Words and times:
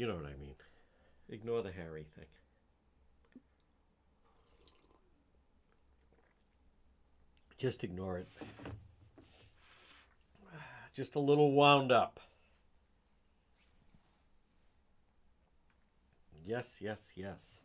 You 0.00 0.06
know 0.06 0.14
what 0.14 0.24
I 0.24 0.40
mean. 0.40 0.54
Ignore 1.28 1.60
the 1.60 1.72
Harry 1.72 2.06
thing. 2.16 2.24
Just 7.58 7.84
ignore 7.84 8.16
it. 8.16 8.26
Just 10.94 11.16
a 11.16 11.18
little 11.18 11.52
wound 11.52 11.92
up. 11.92 12.18
Yes, 16.46 16.76
yes, 16.80 17.12
yes. 17.14 17.58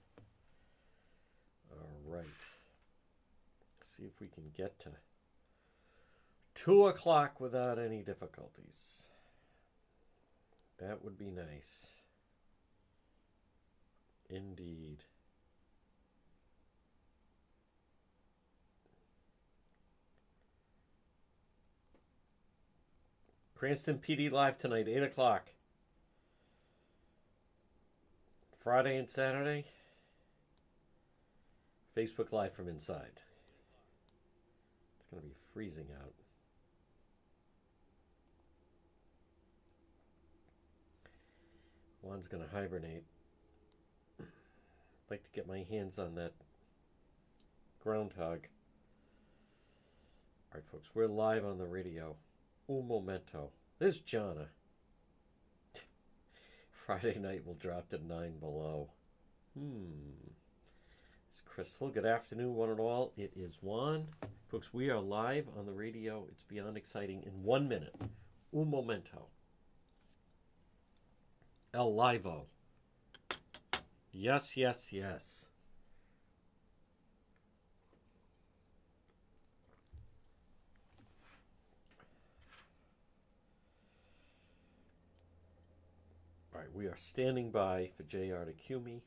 All 1.71 2.01
right. 2.05 2.25
See 3.81 4.03
if 4.03 4.19
we 4.19 4.27
can 4.27 4.51
get 4.57 4.77
to 4.79 4.89
two 6.53 6.87
o'clock 6.87 7.39
without 7.39 7.79
any 7.79 8.01
difficulties. 8.01 9.07
That 10.79 11.01
would 11.01 11.17
be 11.17 11.31
nice. 11.31 11.95
Indeed. 14.29 15.03
Cranston 23.55 23.97
PD 23.97 24.31
Live 24.31 24.57
tonight, 24.57 24.87
8 24.87 25.03
o'clock. 25.03 25.49
Friday 28.59 28.97
and 28.97 29.09
Saturday. 29.09 29.65
Facebook 31.95 32.31
Live 32.31 32.53
from 32.53 32.67
inside. 32.67 33.21
It's 34.97 35.05
going 35.09 35.21
to 35.21 35.27
be 35.27 35.35
freezing 35.53 35.87
out. 36.01 36.13
One's 42.01 42.27
going 42.27 42.43
to 42.43 42.49
hibernate. 42.49 43.03
Like 45.15 45.23
to 45.23 45.31
get 45.31 45.47
my 45.47 45.65
hands 45.69 45.97
on 45.97 46.15
that 46.15 46.33
groundhog. 47.81 48.47
All 50.51 50.55
right, 50.55 50.63
folks, 50.69 50.89
we're 50.93 51.07
live 51.07 51.45
on 51.45 51.57
the 51.57 51.65
radio. 51.65 52.17
Un 52.69 52.85
momento. 52.85 53.51
This 53.79 53.95
is 53.95 54.01
Jana. 54.01 54.49
Friday 56.85 57.17
night 57.17 57.45
will 57.45 57.53
drop 57.53 57.87
to 57.91 58.05
nine 58.05 58.39
below. 58.41 58.89
Hmm. 59.57 60.33
It's 61.29 61.41
Crystal. 61.45 61.87
Good 61.87 62.05
afternoon, 62.05 62.53
one 62.53 62.71
and 62.71 62.81
all. 62.81 63.13
It 63.15 63.31
is 63.37 63.59
Juan. 63.61 64.07
Folks, 64.51 64.73
we 64.73 64.89
are 64.89 64.99
live 64.99 65.47
on 65.57 65.65
the 65.65 65.71
radio. 65.71 66.27
It's 66.29 66.43
beyond 66.43 66.75
exciting 66.75 67.23
in 67.23 67.41
one 67.41 67.69
minute. 67.69 67.95
Un 68.53 68.69
momento. 68.69 69.27
El 71.73 71.93
Livo. 71.93 72.47
Yes, 74.17 74.55
yes, 74.55 74.93
yes. 74.93 75.47
All 86.53 86.61
right, 86.61 86.73
we 86.73 86.85
are 86.85 86.95
standing 86.95 87.51
by 87.51 87.91
for 87.97 88.03
JR 88.03 88.45
to 88.45 88.53
cue 88.53 88.79
me 88.79 89.03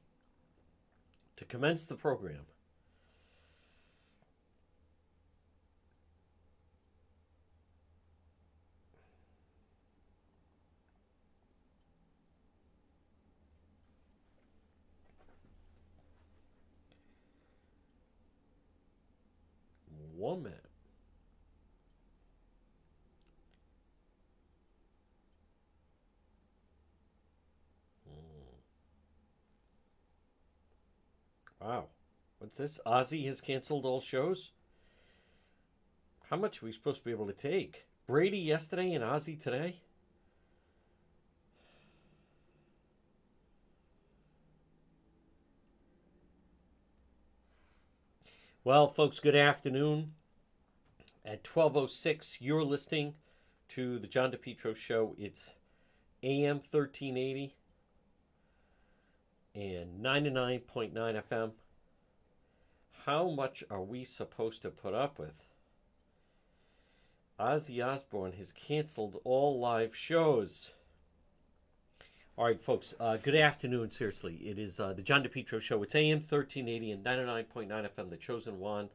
to 1.36 1.46
commence 1.46 1.86
the 1.86 1.94
program. 1.94 2.44
Woman. 20.18 20.52
Wow. 31.68 31.84
What's 32.38 32.56
this? 32.56 32.80
Ozzy 32.86 33.26
has 33.26 33.42
canceled 33.42 33.84
all 33.84 34.00
shows? 34.00 34.52
How 36.30 36.38
much 36.38 36.62
are 36.62 36.64
we 36.64 36.72
supposed 36.72 37.00
to 37.00 37.04
be 37.04 37.10
able 37.10 37.26
to 37.26 37.34
take? 37.34 37.84
Brady 38.06 38.38
yesterday 38.38 38.94
and 38.94 39.04
Ozzy 39.04 39.38
today? 39.38 39.82
Well, 48.64 48.88
folks, 48.88 49.20
good 49.20 49.36
afternoon. 49.36 50.14
At 51.22 51.44
12:06, 51.44 52.38
you're 52.40 52.64
listening 52.64 53.14
to 53.68 53.98
the 53.98 54.06
John 54.06 54.32
DePetro 54.32 54.74
show. 54.74 55.14
It's 55.18 55.52
AM 56.22 56.60
1380 56.60 57.57
and 59.58 60.04
99.9 60.04 60.92
FM. 60.92 61.50
How 63.04 63.28
much 63.28 63.64
are 63.68 63.82
we 63.82 64.04
supposed 64.04 64.62
to 64.62 64.70
put 64.70 64.94
up 64.94 65.18
with? 65.18 65.48
Ozzy 67.40 67.84
Osbourne 67.84 68.34
has 68.34 68.52
canceled 68.52 69.20
all 69.24 69.58
live 69.58 69.96
shows. 69.96 70.74
All 72.36 72.44
right, 72.44 72.60
folks, 72.60 72.94
uh, 73.00 73.16
good 73.16 73.34
afternoon. 73.34 73.90
Seriously, 73.90 74.36
it 74.36 74.60
is 74.60 74.78
uh, 74.78 74.92
the 74.92 75.02
John 75.02 75.24
DePetro 75.24 75.60
Show. 75.60 75.82
It's 75.82 75.96
AM 75.96 76.18
1380 76.18 76.92
and 76.92 77.04
99.9 77.04 77.68
FM, 77.68 78.10
The 78.10 78.16
Chosen 78.16 78.60
One. 78.60 78.90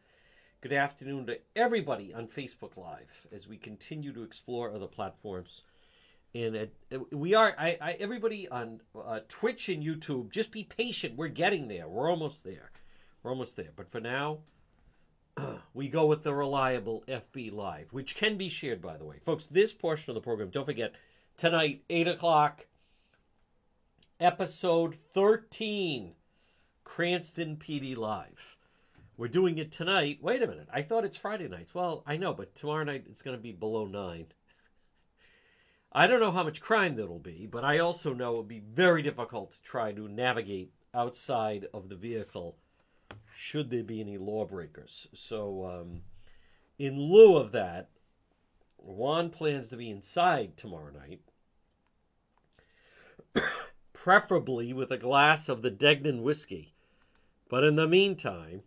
Good 0.61 0.71
afternoon 0.71 1.25
to 1.25 1.39
everybody 1.57 2.13
on 2.13 2.27
Facebook 2.27 2.77
Live 2.77 3.27
as 3.33 3.49
we 3.49 3.57
continue 3.57 4.13
to 4.13 4.23
explore 4.23 4.71
other 4.71 4.87
platforms 4.87 5.63
and 6.35 6.55
it, 6.55 6.73
we 7.11 7.35
are 7.35 7.53
I, 7.57 7.77
I 7.79 7.91
everybody 7.99 8.47
on 8.49 8.81
uh, 8.95 9.19
twitch 9.27 9.69
and 9.69 9.83
youtube 9.83 10.31
just 10.31 10.51
be 10.51 10.63
patient. 10.63 11.15
We're 11.15 11.27
getting 11.27 11.67
there. 11.67 11.87
We're 11.87 12.09
almost 12.09 12.43
there. 12.43 12.71
We're 13.21 13.31
almost 13.31 13.55
there. 13.55 13.69
But 13.75 13.89
for 13.91 13.99
now 13.99 14.39
we 15.73 15.87
go 15.87 16.05
with 16.05 16.23
the 16.23 16.33
reliable 16.33 17.03
fb 17.07 17.53
live 17.53 17.93
which 17.93 18.15
can 18.15 18.37
be 18.37 18.49
shared 18.49 18.81
by 18.81 18.97
the 18.97 19.05
way. 19.05 19.19
Folks 19.23 19.45
this 19.47 19.73
portion 19.73 20.11
of 20.11 20.15
the 20.15 20.21
program 20.21 20.49
don't 20.49 20.65
forget 20.65 20.93
tonight 21.37 21.83
8 21.89 22.07
o'clock 22.07 22.65
episode 24.19 24.95
13 24.95 26.13
cranston 26.83 27.57
pd 27.57 27.95
live. 27.95 28.57
We're 29.15 29.27
doing 29.27 29.59
it 29.59 29.71
tonight. 29.71 30.17
Wait 30.21 30.41
a 30.41 30.47
minute. 30.47 30.67
I 30.73 30.81
thought 30.81 31.05
it's 31.05 31.17
friday 31.17 31.47
nights. 31.47 31.75
Well 31.75 32.03
i 32.07 32.17
know 32.17 32.33
but 32.33 32.55
tomorrow 32.55 32.83
night 32.83 33.05
it's 33.07 33.21
going 33.21 33.37
to 33.37 33.41
be 33.41 33.51
below 33.51 33.85
9 33.85 34.25
I 35.95 36.07
don't 36.07 36.19
know 36.19 36.31
how 36.31 36.43
much 36.43 36.61
crime 36.61 36.95
there'll 36.95 37.19
be, 37.19 37.45
but 37.45 37.63
I 37.63 37.77
also 37.77 38.13
know 38.13 38.31
it'll 38.31 38.43
be 38.43 38.63
very 38.73 39.03
difficult 39.03 39.51
to 39.51 39.61
try 39.61 39.91
to 39.91 40.07
navigate 40.07 40.71
outside 40.93 41.67
of 41.73 41.89
the 41.89 41.95
vehicle 41.95 42.57
should 43.35 43.69
there 43.69 43.83
be 43.83 43.99
any 43.99 44.17
lawbreakers. 44.17 45.07
So, 45.13 45.65
um, 45.65 46.01
in 46.79 46.99
lieu 46.99 47.35
of 47.37 47.51
that, 47.51 47.89
Juan 48.77 49.29
plans 49.29 49.69
to 49.69 49.77
be 49.77 49.89
inside 49.89 50.57
tomorrow 50.57 50.91
night, 50.91 51.21
preferably 53.93 54.73
with 54.73 54.91
a 54.91 54.97
glass 54.97 55.47
of 55.47 55.61
the 55.61 55.71
Degnan 55.71 56.23
whiskey. 56.23 56.73
But 57.49 57.63
in 57.63 57.75
the 57.75 57.87
meantime, 57.87 58.63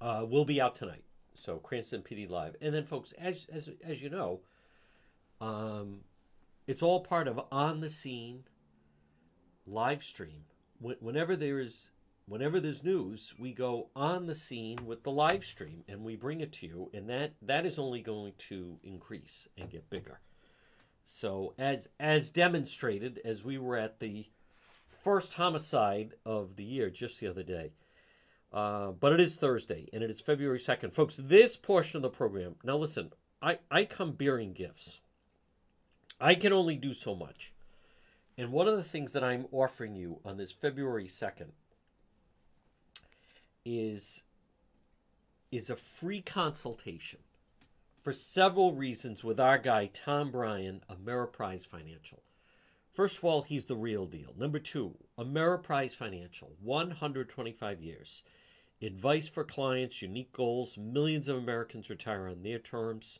uh, 0.00 0.24
we'll 0.26 0.44
be 0.44 0.60
out 0.60 0.74
tonight. 0.74 1.04
So 1.34 1.58
Cranston 1.58 2.02
PD 2.02 2.28
Live, 2.28 2.56
and 2.60 2.74
then 2.74 2.84
folks, 2.84 3.12
as 3.18 3.46
as 3.52 3.68
as 3.84 4.00
you 4.00 4.08
know, 4.08 4.40
um, 5.44 6.00
it's 6.66 6.82
all 6.82 7.00
part 7.00 7.28
of 7.28 7.38
on 7.52 7.80
the 7.80 7.90
scene 7.90 8.44
live 9.66 10.02
stream. 10.02 10.44
Whenever 10.80 11.36
there 11.36 11.60
is 11.60 11.90
whenever 12.26 12.60
there's 12.60 12.82
news, 12.82 13.34
we 13.38 13.52
go 13.52 13.88
on 13.94 14.26
the 14.26 14.34
scene 14.34 14.86
with 14.86 15.02
the 15.02 15.10
live 15.10 15.44
stream 15.44 15.84
and 15.86 16.02
we 16.02 16.16
bring 16.16 16.40
it 16.40 16.52
to 16.52 16.66
you, 16.66 16.90
and 16.94 17.08
that 17.10 17.32
that 17.42 17.66
is 17.66 17.78
only 17.78 18.00
going 18.00 18.32
to 18.38 18.78
increase 18.82 19.46
and 19.58 19.70
get 19.70 19.90
bigger. 19.90 20.20
So 21.04 21.54
as 21.58 21.88
as 22.00 22.30
demonstrated, 22.30 23.20
as 23.24 23.44
we 23.44 23.58
were 23.58 23.76
at 23.76 24.00
the 24.00 24.26
first 24.88 25.34
homicide 25.34 26.14
of 26.24 26.56
the 26.56 26.64
year 26.64 26.88
just 26.88 27.20
the 27.20 27.28
other 27.28 27.42
day. 27.42 27.72
Uh, 28.50 28.92
but 28.92 29.12
it 29.12 29.20
is 29.20 29.34
Thursday 29.34 29.88
and 29.92 30.02
it 30.02 30.10
is 30.10 30.20
February 30.20 30.60
2nd. 30.60 30.94
Folks, 30.94 31.18
this 31.20 31.56
portion 31.56 31.98
of 31.98 32.02
the 32.02 32.08
program, 32.08 32.54
now 32.62 32.76
listen, 32.76 33.12
I, 33.42 33.58
I 33.68 33.84
come 33.84 34.12
bearing 34.12 34.52
gifts. 34.52 35.00
I 36.24 36.34
can 36.34 36.54
only 36.54 36.76
do 36.76 36.94
so 36.94 37.14
much. 37.14 37.52
And 38.38 38.50
one 38.50 38.66
of 38.66 38.78
the 38.78 38.82
things 38.82 39.12
that 39.12 39.22
I'm 39.22 39.46
offering 39.52 39.94
you 39.94 40.20
on 40.24 40.38
this 40.38 40.52
February 40.52 41.06
2nd 41.06 41.50
is 43.62 44.22
is 45.52 45.68
a 45.68 45.76
free 45.76 46.22
consultation 46.22 47.20
for 48.00 48.14
several 48.14 48.72
reasons 48.72 49.22
with 49.22 49.38
our 49.38 49.58
guy 49.58 49.90
Tom 49.92 50.30
Bryan 50.30 50.80
Ameriprise 50.90 51.66
Financial. 51.66 52.22
First 52.94 53.18
of 53.18 53.24
all, 53.24 53.42
he's 53.42 53.66
the 53.66 53.76
real 53.76 54.06
deal. 54.06 54.32
Number 54.34 54.58
two, 54.58 54.96
Ameriprise 55.18 55.94
Financial, 55.94 56.56
125 56.62 57.82
years. 57.82 58.22
Advice 58.80 59.28
for 59.28 59.44
clients, 59.44 60.00
unique 60.00 60.32
goals. 60.32 60.78
Millions 60.78 61.28
of 61.28 61.36
Americans 61.36 61.90
retire 61.90 62.28
on 62.28 62.42
their 62.42 62.58
terms. 62.58 63.18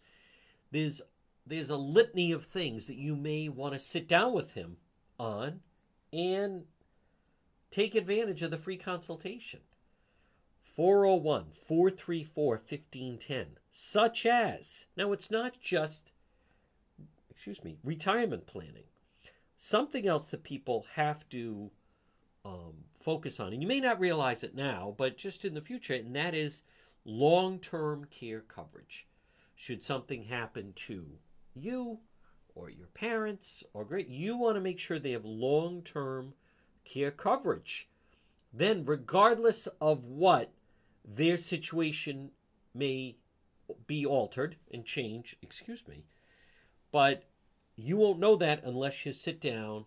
There's 0.71 1.03
there's 1.46 1.70
a 1.70 1.76
litany 1.76 2.32
of 2.32 2.44
things 2.44 2.87
that 2.87 2.96
you 2.96 3.14
may 3.14 3.49
want 3.49 3.75
to 3.75 3.79
sit 3.79 4.08
down 4.08 4.32
with 4.32 4.55
him 4.55 4.76
on 5.19 5.61
and 6.12 6.64
take 7.70 7.94
advantage 7.94 8.43
of 8.43 8.50
the 8.50 8.58
free 8.58 8.76
consultation. 8.76 9.61
401 10.62 11.52
434 11.52 12.55
1510, 12.55 13.46
such 13.70 14.26
as, 14.26 14.87
now 14.96 15.12
it's 15.12 15.31
not 15.31 15.61
just, 15.61 16.11
excuse 17.31 17.62
me, 17.62 17.79
retirement 17.85 18.46
planning, 18.46 18.85
something 19.56 20.08
else 20.08 20.31
that 20.31 20.43
people 20.43 20.87
have 20.94 21.29
to 21.29 21.70
um, 22.44 22.75
focus 22.99 23.38
on. 23.38 23.52
And 23.52 23.62
you 23.62 23.69
may 23.69 23.81
not 23.81 24.00
realize 24.00 24.43
it 24.43 24.55
now, 24.55 24.94
but 24.96 25.17
just 25.17 25.44
in 25.44 25.55
the 25.55 25.61
future, 25.61 25.94
and 25.94 26.17
that 26.17 26.35
is 26.35 26.62
long 27.05 27.58
term 27.61 28.06
care 28.06 28.41
coverage. 28.41 29.06
Should 29.55 29.82
something 29.82 30.25
happen 30.25 30.73
to 30.75 31.06
you 31.55 31.99
or 32.55 32.71
your 32.71 32.87
parents 32.89 33.65
or 33.73 33.85
great, 33.85 34.09
you 34.09 34.37
want 34.37 34.56
to 34.56 34.61
make 34.61 34.79
sure 34.79 34.99
they 34.99 35.12
have 35.12 35.25
long 35.25 35.83
term 35.83 36.35
care 36.85 37.11
coverage. 37.11 37.89
Then, 38.53 38.85
regardless 38.85 39.67
of 39.81 40.05
what 40.05 40.53
their 41.05 41.37
situation 41.37 42.31
may 42.75 43.17
be 43.87 44.06
altered 44.06 44.56
and 44.73 44.85
change, 44.85 45.37
excuse 45.43 45.87
me, 45.89 46.05
but 46.93 47.25
you 47.77 47.97
won't 47.97 48.21
know 48.21 48.37
that 48.37 48.62
unless 48.65 49.05
you 49.05 49.12
sit 49.12 49.41
down 49.41 49.87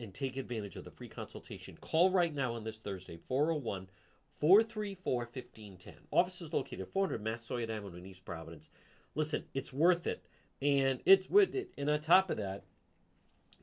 and 0.00 0.14
take 0.14 0.36
advantage 0.36 0.76
of 0.76 0.84
the 0.84 0.90
free 0.90 1.08
consultation. 1.08 1.76
Call 1.80 2.10
right 2.10 2.34
now 2.34 2.54
on 2.54 2.64
this 2.64 2.78
Thursday, 2.78 3.16
401 3.16 3.88
434 4.36 5.18
1510. 5.18 5.94
Office 6.10 6.40
is 6.40 6.52
located 6.52 6.88
400 6.88 7.22
Massasoit 7.22 7.70
Avenue 7.70 7.96
in 7.98 8.06
East 8.06 8.24
Providence. 8.24 8.70
Listen, 9.14 9.44
it's 9.54 9.72
worth 9.72 10.06
it. 10.06 10.24
And 10.60 11.00
it's 11.04 11.30
worth 11.30 11.54
it. 11.54 11.70
And 11.78 11.88
on 11.88 12.00
top 12.00 12.30
of 12.30 12.36
that, 12.38 12.64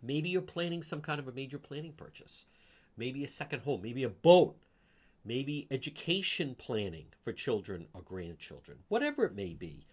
maybe 0.01 0.29
you're 0.29 0.41
planning 0.41 0.83
some 0.83 1.01
kind 1.01 1.19
of 1.19 1.27
a 1.27 1.33
major 1.33 1.59
planning 1.59 1.93
purchase. 1.93 2.45
Maybe 2.97 3.23
a 3.23 3.27
second 3.27 3.61
home, 3.61 3.81
maybe 3.81 4.03
a 4.03 4.09
boat, 4.09 4.55
maybe 5.25 5.67
education 5.69 6.55
planning 6.55 7.07
for 7.23 7.33
children 7.33 7.87
or 7.93 8.01
grandchildren, 8.01 8.77
whatever 8.87 9.25
it 9.25 9.35
may 9.35 9.53
be. 9.53 9.85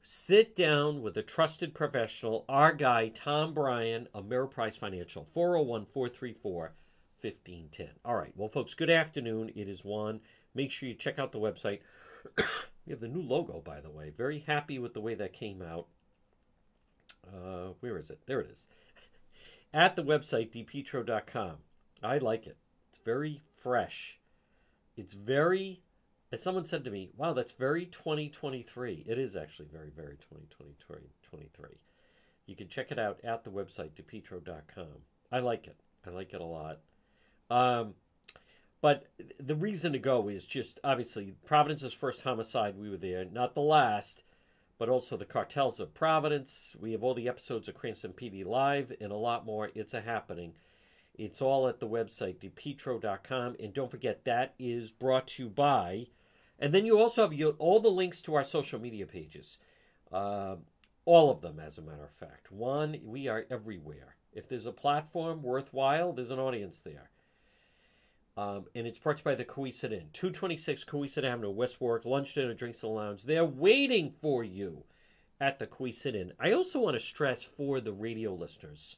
Sit 0.00 0.54
down 0.54 1.02
with 1.02 1.16
a 1.16 1.22
trusted 1.22 1.74
professional, 1.74 2.44
our 2.48 2.72
guy, 2.72 3.08
Tom 3.08 3.52
Bryan 3.52 4.06
of 4.14 4.26
Ameriprise 4.26 4.78
Financial, 4.78 5.24
401 5.24 5.86
434 5.86 6.72
1510. 7.20 7.88
All 8.04 8.14
right. 8.14 8.32
Well, 8.36 8.48
folks, 8.48 8.74
good 8.74 8.90
afternoon. 8.90 9.50
It 9.56 9.68
is 9.68 9.84
Juan. 9.84 10.20
Make 10.54 10.70
sure 10.70 10.88
you 10.88 10.94
check 10.94 11.18
out 11.18 11.32
the 11.32 11.40
website. 11.40 11.80
we 12.36 12.90
have 12.90 13.00
the 13.00 13.08
new 13.08 13.22
logo, 13.22 13.60
by 13.60 13.80
the 13.80 13.90
way. 13.90 14.10
Very 14.16 14.38
happy 14.40 14.78
with 14.78 14.94
the 14.94 15.00
way 15.00 15.14
that 15.14 15.32
came 15.32 15.60
out. 15.60 15.88
Uh, 17.32 17.72
where 17.80 17.98
is 17.98 18.10
it? 18.10 18.20
There 18.26 18.40
it 18.40 18.50
is. 18.50 18.66
At 19.74 19.96
the 19.96 20.04
website, 20.04 20.50
depetro.com. 20.50 21.56
I 22.02 22.18
like 22.18 22.46
it. 22.46 22.56
It's 22.88 23.00
very 23.04 23.42
fresh. 23.56 24.18
It's 24.96 25.14
very, 25.14 25.82
as 26.32 26.42
someone 26.42 26.64
said 26.64 26.84
to 26.84 26.90
me, 26.90 27.10
wow, 27.16 27.32
that's 27.32 27.52
very 27.52 27.86
2023. 27.86 29.04
It 29.06 29.18
is 29.18 29.36
actually 29.36 29.68
very, 29.72 29.90
very 29.90 30.16
2023. 30.30 31.68
You 32.46 32.56
can 32.56 32.68
check 32.68 32.90
it 32.90 32.98
out 32.98 33.20
at 33.24 33.44
the 33.44 33.50
website, 33.50 33.90
depetro.com. 33.90 34.86
I 35.30 35.40
like 35.40 35.66
it. 35.66 35.76
I 36.06 36.10
like 36.10 36.32
it 36.32 36.40
a 36.40 36.44
lot. 36.44 36.78
Um, 37.50 37.94
but 38.80 39.06
the 39.40 39.54
reason 39.54 39.92
to 39.92 39.98
go 39.98 40.28
is 40.28 40.46
just 40.46 40.80
obviously 40.84 41.34
Providence's 41.44 41.92
first 41.92 42.22
homicide. 42.22 42.78
We 42.78 42.90
were 42.90 42.96
there, 42.96 43.24
not 43.24 43.54
the 43.54 43.60
last, 43.60 44.22
but 44.78 44.88
also 44.88 45.16
the 45.16 45.24
cartels 45.24 45.80
of 45.80 45.92
Providence. 45.92 46.74
We 46.78 46.92
have 46.92 47.02
all 47.02 47.14
the 47.14 47.28
episodes 47.28 47.68
of 47.68 47.74
Cranston 47.74 48.12
PD 48.12 48.46
Live 48.46 48.92
and 49.00 49.10
a 49.10 49.16
lot 49.16 49.44
more. 49.44 49.70
It's 49.74 49.94
a 49.94 50.00
happening. 50.00 50.54
It's 51.16 51.42
all 51.42 51.66
at 51.66 51.80
the 51.80 51.88
website, 51.88 52.38
depetro.com. 52.38 53.56
And 53.58 53.74
don't 53.74 53.90
forget, 53.90 54.24
that 54.24 54.54
is 54.58 54.92
brought 54.92 55.26
to 55.28 55.42
you 55.42 55.48
by. 55.48 56.06
And 56.60 56.72
then 56.72 56.86
you 56.86 56.98
also 56.98 57.22
have 57.22 57.32
your, 57.34 57.52
all 57.58 57.80
the 57.80 57.88
links 57.88 58.22
to 58.22 58.36
our 58.36 58.44
social 58.44 58.80
media 58.80 59.06
pages. 59.06 59.58
Uh, 60.12 60.56
all 61.04 61.30
of 61.30 61.40
them, 61.40 61.58
as 61.58 61.78
a 61.78 61.82
matter 61.82 62.04
of 62.04 62.10
fact. 62.10 62.52
One, 62.52 63.00
we 63.04 63.26
are 63.26 63.46
everywhere. 63.50 64.14
If 64.32 64.48
there's 64.48 64.66
a 64.66 64.72
platform 64.72 65.42
worthwhile, 65.42 66.12
there's 66.12 66.30
an 66.30 66.38
audience 66.38 66.80
there. 66.80 67.10
Um, 68.38 68.66
and 68.76 68.86
it's 68.86 69.00
brought 69.00 69.16
to 69.16 69.22
you 69.22 69.24
by 69.24 69.34
the 69.34 69.42
Inn, 69.42 70.10
226 70.12 70.84
Cowesett 70.84 71.24
Avenue, 71.24 71.50
West 71.50 71.80
Warwick, 71.80 72.04
lunch, 72.04 72.34
dinner, 72.34 72.54
drinks, 72.54 72.84
in 72.84 72.88
the 72.88 72.94
lounge. 72.94 73.24
They're 73.24 73.44
waiting 73.44 74.14
for 74.22 74.44
you 74.44 74.84
at 75.40 75.58
the 75.58 75.66
Inn. 76.04 76.32
I 76.38 76.52
also 76.52 76.78
want 76.78 76.94
to 76.94 77.00
stress 77.00 77.42
for 77.42 77.80
the 77.80 77.92
radio 77.92 78.32
listeners 78.32 78.96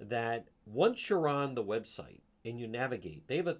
that 0.00 0.48
once 0.66 1.08
you're 1.08 1.28
on 1.28 1.54
the 1.54 1.62
website 1.62 2.22
and 2.44 2.58
you 2.58 2.66
navigate, 2.66 3.28
they 3.28 3.36
have 3.36 3.46
a 3.46 3.58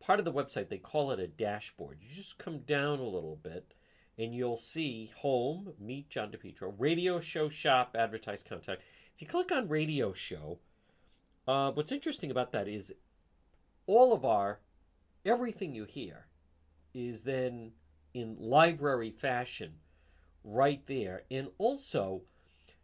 part 0.00 0.18
of 0.18 0.26
the 0.26 0.32
website, 0.32 0.68
they 0.68 0.76
call 0.76 1.12
it 1.12 1.18
a 1.18 1.28
dashboard. 1.28 1.96
You 2.02 2.14
just 2.14 2.36
come 2.36 2.58
down 2.58 2.98
a 2.98 3.08
little 3.08 3.40
bit 3.42 3.72
and 4.18 4.34
you'll 4.34 4.58
see 4.58 5.10
home, 5.16 5.72
meet 5.80 6.10
John 6.10 6.30
DePetro, 6.30 6.74
radio 6.76 7.20
show, 7.20 7.48
shop, 7.48 7.96
advertise, 7.98 8.42
contact. 8.46 8.82
If 9.14 9.22
you 9.22 9.26
click 9.26 9.50
on 9.50 9.70
radio 9.70 10.12
show, 10.12 10.58
uh, 11.48 11.72
what's 11.72 11.90
interesting 11.90 12.30
about 12.30 12.52
that 12.52 12.68
is 12.68 12.92
all 13.86 14.12
of 14.12 14.24
our 14.24 14.60
everything 15.24 15.74
you 15.74 15.84
hear 15.84 16.26
is 16.94 17.24
then 17.24 17.72
in 18.14 18.36
library 18.38 19.10
fashion 19.10 19.74
right 20.44 20.82
there. 20.86 21.22
And 21.30 21.48
also 21.58 22.22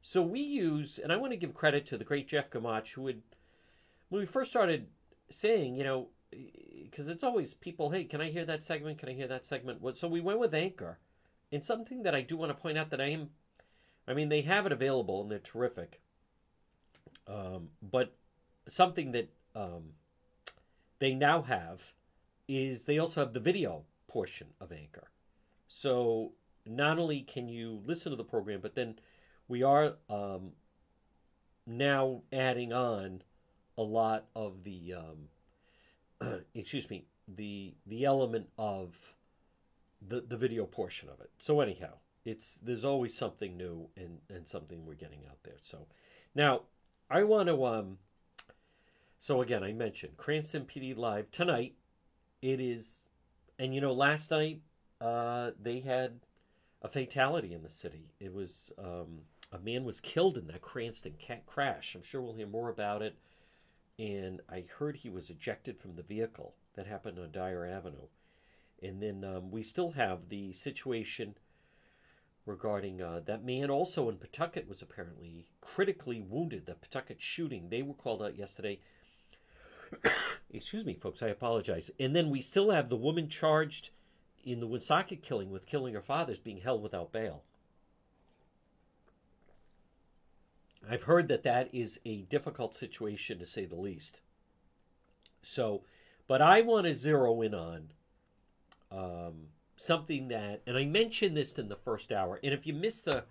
so 0.03 0.23
we 0.23 0.41
use 0.41 0.99
and 0.99 1.13
i 1.13 1.17
want 1.17 1.33
to 1.33 1.37
give 1.37 1.55
credit 1.55 1.85
to 1.85 1.99
the 1.99 2.05
great 2.05 2.29
jeff 2.29 2.51
gamach 2.51 2.93
who 2.93 3.03
would 3.03 3.21
when 4.09 4.21
we 4.21 4.27
first 4.27 4.51
started 4.51 4.87
saying 5.29 5.75
you 5.75 5.85
know 5.85 6.09
because 6.83 7.09
it's 7.09 7.25
always 7.25 7.55
people 7.55 7.91
hey 7.91 8.05
can 8.05 8.21
i 8.21 8.29
hear 8.31 8.45
that 8.45 8.63
segment? 8.63 8.99
Can 8.99 9.09
i 9.09 9.13
hear 9.13 9.29
that 9.29 9.45
segment? 9.45 9.81
So 9.97 10.09
we 10.09 10.21
went 10.21 10.39
with 10.39 10.55
anchor. 10.55 10.99
And 11.51 11.65
something 11.65 12.03
that 12.03 12.15
i 12.15 12.21
do 12.21 12.37
want 12.37 12.51
to 12.55 12.63
point 12.63 12.79
out 12.79 12.91
that 12.91 13.01
i 13.01 13.07
am 13.07 13.31
i 14.07 14.15
mean 14.15 14.29
they 14.29 14.43
have 14.43 14.67
it 14.67 14.73
available 14.73 15.23
and 15.23 15.31
they're 15.31 15.39
terrific. 15.39 16.01
Um, 17.27 17.69
but 17.83 18.15
something 18.67 19.13
that 19.13 19.31
um, 19.55 19.91
they 20.99 21.15
now 21.15 21.43
have 21.43 21.95
is 22.49 22.85
they 22.85 22.99
also 22.99 23.21
have 23.21 23.33
the 23.33 23.41
video 23.41 23.85
portion 24.07 24.49
of 24.61 24.73
Anchor. 24.73 25.09
So 25.69 26.33
not 26.67 26.99
only 26.99 27.21
can 27.21 27.49
you 27.49 27.81
listen 27.85 28.11
to 28.11 28.17
the 28.17 28.25
program, 28.25 28.61
but 28.61 28.75
then 28.75 28.99
we 29.49 29.63
are 29.63 29.95
um, 30.09 30.53
now 31.67 32.23
adding 32.33 32.73
on 32.73 33.23
a 33.77 33.83
lot 33.83 34.27
of 34.35 34.65
the 34.65 34.95
um, 34.95 36.41
excuse 36.55 36.89
me 36.91 37.05
the 37.37 37.75
the 37.87 38.05
element 38.05 38.49
of 38.59 39.15
the 40.07 40.21
the 40.21 40.37
video 40.37 40.65
portion 40.65 41.09
of 41.09 41.21
it. 41.21 41.31
So 41.39 41.61
anyhow, 41.61 41.95
it's 42.25 42.59
there's 42.59 42.85
always 42.85 43.15
something 43.15 43.57
new 43.57 43.89
and 43.97 44.19
and 44.31 44.47
something 44.47 44.85
we're 44.85 44.95
getting 44.95 45.27
out 45.29 45.43
there. 45.43 45.59
So 45.61 45.87
now 46.35 46.63
I 47.11 47.25
want 47.25 47.49
to 47.49 47.65
um 47.65 47.99
so 49.19 49.43
again, 49.43 49.63
I 49.65 49.73
mentioned 49.73 50.17
Cranston 50.17 50.65
PD 50.65 50.97
Live 50.97 51.31
tonight. 51.31 51.75
It 52.41 52.61
is, 52.61 53.09
and 53.59 53.75
you 53.75 53.81
know, 53.81 53.93
last 53.93 54.31
night 54.31 54.61
uh, 55.01 55.51
they 55.61 55.81
had 55.81 56.21
a 56.83 56.89
fatality 56.89 57.55
in 57.55 57.63
the 57.63 57.71
city. 57.71 58.13
It 58.21 58.33
was 58.33 58.73
um, 58.79 59.21
a 59.53 59.59
man 59.59 59.85
was 59.85 60.01
killed 60.01 60.37
in 60.37 60.47
that 60.49 60.61
Cranston 60.61 61.15
crash. 61.47 61.95
I'm 61.95 62.03
sure 62.03 62.21
we'll 62.21 62.35
hear 62.35 62.47
more 62.47 62.69
about 62.69 63.03
it. 63.03 63.17
And 63.99 64.41
I 64.49 64.65
heard 64.79 64.97
he 64.97 65.11
was 65.11 65.31
ejected 65.31 65.81
from 65.81 65.95
the 65.95 66.03
vehicle 66.03 66.55
that 66.75 66.87
happened 66.87 67.19
on 67.19 67.33
Dyer 67.33 67.67
Avenue. 67.67 68.07
And 68.81 69.03
then 69.03 69.25
um, 69.25 69.51
we 69.51 69.63
still 69.63 69.91
have 69.93 70.29
the 70.29 70.53
situation 70.53 71.35
regarding 72.47 73.03
uh, 73.03 73.21
that 73.27 73.45
man 73.45 73.71
also 73.71 74.09
in 74.09 74.17
Pawtucket 74.17 74.69
was 74.69 74.83
apparently 74.83 75.49
critically 75.61 76.21
wounded. 76.21 76.67
The 76.67 76.75
Pawtucket 76.75 77.21
shooting, 77.21 77.69
they 77.69 77.83
were 77.83 77.95
called 77.95 78.23
out 78.23 78.39
yesterday. 78.39 78.79
Excuse 80.51 80.85
me, 80.85 80.95
folks, 80.95 81.23
I 81.23 81.29
apologize. 81.29 81.91
And 82.01 82.17
then 82.17 82.31
we 82.31 82.41
still 82.41 82.71
have 82.71 82.89
the 82.89 82.97
woman 82.97 83.29
charged 83.29 83.91
in 84.45 84.61
the 84.61 84.67
Woonsocket 84.67 85.23
killing 85.23 85.51
with 85.51 85.67
killing 85.67 85.95
her 85.95 86.01
fathers 86.01 86.39
being 86.39 86.59
held 86.59 86.83
without 86.83 87.13
bail. 87.13 87.43
I've 90.89 91.03
heard 91.03 91.29
that 91.29 91.43
that 91.43 91.75
is 91.75 92.01
a 92.05 92.23
difficult 92.23 92.75
situation 92.75 93.39
to 93.39 93.47
say 93.47 93.67
the 93.67 93.77
least. 93.77 94.21
So, 95.43 95.83
but 96.27 96.41
I 96.41 96.63
want 96.63 96.87
to 96.87 96.95
zero 96.95 97.43
in 97.43 97.55
on 97.55 97.89
um, 98.91 99.49
something 99.77 100.29
that, 100.29 100.63
and 100.67 100.77
I 100.77 100.85
mentioned 100.85 101.37
this 101.37 101.53
in 101.53 101.69
the 101.69 101.77
first 101.77 102.13
hour. 102.13 102.41
And 102.43 102.55
if 102.55 102.67
you 102.67 102.73
missed 102.73 103.05
the 103.05 103.25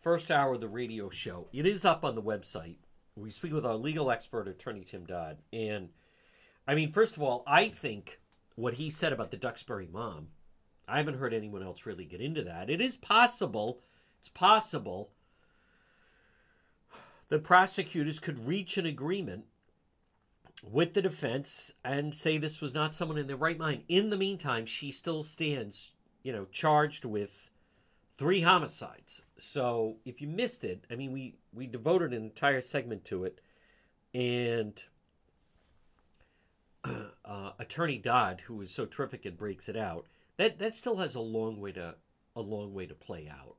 first 0.00 0.30
hour 0.30 0.54
of 0.54 0.60
the 0.60 0.68
radio 0.68 1.08
show, 1.08 1.48
it 1.52 1.66
is 1.66 1.84
up 1.84 2.04
on 2.04 2.14
the 2.14 2.22
website 2.22 2.76
we 3.20 3.30
speak 3.30 3.52
with 3.52 3.66
our 3.66 3.74
legal 3.74 4.10
expert, 4.10 4.48
attorney 4.48 4.84
Tim 4.84 5.04
Dodd. 5.04 5.38
And 5.52 5.90
I 6.66 6.74
mean, 6.74 6.92
first 6.92 7.16
of 7.16 7.22
all, 7.22 7.42
I 7.46 7.68
think 7.68 8.20
what 8.54 8.74
he 8.74 8.90
said 8.90 9.12
about 9.12 9.30
the 9.30 9.36
Duxbury 9.36 9.88
mom, 9.90 10.28
I 10.86 10.98
haven't 10.98 11.18
heard 11.18 11.34
anyone 11.34 11.62
else 11.62 11.86
really 11.86 12.04
get 12.04 12.20
into 12.20 12.42
that. 12.44 12.70
It 12.70 12.80
is 12.80 12.96
possible, 12.96 13.80
it's 14.18 14.28
possible 14.28 15.10
the 17.28 17.38
prosecutors 17.38 18.18
could 18.18 18.46
reach 18.46 18.78
an 18.78 18.86
agreement 18.86 19.44
with 20.62 20.94
the 20.94 21.02
defense 21.02 21.72
and 21.84 22.14
say 22.14 22.38
this 22.38 22.60
was 22.60 22.74
not 22.74 22.94
someone 22.94 23.18
in 23.18 23.26
their 23.26 23.36
right 23.36 23.58
mind. 23.58 23.82
In 23.88 24.10
the 24.10 24.16
meantime, 24.16 24.66
she 24.66 24.90
still 24.90 25.22
stands, 25.24 25.92
you 26.22 26.32
know, 26.32 26.46
charged 26.50 27.04
with 27.04 27.50
three 28.18 28.40
homicides. 28.40 29.22
So 29.38 29.96
if 30.04 30.20
you 30.20 30.26
missed 30.26 30.64
it, 30.64 30.84
I 30.90 30.96
mean, 30.96 31.12
we 31.12 31.36
we 31.54 31.66
devoted 31.66 32.12
an 32.12 32.24
entire 32.24 32.60
segment 32.60 33.04
to 33.06 33.24
it, 33.24 33.40
and 34.12 34.82
uh, 37.24 37.52
Attorney 37.58 37.98
Dodd, 37.98 38.42
who 38.42 38.60
is 38.60 38.70
so 38.70 38.84
terrific 38.84 39.24
and 39.24 39.38
breaks 39.38 39.68
it 39.68 39.76
out, 39.76 40.06
that 40.36 40.58
that 40.58 40.74
still 40.74 40.96
has 40.96 41.14
a 41.14 41.20
long 41.20 41.60
way 41.60 41.72
to 41.72 41.94
a 42.36 42.40
long 42.40 42.74
way 42.74 42.86
to 42.86 42.94
play 42.94 43.28
out. 43.30 43.56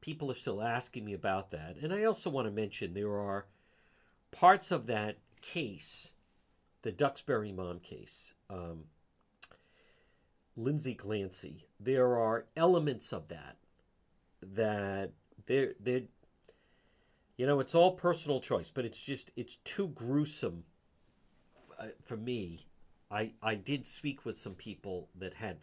People 0.00 0.30
are 0.30 0.34
still 0.34 0.62
asking 0.62 1.04
me 1.04 1.12
about 1.12 1.50
that, 1.50 1.76
and 1.82 1.92
I 1.92 2.04
also 2.04 2.30
want 2.30 2.46
to 2.46 2.52
mention 2.52 2.94
there 2.94 3.18
are 3.18 3.46
parts 4.30 4.70
of 4.70 4.86
that 4.86 5.18
case, 5.40 6.12
the 6.82 6.92
Duxbury 6.92 7.52
mom 7.52 7.80
case. 7.80 8.34
Um, 8.48 8.84
Lindsay 10.54 10.94
Clancy. 10.94 11.66
There 11.80 12.18
are 12.18 12.44
elements 12.56 13.10
of 13.12 13.28
that 13.28 13.56
that 14.54 15.12
they're 15.46 15.74
they're, 15.80 16.02
you 17.36 17.46
know 17.46 17.60
it's 17.60 17.74
all 17.74 17.92
personal 17.92 18.40
choice 18.40 18.70
but 18.70 18.84
it's 18.84 19.00
just 19.00 19.30
it's 19.36 19.56
too 19.56 19.88
gruesome 19.88 20.64
uh, 21.78 21.86
for 22.02 22.16
me. 22.16 22.66
I 23.10 23.32
i 23.42 23.54
did 23.54 23.86
speak 23.86 24.24
with 24.24 24.38
some 24.38 24.54
people 24.54 25.08
that 25.16 25.34
had 25.34 25.58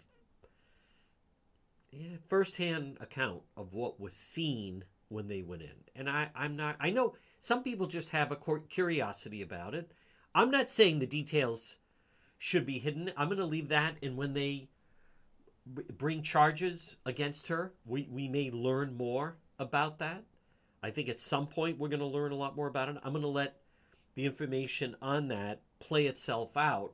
yeah, 1.92 2.18
firsthand 2.28 2.98
account 3.02 3.42
of 3.58 3.74
what 3.74 4.00
was 4.00 4.14
seen 4.14 4.84
when 5.08 5.28
they 5.28 5.42
went 5.42 5.64
in. 5.64 5.76
And 5.96 6.10
i 6.10 6.30
i'm 6.36 6.56
not 6.56 6.76
i 6.80 6.90
know 6.90 7.16
some 7.40 7.64
people 7.64 7.88
just 7.88 8.10
have 8.10 8.32
a 8.32 8.60
curiosity 8.70 9.42
about 9.42 9.74
it. 9.74 9.92
I'm 10.36 10.52
not 10.52 10.70
saying 10.70 11.00
the 11.00 11.08
details 11.08 11.78
should 12.38 12.66
be 12.66 12.80
hidden. 12.80 13.12
I'm 13.18 13.28
going 13.28 13.40
to 13.40 13.46
leave 13.46 13.70
that 13.70 13.96
and 14.04 14.16
when 14.18 14.34
they 14.34 14.70
bring 15.98 16.22
charges 16.22 16.98
against 17.06 17.48
her. 17.48 17.74
We 17.86 18.08
we 18.10 18.28
may 18.28 18.52
learn 18.52 18.96
more 18.96 19.38
about 19.58 20.00
that. 20.00 20.24
I 20.82 20.92
think 20.92 21.10
at 21.10 21.20
some 21.20 21.48
point 21.48 21.78
we're 21.78 21.90
going 21.90 22.00
to 22.00 22.06
learn 22.06 22.32
a 22.32 22.36
lot 22.36 22.56
more 22.56 22.68
about 22.68 22.90
it. 22.90 22.98
I'm 23.04 23.12
going 23.12 23.22
to 23.22 23.28
let 23.28 23.58
the 24.16 24.26
information 24.26 24.96
on 25.02 25.28
that 25.28 25.62
play 25.80 26.08
itself 26.08 26.56
out 26.56 26.94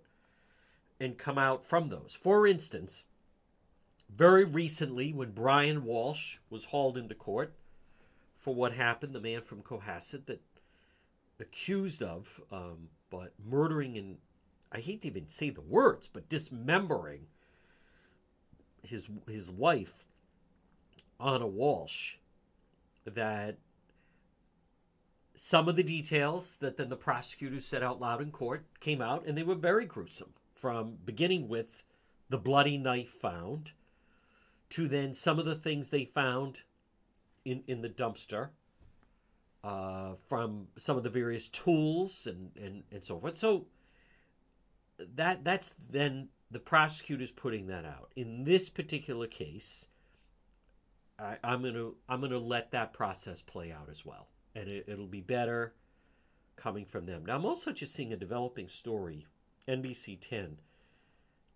and 0.99 1.17
come 1.17 1.37
out 1.37 1.63
from 1.63 1.89
those. 1.89 2.17
For 2.19 2.47
instance, 2.47 3.03
very 4.09 4.43
recently 4.43 5.13
when 5.13 5.31
Brian 5.31 5.83
Walsh 5.83 6.37
was 6.49 6.65
hauled 6.65 6.97
into 6.97 7.15
court 7.15 7.53
for 8.37 8.55
what 8.55 8.73
happened, 8.73 9.13
the 9.13 9.19
man 9.19 9.41
from 9.41 9.61
Cohasset 9.61 10.25
that 10.25 10.41
accused 11.39 12.01
of 12.01 12.41
um, 12.51 12.89
but 13.09 13.33
murdering 13.43 13.97
and 13.97 14.17
I 14.71 14.79
hate 14.79 15.01
to 15.01 15.07
even 15.07 15.29
say 15.29 15.51
the 15.51 15.61
words, 15.61 16.09
but 16.11 16.27
dismembering 16.27 17.27
his 18.85 19.07
his 19.27 19.49
wife 19.49 20.05
Ana 21.19 21.47
Walsh 21.47 22.15
that 23.05 23.57
some 25.35 25.67
of 25.67 25.75
the 25.75 25.83
details 25.83 26.57
that 26.59 26.77
then 26.77 26.89
the 26.89 26.95
prosecutors 26.95 27.65
said 27.65 27.83
out 27.83 27.99
loud 27.99 28.21
in 28.21 28.31
court 28.31 28.65
came 28.79 29.01
out 29.01 29.25
and 29.25 29.37
they 29.37 29.43
were 29.43 29.55
very 29.55 29.85
gruesome 29.85 30.33
from 30.53 30.97
beginning 31.05 31.47
with 31.47 31.83
the 32.29 32.37
bloody 32.37 32.77
knife 32.77 33.09
found 33.09 33.73
to 34.69 34.87
then 34.87 35.13
some 35.13 35.37
of 35.37 35.45
the 35.45 35.55
things 35.55 35.89
they 35.89 36.05
found 36.05 36.61
in 37.43 37.63
in 37.67 37.81
the 37.81 37.89
dumpster 37.89 38.49
uh, 39.65 40.13
from 40.27 40.67
some 40.77 40.95
of 40.95 41.03
the 41.03 41.09
various 41.09 41.49
tools 41.49 42.27
and, 42.27 42.51
and, 42.55 42.83
and 42.91 43.03
so 43.03 43.19
forth. 43.19 43.35
So 43.35 43.65
that 45.15 45.43
that's 45.43 45.71
then 45.89 46.29
the 46.51 46.59
prosecutor's 46.59 47.31
putting 47.31 47.67
that 47.67 47.85
out. 47.85 48.11
In 48.15 48.43
this 48.43 48.69
particular 48.69 49.27
case, 49.27 49.87
I, 51.17 51.37
am 51.43 51.63
gonna 51.63 51.91
I'm 52.09 52.21
gonna 52.21 52.37
let 52.37 52.71
that 52.71 52.93
process 52.93 53.41
play 53.41 53.71
out 53.71 53.89
as 53.89 54.05
well, 54.05 54.27
and 54.53 54.67
it, 54.67 54.85
it'll 54.87 55.07
be 55.07 55.21
better 55.21 55.73
coming 56.55 56.85
from 56.85 57.05
them. 57.05 57.25
Now 57.25 57.35
I'm 57.35 57.45
also 57.45 57.71
just 57.71 57.93
seeing 57.93 58.13
a 58.13 58.17
developing 58.17 58.67
story, 58.67 59.25
NBC 59.67 60.19
10. 60.19 60.57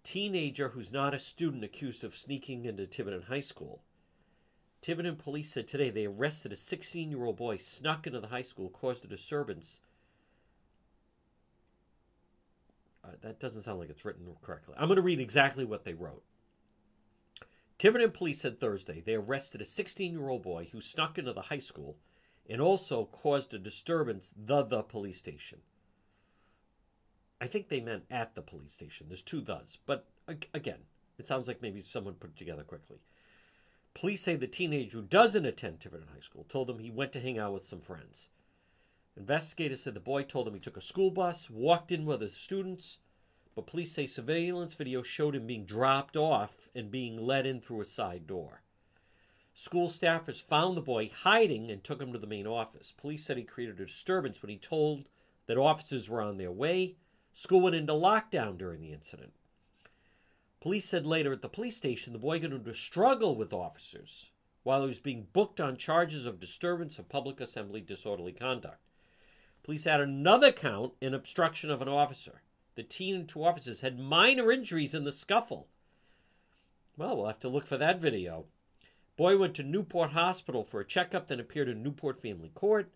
Teenager 0.04 0.70
who's 0.70 0.94
not 0.94 1.14
a 1.14 1.20
student 1.20 1.64
accused 1.64 2.04
of 2.04 2.16
sneaking 2.16 2.66
into 2.66 2.88
Tiverton 2.88 3.24
High 3.24 3.42
School. 3.42 3.84
Tiverton 4.82 5.18
police 5.18 5.52
said 5.52 5.68
today 5.68 5.90
they 5.90 6.06
arrested 6.06 6.54
a 6.54 6.56
16 6.56 7.10
year 7.10 7.26
old 7.26 7.36
boy 7.36 7.58
snuck 7.58 8.08
into 8.08 8.22
the 8.22 8.28
high 8.28 8.42
school, 8.42 8.70
caused 8.70 9.04
a 9.04 9.08
disturbance, 9.08 9.82
Uh, 13.10 13.16
that 13.22 13.40
doesn't 13.40 13.64
sound 13.64 13.80
like 13.80 13.90
it's 13.90 14.06
written 14.06 14.36
correctly. 14.42 14.76
I'm 14.78 14.88
going 14.88 14.98
to 14.98 15.02
read 15.02 15.20
exactly 15.20 15.66
what 15.66 15.84
they 15.84 15.94
wrote. 15.94 16.24
Tiverton 17.78 18.12
police 18.12 18.42
said 18.42 18.60
Thursday 18.60 19.02
they 19.02 19.16
arrested 19.16 19.62
a 19.62 19.66
16 19.66 20.14
year 20.14 20.30
old 20.30 20.44
boy 20.44 20.68
who 20.72 20.82
snuck 20.82 21.18
into 21.18 21.34
the 21.34 21.42
high 21.42 21.60
school 21.60 21.98
and 22.50 22.62
also 22.62 23.06
caused 23.06 23.54
a 23.54 23.60
disturbance 23.60 24.34
the 24.36 24.64
the 24.64 24.84
police 24.84 25.18
station. 25.18 25.60
I 27.42 27.48
think 27.48 27.70
they 27.70 27.80
meant 27.80 28.04
at 28.12 28.36
the 28.36 28.42
police 28.42 28.74
station. 28.74 29.08
There's 29.08 29.22
two 29.22 29.42
thes, 29.42 29.78
but 29.86 30.06
again, 30.54 30.80
it 31.18 31.26
sounds 31.26 31.48
like 31.48 31.62
maybe 31.62 31.80
someone 31.80 32.16
put 32.16 32.32
it 32.32 32.36
together 32.36 32.64
quickly. 32.64 33.00
Police 33.94 34.22
say 34.22 34.36
the 34.36 34.48
teenager 34.48 34.98
who 34.98 35.04
doesn't 35.04 35.46
attend 35.46 35.80
Tiverton 35.80 36.08
High 36.14 36.20
School 36.20 36.44
told 36.44 36.68
them 36.68 36.80
he 36.80 36.92
went 36.92 37.14
to 37.14 37.22
hang 37.22 37.40
out 37.40 37.54
with 37.54 37.64
some 37.64 37.80
friends. 37.80 38.30
Investigators 39.18 39.82
said 39.82 39.96
the 39.96 40.00
boy 40.00 40.24
told 40.24 40.48
them 40.48 40.54
he 40.54 40.60
took 40.60 40.78
a 40.78 40.82
school 40.82 41.12
bus, 41.12 41.50
walked 41.50 41.92
in 41.92 42.06
with 42.06 42.22
his 42.22 42.36
students, 42.36 43.00
but 43.54 43.68
police 43.68 43.92
say 43.92 44.06
surveillance 44.06 44.76
video 44.76 45.02
showed 45.02 45.36
him 45.36 45.46
being 45.46 45.66
dropped 45.66 46.16
off 46.16 46.70
and 46.74 46.90
being 46.90 47.18
let 47.18 47.46
in 47.46 47.60
through 47.60 47.82
a 47.82 47.86
side 47.86 48.26
door. 48.28 48.64
School 49.54 49.90
staffers 49.90 50.42
found 50.42 50.78
the 50.78 50.82
boy 50.82 51.10
hiding 51.10 51.70
and 51.70 51.84
took 51.84 52.02
him 52.02 52.14
to 52.14 52.18
the 52.18 52.28
main 52.28 52.48
office. 52.48 52.94
Police 52.96 53.26
said 53.26 53.36
he 53.36 53.44
created 53.44 53.82
a 53.82 53.86
disturbance 53.86 54.42
when 54.42 54.50
he 54.50 54.58
told 54.58 55.10
that 55.48 55.58
officers 55.58 56.08
were 56.08 56.22
on 56.22 56.38
their 56.38 56.52
way. 56.52 56.96
School 57.34 57.60
went 57.60 57.76
into 57.76 57.92
lockdown 57.92 58.58
during 58.58 58.80
the 58.80 58.94
incident. 58.94 59.34
Police 60.62 60.86
said 60.86 61.06
later 61.06 61.34
at 61.34 61.42
the 61.42 61.50
police 61.50 61.76
station 61.76 62.14
the 62.14 62.20
boy 62.20 62.40
got 62.40 62.54
into 62.54 62.70
a 62.70 62.74
struggle 62.74 63.36
with 63.36 63.52
officers 63.52 64.30
while 64.64 64.82
he 64.82 64.88
was 64.88 65.00
being 65.02 65.28
booked 65.34 65.60
on 65.60 65.76
charges 65.76 66.24
of 66.24 66.40
disturbance 66.40 66.98
of 67.00 67.10
public 67.10 67.42
assembly 67.42 67.82
disorderly 67.82 68.32
conduct. 68.32 68.80
Police 69.70 69.84
had 69.84 70.02
another 70.02 70.52
count 70.52 70.94
in 71.00 71.14
obstruction 71.14 71.70
of 71.70 71.80
an 71.80 71.88
officer. 71.88 72.42
The 72.74 72.82
teen 72.82 73.14
and 73.14 73.30
two 73.30 73.44
officers 73.44 73.82
had 73.82 74.00
minor 74.00 74.52
injuries 74.52 74.96
in 74.96 75.04
the 75.04 75.12
scuffle. 75.12 75.68
Well, 76.98 77.16
we'll 77.16 77.28
have 77.28 77.40
to 77.42 77.50
look 77.50 77.68
for 77.68 77.78
that 77.78 78.02
video. 78.02 78.46
Boy 79.16 79.38
went 79.38 79.54
to 79.58 79.64
Newport 79.64 80.10
Hospital 80.10 80.64
for 80.64 80.80
a 80.80 80.86
checkup, 80.88 81.28
then 81.28 81.40
appeared 81.40 81.70
in 81.70 81.84
Newport 81.84 82.20
Family 82.20 82.50
Court. 82.50 82.92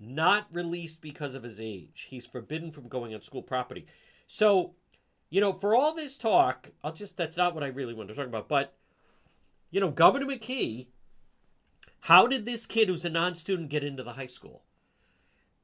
Not 0.00 0.46
released 0.50 1.02
because 1.02 1.34
of 1.34 1.42
his 1.42 1.60
age. 1.60 2.06
He's 2.08 2.24
forbidden 2.24 2.72
from 2.72 2.88
going 2.88 3.14
on 3.14 3.20
school 3.20 3.42
property. 3.42 3.84
So, 4.26 4.72
you 5.28 5.42
know, 5.42 5.52
for 5.52 5.74
all 5.74 5.94
this 5.94 6.16
talk, 6.16 6.70
I'll 6.82 6.94
just, 6.94 7.18
that's 7.18 7.36
not 7.36 7.54
what 7.54 7.64
I 7.64 7.66
really 7.66 7.92
want 7.92 8.08
to 8.08 8.14
talk 8.14 8.28
about. 8.28 8.48
But, 8.48 8.72
you 9.70 9.78
know, 9.78 9.90
Governor 9.90 10.24
McKee, 10.24 10.86
how 12.00 12.26
did 12.26 12.46
this 12.46 12.64
kid 12.64 12.88
who's 12.88 13.04
a 13.04 13.10
non 13.10 13.34
student 13.34 13.68
get 13.68 13.84
into 13.84 14.02
the 14.02 14.14
high 14.14 14.24
school? 14.24 14.62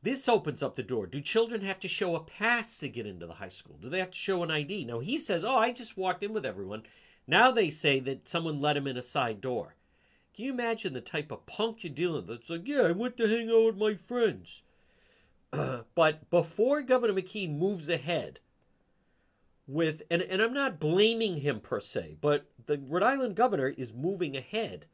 This 0.00 0.28
opens 0.28 0.62
up 0.62 0.76
the 0.76 0.82
door. 0.82 1.06
Do 1.06 1.20
children 1.20 1.62
have 1.62 1.80
to 1.80 1.88
show 1.88 2.14
a 2.14 2.20
pass 2.20 2.78
to 2.78 2.88
get 2.88 3.06
into 3.06 3.26
the 3.26 3.34
high 3.34 3.48
school? 3.48 3.78
Do 3.80 3.88
they 3.88 3.98
have 3.98 4.12
to 4.12 4.18
show 4.18 4.44
an 4.44 4.50
ID? 4.50 4.84
Now, 4.84 5.00
he 5.00 5.18
says, 5.18 5.42
Oh, 5.42 5.56
I 5.56 5.72
just 5.72 5.96
walked 5.96 6.22
in 6.22 6.32
with 6.32 6.46
everyone. 6.46 6.84
Now 7.26 7.50
they 7.50 7.68
say 7.68 7.98
that 8.00 8.28
someone 8.28 8.60
let 8.60 8.76
him 8.76 8.86
in 8.86 8.96
a 8.96 9.02
side 9.02 9.40
door. 9.40 9.74
Can 10.34 10.44
you 10.44 10.52
imagine 10.52 10.92
the 10.92 11.00
type 11.00 11.32
of 11.32 11.46
punk 11.46 11.82
you're 11.82 11.92
dealing 11.92 12.26
with? 12.26 12.38
It's 12.38 12.50
like, 12.50 12.68
Yeah, 12.68 12.82
I 12.82 12.92
went 12.92 13.16
to 13.16 13.28
hang 13.28 13.50
out 13.50 13.64
with 13.64 13.76
my 13.76 13.94
friends. 13.94 14.62
but 15.94 16.30
before 16.30 16.82
Governor 16.82 17.14
McKee 17.14 17.50
moves 17.50 17.88
ahead 17.88 18.38
with, 19.66 20.02
and, 20.10 20.22
and 20.22 20.40
I'm 20.40 20.54
not 20.54 20.78
blaming 20.78 21.40
him 21.40 21.58
per 21.58 21.80
se, 21.80 22.18
but 22.20 22.46
the 22.66 22.78
Rhode 22.78 23.02
Island 23.02 23.34
governor 23.34 23.68
is 23.68 23.92
moving 23.92 24.36
ahead 24.36 24.86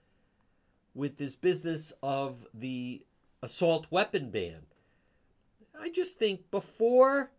with 0.94 1.18
this 1.18 1.36
business 1.36 1.92
of 2.02 2.46
the 2.54 3.04
assault 3.42 3.86
weapon 3.90 4.30
ban 4.30 4.66
I 5.78 5.90
just 5.90 6.18
think 6.18 6.50
before 6.50 7.30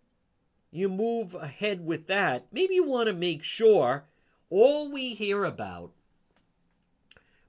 you 0.72 0.90
move 0.90 1.34
ahead 1.34 1.86
with 1.86 2.08
that, 2.08 2.48
maybe 2.52 2.76
you 2.76 2.84
want 2.84 3.08
to 3.08 3.14
make 3.14 3.44
sure 3.44 4.06
all 4.50 4.92
we 4.92 5.14
hear 5.14 5.46
about 5.46 5.92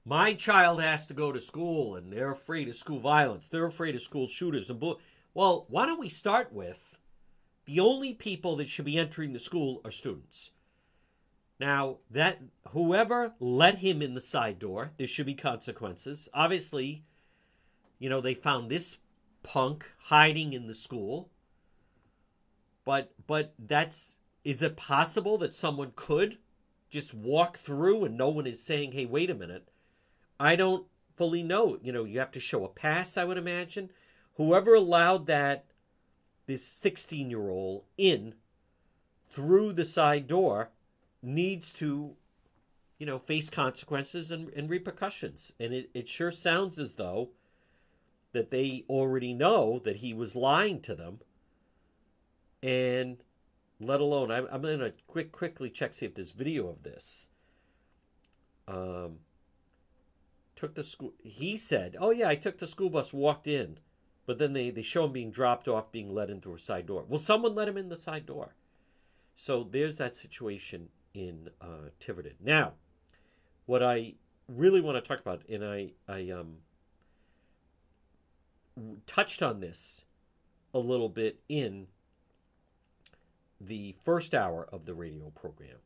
my 0.05 0.33
child 0.33 0.81
has 0.81 1.05
to 1.05 1.13
go 1.13 1.33
to 1.33 1.41
school 1.41 1.95
and 1.95 2.11
they're 2.11 2.31
afraid 2.31 2.69
of 2.69 2.75
school 2.75 2.99
violence, 2.99 3.49
they're 3.49 3.65
afraid 3.65 3.93
of 3.93 4.01
school 4.01 4.25
shooters 4.25 4.69
and 4.69 4.81
Well, 5.33 5.65
why 5.67 5.85
don't 5.85 5.99
we 5.99 6.09
start 6.09 6.53
with 6.53 6.97
the 7.65 7.81
only 7.81 8.13
people 8.13 8.55
that 8.55 8.69
should 8.69 8.85
be 8.85 8.97
entering 8.97 9.33
the 9.33 9.39
school 9.39 9.81
are 9.83 9.91
students. 9.91 10.51
Now, 11.59 11.97
that 12.11 12.39
whoever 12.69 13.33
let 13.41 13.79
him 13.79 14.01
in 14.01 14.13
the 14.13 14.21
side 14.21 14.59
door, 14.59 14.91
there 14.97 15.07
should 15.07 15.25
be 15.25 15.33
consequences. 15.33 16.29
Obviously, 16.33 17.03
you 17.99 18.09
know, 18.09 18.21
they 18.21 18.35
found 18.35 18.69
this 18.69 18.97
punk 19.47 19.89
hiding 19.97 20.51
in 20.51 20.67
the 20.67 20.75
school. 20.75 21.29
But 22.83 23.13
but 23.25 23.53
that's 23.57 24.17
is 24.43 24.61
it 24.61 24.75
possible 24.75 25.37
that 25.37 25.55
someone 25.55 25.93
could 25.95 26.37
just 26.89 27.13
walk 27.13 27.57
through 27.57 28.03
and 28.03 28.17
no 28.17 28.27
one 28.27 28.45
is 28.45 28.61
saying, 28.61 28.91
"Hey, 28.91 29.05
wait 29.05 29.29
a 29.29 29.35
minute." 29.35 29.69
I 30.39 30.55
don't 30.55 30.85
fully 31.15 31.43
know. 31.43 31.79
You 31.81 31.93
know, 31.93 32.03
you 32.03 32.19
have 32.19 32.31
to 32.33 32.39
show 32.39 32.63
a 32.65 32.69
pass, 32.69 33.17
I 33.17 33.23
would 33.23 33.37
imagine. 33.37 33.89
Whoever 34.35 34.75
allowed 34.75 35.25
that 35.27 35.65
this 36.45 36.63
16-year-old 36.63 37.85
in 37.97 38.35
through 39.29 39.73
the 39.73 39.85
side 39.85 40.27
door 40.27 40.69
needs 41.21 41.73
to 41.73 42.15
you 42.99 43.05
know 43.05 43.17
face 43.17 43.49
consequences 43.49 44.29
and, 44.29 44.49
and 44.49 44.69
repercussions 44.69 45.53
and 45.59 45.73
it, 45.73 45.89
it 45.93 46.07
sure 46.07 46.31
sounds 46.31 46.79
as 46.79 46.93
though 46.95 47.29
that 48.37 48.51
they 48.51 48.85
already 48.87 49.33
know 49.33 49.81
that 49.83 49.95
he 49.95 50.13
was 50.13 50.35
lying 50.35 50.79
to 50.79 50.93
them. 50.93 51.19
And 52.61 53.17
let 53.79 53.99
alone 53.99 54.31
i'm, 54.31 54.47
I'm 54.51 54.61
going 54.61 54.79
to 54.79 54.93
quick 55.07 55.31
quickly 55.31 55.69
check 55.71 55.93
see 55.93 56.05
if 56.05 56.13
there's 56.13 56.31
video 56.31 56.67
of 56.67 56.83
this. 56.83 57.27
Um 58.67 59.19
took 60.55 60.75
the 60.75 60.83
school 60.83 61.13
he 61.23 61.55
said 61.55 61.95
oh 61.99 62.09
yeah 62.09 62.27
i 62.27 62.33
took 62.33 62.57
the 62.57 62.67
school 62.67 62.91
bus 62.91 63.11
walked 63.11 63.47
in. 63.47 63.79
But 64.27 64.39
then 64.39 64.53
they, 64.53 64.69
they 64.69 64.81
show 64.81 65.05
him 65.05 65.13
being 65.13 65.31
dropped 65.31 65.67
off 65.67 65.91
being 65.91 66.13
let 66.13 66.29
in 66.29 66.41
through 66.41 66.55
a 66.55 66.59
side 66.59 66.85
door. 66.85 67.05
Well 67.07 67.17
someone 67.17 67.55
let 67.55 67.67
him 67.67 67.77
in 67.77 67.89
the 67.89 67.97
side 67.97 68.27
door? 68.27 68.55
So 69.35 69.63
there's 69.63 69.97
that 69.97 70.15
situation 70.15 70.89
in 71.15 71.49
uh, 71.59 71.89
Tiverton. 71.99 72.35
Now, 72.39 72.73
what 73.65 73.81
I 73.81 74.13
really 74.47 74.81
want 74.81 74.95
to 74.95 75.07
talk 75.07 75.21
about, 75.21 75.47
and 75.49 75.65
I 75.65 75.91
I 76.07 76.29
um 76.29 76.57
touched 79.05 79.41
on 79.41 79.59
this 79.59 80.05
a 80.73 80.79
little 80.79 81.09
bit 81.09 81.39
in 81.49 81.87
the 83.59 83.95
first 84.03 84.35
hour 84.35 84.67
of 84.71 84.85
the 84.85 84.93
radio 84.93 85.31
program, 85.31 85.77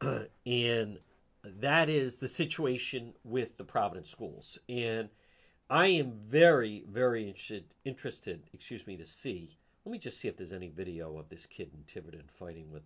and 0.46 0.98
that 1.44 1.88
is 1.88 2.18
the 2.18 2.28
situation 2.28 3.14
with 3.24 3.56
the 3.56 3.64
Providence 3.64 4.08
schools. 4.08 4.58
And 4.68 5.08
I 5.70 5.88
am 5.88 6.12
very 6.28 6.84
very 6.88 7.26
interested 7.26 7.64
interested, 7.84 8.44
excuse 8.52 8.86
me, 8.86 8.96
to 8.96 9.06
see. 9.06 9.58
Let 9.84 9.92
me 9.92 9.98
just 9.98 10.20
see 10.20 10.28
if 10.28 10.36
there's 10.36 10.52
any 10.52 10.68
video 10.68 11.16
of 11.16 11.30
this 11.30 11.46
kid 11.46 11.70
in 11.72 11.84
Tiverton 11.84 12.24
fighting 12.38 12.70
with 12.70 12.82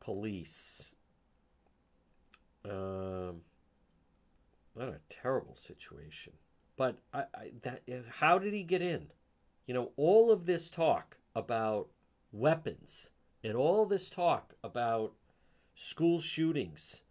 police. 0.00 0.92
Um, 2.64 3.42
what 4.78 4.88
a 4.88 5.00
terrible 5.08 5.56
situation. 5.56 6.32
But 6.76 6.98
I, 7.12 7.24
I, 7.34 7.52
that 7.62 7.82
eh, 7.88 8.00
how 8.20 8.38
did 8.38 8.54
he 8.54 8.62
get 8.62 8.82
in? 8.82 9.08
You 9.66 9.74
know, 9.74 9.90
all 9.96 10.30
of 10.30 10.46
this 10.46 10.70
talk 10.70 11.16
about 11.34 11.88
weapons 12.32 13.10
and 13.42 13.56
all 13.56 13.86
this 13.86 14.08
talk 14.08 14.54
about 14.62 15.14
school 15.74 16.20
shootings 16.20 17.02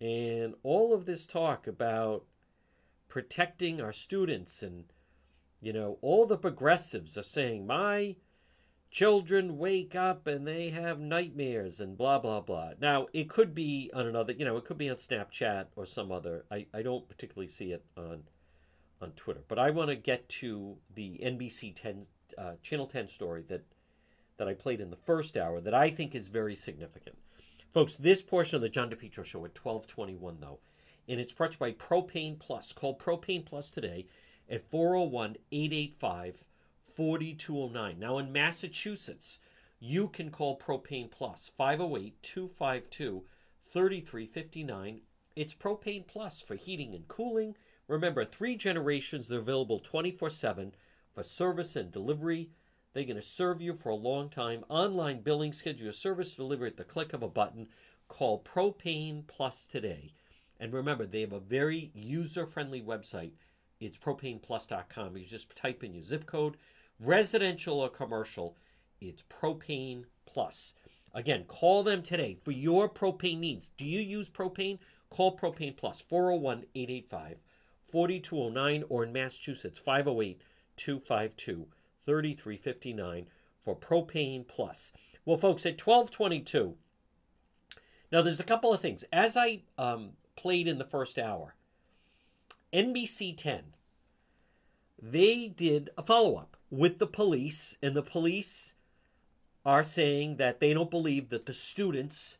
and 0.00 0.54
all 0.62 0.92
of 0.92 1.04
this 1.06 1.26
talk 1.26 1.66
about 1.66 2.24
protecting 3.08 3.80
our 3.80 3.92
students 3.92 4.62
and 4.62 4.84
you 5.60 5.72
know 5.72 5.98
all 6.00 6.26
the 6.26 6.38
progressives 6.38 7.18
are 7.18 7.22
saying 7.22 7.66
my 7.66 8.16
children 8.90 9.56
wake 9.56 9.94
up 9.94 10.26
and 10.26 10.46
they 10.46 10.70
have 10.70 10.98
nightmares 10.98 11.80
and 11.80 11.96
blah 11.96 12.18
blah 12.18 12.40
blah. 12.40 12.72
Now 12.80 13.06
it 13.12 13.28
could 13.28 13.54
be 13.54 13.90
on 13.94 14.06
another 14.06 14.32
you 14.32 14.44
know 14.44 14.56
it 14.56 14.64
could 14.64 14.78
be 14.78 14.90
on 14.90 14.96
snapchat 14.96 15.66
or 15.76 15.86
some 15.86 16.10
other. 16.10 16.44
I, 16.50 16.66
I 16.74 16.82
don't 16.82 17.08
particularly 17.08 17.48
see 17.48 17.72
it 17.72 17.84
on 17.96 18.24
on 19.00 19.12
twitter. 19.12 19.42
But 19.46 19.58
i 19.58 19.70
want 19.70 19.90
to 19.90 19.96
get 19.96 20.28
to 20.28 20.76
the 20.94 21.20
nbc 21.22 21.74
10 21.74 22.06
uh, 22.36 22.52
channel 22.62 22.86
10 22.86 23.08
story 23.08 23.44
that 23.48 23.64
that 24.36 24.48
i 24.48 24.54
played 24.54 24.80
in 24.80 24.90
the 24.90 24.96
first 24.96 25.36
hour 25.36 25.60
that 25.60 25.74
i 25.74 25.88
think 25.88 26.14
is 26.14 26.28
very 26.28 26.56
significant. 26.56 27.16
Folks 27.72 27.94
this 27.94 28.22
portion 28.22 28.56
of 28.56 28.62
the 28.62 28.68
john 28.68 28.90
depetro 28.90 29.24
show 29.24 29.44
at 29.44 29.56
1221 29.56 30.38
though 30.40 30.58
and 31.08 31.20
it's 31.20 31.32
brought 31.32 31.52
to 31.52 31.56
you 31.56 31.58
by 31.58 31.72
propane 31.72 32.38
plus. 32.38 32.72
Call 32.72 32.96
propane 32.96 33.44
plus 33.44 33.70
today 33.70 34.06
at 34.48 34.68
401 34.68 35.36
885 35.52 36.44
4209. 37.00 37.98
Now 37.98 38.18
in 38.18 38.30
Massachusetts, 38.30 39.38
you 39.78 40.06
can 40.06 40.28
call 40.30 40.58
Propane 40.58 41.10
Plus 41.10 41.50
508 41.56 42.22
252 42.22 43.24
3359. 43.72 45.00
It's 45.34 45.54
Propane 45.54 46.06
Plus 46.06 46.42
for 46.42 46.56
heating 46.56 46.94
and 46.94 47.08
cooling. 47.08 47.56
Remember, 47.88 48.22
three 48.26 48.54
generations, 48.54 49.28
they're 49.28 49.38
available 49.38 49.78
24 49.78 50.28
7 50.28 50.74
for 51.14 51.22
service 51.22 51.74
and 51.74 51.90
delivery. 51.90 52.50
They're 52.92 53.04
going 53.04 53.16
to 53.16 53.22
serve 53.22 53.62
you 53.62 53.74
for 53.74 53.88
a 53.88 53.94
long 53.94 54.28
time. 54.28 54.62
Online 54.68 55.22
billing, 55.22 55.54
schedule 55.54 55.84
your 55.84 55.94
service 55.94 56.32
delivery 56.32 56.68
at 56.68 56.76
the 56.76 56.84
click 56.84 57.14
of 57.14 57.22
a 57.22 57.28
button. 57.28 57.68
Call 58.08 58.42
Propane 58.42 59.26
Plus 59.26 59.66
today. 59.66 60.12
And 60.58 60.74
remember, 60.74 61.06
they 61.06 61.22
have 61.22 61.32
a 61.32 61.40
very 61.40 61.92
user 61.94 62.44
friendly 62.44 62.82
website. 62.82 63.32
It's 63.80 63.96
propaneplus.com. 63.96 65.16
You 65.16 65.24
just 65.24 65.56
type 65.56 65.82
in 65.82 65.94
your 65.94 66.02
zip 66.02 66.26
code 66.26 66.58
residential 67.00 67.80
or 67.80 67.88
commercial, 67.88 68.56
it's 69.00 69.22
Propane 69.22 70.04
Plus. 70.26 70.74
Again, 71.14 71.44
call 71.48 71.82
them 71.82 72.02
today 72.02 72.36
for 72.44 72.52
your 72.52 72.88
propane 72.88 73.38
needs. 73.38 73.70
Do 73.76 73.84
you 73.84 74.00
use 74.00 74.30
propane? 74.30 74.78
Call 75.08 75.36
Propane 75.36 75.76
Plus 75.76 76.00
401 76.00 76.66
885 76.74 77.38
4209 77.88 78.84
or 78.88 79.02
in 79.02 79.12
Massachusetts 79.12 79.78
508 79.78 80.40
252 80.76 81.66
3359 82.06 83.26
for 83.58 83.76
Propane 83.76 84.46
Plus. 84.46 84.92
Well, 85.24 85.36
folks, 85.36 85.66
at 85.66 85.84
1222, 85.84 86.76
now 88.12 88.22
there's 88.22 88.40
a 88.40 88.44
couple 88.44 88.72
of 88.72 88.80
things. 88.80 89.04
As 89.12 89.36
I 89.36 89.62
um, 89.76 90.10
played 90.36 90.68
in 90.68 90.78
the 90.78 90.84
first 90.84 91.18
hour, 91.18 91.54
NBC 92.72 93.36
10, 93.36 93.64
they 95.02 95.48
did 95.48 95.90
a 95.98 96.02
follow 96.02 96.36
up 96.36 96.49
with 96.70 96.98
the 96.98 97.06
police, 97.06 97.76
and 97.82 97.94
the 97.94 98.02
police 98.02 98.74
are 99.64 99.82
saying 99.82 100.36
that 100.36 100.60
they 100.60 100.72
don't 100.72 100.90
believe 100.90 101.28
that 101.28 101.46
the 101.46 101.54
students 101.54 102.38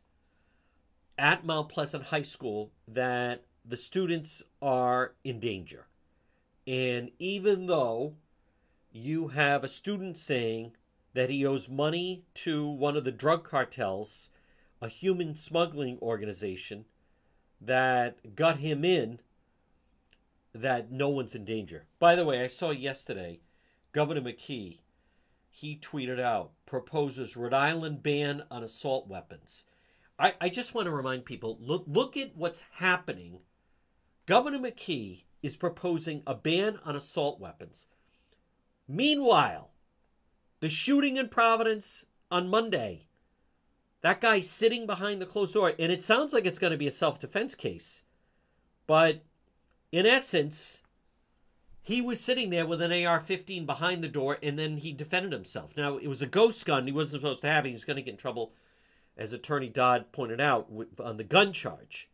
at 1.17 1.45
Mount 1.45 1.69
Pleasant 1.69 2.05
High 2.05 2.21
School 2.23 2.71
that 2.87 3.43
the 3.63 3.77
students 3.77 4.41
are 4.61 5.13
in 5.23 5.39
danger. 5.39 5.85
And 6.65 7.11
even 7.19 7.67
though 7.67 8.15
you 8.91 9.29
have 9.29 9.63
a 9.63 9.67
student 9.67 10.17
saying 10.17 10.71
that 11.13 11.29
he 11.29 11.45
owes 11.45 11.69
money 11.69 12.23
to 12.33 12.67
one 12.67 12.95
of 12.95 13.03
the 13.03 13.11
drug 13.11 13.43
cartels, 13.43 14.29
a 14.81 14.87
human 14.87 15.35
smuggling 15.35 15.99
organization 16.01 16.85
that 17.59 18.35
got 18.35 18.57
him 18.57 18.83
in, 18.83 19.19
that 20.53 20.91
no 20.91 21.09
one's 21.09 21.35
in 21.35 21.45
danger. 21.45 21.85
By 21.99 22.15
the 22.15 22.25
way, 22.25 22.43
I 22.43 22.47
saw 22.47 22.71
yesterday 22.71 23.39
Governor 23.91 24.21
McKee, 24.21 24.79
he 25.49 25.77
tweeted 25.77 26.19
out, 26.19 26.51
proposes 26.65 27.35
Rhode 27.35 27.53
Island 27.53 28.01
ban 28.01 28.43
on 28.49 28.63
assault 28.63 29.07
weapons. 29.07 29.65
I, 30.17 30.33
I 30.39 30.49
just 30.49 30.73
want 30.73 30.85
to 30.85 30.91
remind 30.91 31.25
people 31.25 31.57
look, 31.59 31.83
look 31.87 32.15
at 32.15 32.35
what's 32.35 32.63
happening. 32.75 33.39
Governor 34.25 34.59
McKee 34.59 35.23
is 35.43 35.55
proposing 35.55 36.23
a 36.25 36.35
ban 36.35 36.79
on 36.85 36.95
assault 36.95 37.39
weapons. 37.39 37.87
Meanwhile, 38.87 39.71
the 40.59 40.69
shooting 40.69 41.17
in 41.17 41.27
Providence 41.27 42.05
on 42.29 42.47
Monday, 42.47 43.07
that 44.01 44.21
guy 44.21 44.39
sitting 44.39 44.85
behind 44.85 45.21
the 45.21 45.25
closed 45.25 45.53
door, 45.53 45.73
and 45.77 45.91
it 45.91 46.01
sounds 46.01 46.33
like 46.33 46.45
it's 46.45 46.59
going 46.59 46.71
to 46.71 46.77
be 46.77 46.87
a 46.87 46.91
self 46.91 47.19
defense 47.19 47.55
case. 47.55 48.03
But 48.87 49.23
in 49.91 50.05
essence, 50.05 50.80
he 51.81 52.01
was 52.01 52.19
sitting 52.19 52.51
there 52.51 52.65
with 52.65 52.81
an 52.81 53.05
AR 53.05 53.19
15 53.19 53.65
behind 53.65 54.03
the 54.03 54.07
door 54.07 54.37
and 54.43 54.57
then 54.57 54.77
he 54.77 54.93
defended 54.93 55.33
himself. 55.33 55.75
Now, 55.75 55.97
it 55.97 56.07
was 56.07 56.21
a 56.21 56.27
ghost 56.27 56.65
gun 56.65 56.85
he 56.85 56.93
wasn't 56.93 57.21
supposed 57.21 57.41
to 57.41 57.47
have. 57.47 57.65
It. 57.65 57.69
He 57.69 57.73
was 57.73 57.85
going 57.85 57.95
to 57.95 58.03
get 58.03 58.11
in 58.11 58.17
trouble, 58.17 58.53
as 59.17 59.33
Attorney 59.33 59.69
Dodd 59.69 60.11
pointed 60.11 60.39
out, 60.39 60.69
on 60.99 61.17
the 61.17 61.23
gun 61.23 61.53
charge. 61.53 62.09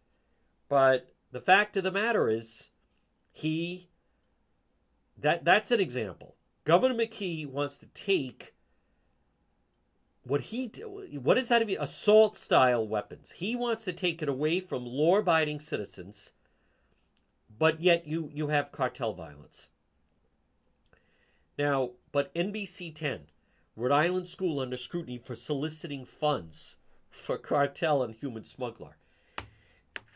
But 0.70 1.10
the 1.32 1.42
fact 1.42 1.76
of 1.78 1.84
the 1.84 1.92
matter 1.92 2.30
is, 2.30 2.70
he. 3.32 3.90
That, 5.18 5.44
that's 5.44 5.72
an 5.72 5.80
example. 5.80 6.36
Governor 6.64 6.96
McKee 6.96 7.50
wants 7.50 7.78
to 7.80 7.88
take 7.88 8.54
what 10.24 10.42
he 10.42 10.68
what 11.14 11.38
is 11.38 11.48
that 11.48 11.60
to 11.60 11.66
be 11.66 11.78
assault 11.78 12.36
style 12.36 12.86
weapons 12.86 13.32
he 13.32 13.56
wants 13.56 13.86
to 13.86 13.94
take 13.94 14.22
it 14.22 14.28
away 14.28 14.60
from 14.60 14.86
law 14.86 15.18
abiding 15.18 15.58
citizens 15.58 16.32
but 17.58 17.82
yet 17.82 18.08
you 18.08 18.30
you 18.34 18.48
have 18.48 18.72
cartel 18.72 19.14
violence. 19.14 19.70
Now, 21.58 21.92
but 22.12 22.34
NBC 22.36 22.94
10, 22.94 23.22
Rhode 23.76 23.92
Island 23.92 24.28
school 24.28 24.60
under 24.60 24.78
scrutiny 24.78 25.18
for 25.18 25.36
soliciting 25.36 26.06
funds 26.06 26.76
for 27.10 27.38
cartel 27.38 28.04
and 28.04 28.14
human 28.14 28.44
smuggler. 28.44 28.98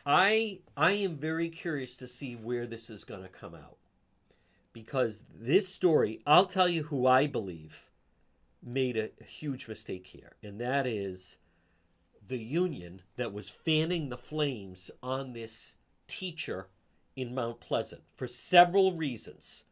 I 0.06 0.60
I 0.76 0.92
am 0.92 1.18
very 1.18 1.50
curious 1.50 1.96
to 1.98 2.08
see 2.08 2.36
where 2.36 2.68
this 2.68 2.90
is 2.90 3.04
going 3.04 3.24
to 3.24 3.30
come 3.30 3.56
out. 3.56 3.78
Because 4.74 5.24
this 5.34 5.68
story, 5.68 6.22
I'll 6.26 6.46
tell 6.46 6.70
you 6.70 6.84
who 6.84 7.06
I 7.06 7.28
believe 7.28 7.90
made 8.64 8.96
a, 8.96 9.10
huge 9.26 9.68
mistake 9.68 10.08
here, 10.08 10.34
and 10.42 10.62
that 10.62 10.88
is 10.88 11.38
the 12.26 12.38
union 12.38 13.02
that 13.18 13.34
was 13.34 13.50
fanning 13.50 14.08
the 14.08 14.18
flames 14.18 14.90
on 15.04 15.34
this 15.34 15.76
teacher 16.08 16.68
in 17.16 17.36
Mount 17.36 17.60
Pleasant 17.60 18.02
for 18.16 18.28
several 18.28 18.94
reasons. 18.94 19.66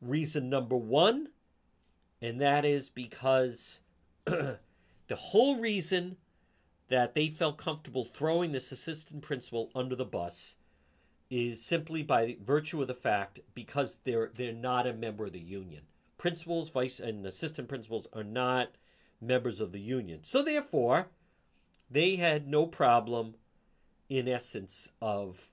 Reason 0.00 0.50
number 0.50 0.76
one, 0.76 1.28
and 2.20 2.40
that 2.40 2.64
is 2.64 2.90
because 2.90 3.80
the 4.24 4.58
whole 5.14 5.56
reason 5.58 6.16
that 6.88 7.14
they 7.14 7.28
felt 7.28 7.58
comfortable 7.58 8.04
throwing 8.04 8.52
this 8.52 8.72
assistant 8.72 9.22
principal 9.22 9.70
under 9.74 9.96
the 9.96 10.04
bus 10.04 10.56
is 11.30 11.64
simply 11.64 12.02
by 12.02 12.36
virtue 12.42 12.80
of 12.80 12.88
the 12.88 12.94
fact 12.94 13.40
because 13.54 13.98
they're 14.04 14.30
they're 14.34 14.52
not 14.52 14.86
a 14.86 14.92
member 14.92 15.26
of 15.26 15.32
the 15.32 15.40
union. 15.40 15.82
Principals, 16.18 16.70
vice 16.70 17.00
and 17.00 17.26
assistant 17.26 17.68
principals 17.68 18.06
are 18.12 18.24
not 18.24 18.70
members 19.20 19.60
of 19.60 19.72
the 19.72 19.80
union. 19.80 20.22
So 20.22 20.42
therefore, 20.42 21.08
they 21.90 22.16
had 22.16 22.46
no 22.46 22.66
problem 22.66 23.34
in 24.08 24.28
essence 24.28 24.92
of 25.00 25.50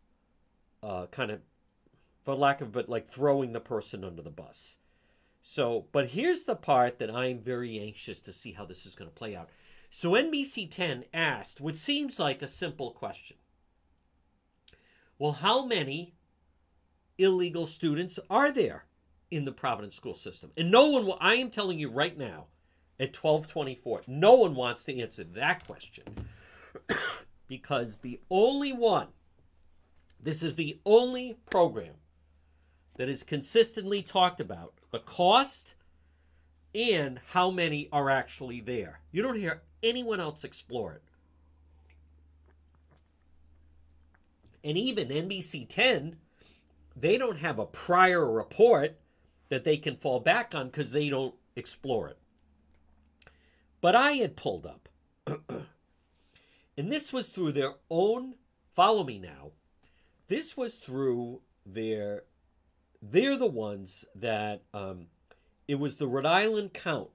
uh, 0.84 1.08
kind 1.08 1.32
of 1.32 1.39
for 2.24 2.36
lack 2.36 2.62
of 2.62 2.72
but 2.72 2.89
like 2.89 3.12
throwing 3.12 3.54
the 3.54 3.60
person 3.60 4.04
under 4.04 4.22
the 4.22 4.30
bus. 4.30 4.78
So, 5.41 5.88
but 5.91 6.10
here's 6.10 6.43
the 6.43 6.56
part 6.56 7.00
that 7.00 7.12
I'm 7.12 7.39
very 7.39 7.80
anxious 7.80 8.22
to 8.22 8.34
see 8.34 8.54
how 8.54 8.65
this 8.65 8.86
is 8.86 8.96
going 8.96 9.10
to 9.10 9.15
play 9.15 9.36
out. 9.36 9.50
So 9.89 10.12
NBC 10.12 10.72
10 10.72 11.06
asked 11.13 11.60
what 11.60 11.76
seems 11.76 12.17
like 12.17 12.41
a 12.41 12.48
simple 12.48 12.91
question. 12.91 13.38
Well, 15.19 15.34
how 15.34 15.65
many 15.65 16.15
illegal 17.17 17.67
students 17.67 18.19
are 18.30 18.52
there 18.52 18.86
in 19.32 19.46
the 19.46 19.52
Providence 19.52 19.96
school 19.96 20.13
system? 20.13 20.52
And 20.58 20.72
no 20.72 20.89
one 20.89 21.06
will, 21.06 21.17
I 21.22 21.36
am 21.36 21.50
telling 21.50 21.78
you 21.78 21.89
right 21.89 22.17
now 22.17 22.46
at 23.00 23.15
1224, 23.15 24.04
no 24.08 24.34
one 24.34 24.56
wants 24.56 24.84
to 24.86 25.00
answer 25.00 25.24
that 25.26 25.65
question 25.65 26.06
because 27.48 28.00
the 28.00 28.19
only 28.30 28.74
one, 28.74 29.10
this 30.24 30.42
is 30.42 30.56
the 30.56 30.80
only 30.86 31.38
program 31.50 31.96
that 32.96 33.10
is 33.10 33.24
consistently 33.24 34.02
talked 34.02 34.40
about 34.40 34.74
the 34.92 35.00
cost 35.00 35.76
and 36.74 37.20
how 37.32 37.52
many 37.52 37.90
are 37.92 38.10
actually 38.10 38.62
there. 38.62 39.02
You 39.12 39.22
don't 39.22 39.40
hear 39.40 39.64
anyone 39.82 40.20
else 40.20 40.44
explore 40.44 40.94
it. 40.94 41.04
And 44.64 44.78
even 44.78 45.10
NBC 45.10 45.68
10, 45.68 46.16
they 46.96 47.18
don't 47.18 47.40
have 47.40 47.60
a 47.60 47.66
prior 47.66 48.32
report 48.32 48.98
that 49.50 49.66
they 49.66 49.78
can 49.78 49.98
fall 49.98 50.20
back 50.20 50.56
on 50.56 50.68
because 50.68 50.92
they 50.92 51.10
don't 51.10 51.36
explore 51.56 52.08
it. 52.08 52.18
But 53.82 53.96
I 53.96 54.14
had 54.14 54.38
pulled 54.38 54.66
up, 54.66 54.88
and 55.28 56.92
this 56.92 57.12
was 57.12 57.28
through 57.28 57.52
their 57.52 57.74
own, 57.90 58.36
follow 58.74 59.04
me 59.04 59.20
now, 59.20 59.52
this 60.34 60.58
was 60.58 60.76
through 60.76 61.41
their, 61.65 62.24
they're 63.02 63.38
the 63.38 63.46
ones 63.46 64.06
that, 64.15 64.63
um, 64.74 65.08
it 65.67 65.76
was 65.80 65.96
the 65.96 66.08
Rhode 66.08 66.26
Island 66.26 66.74
Count 66.74 67.10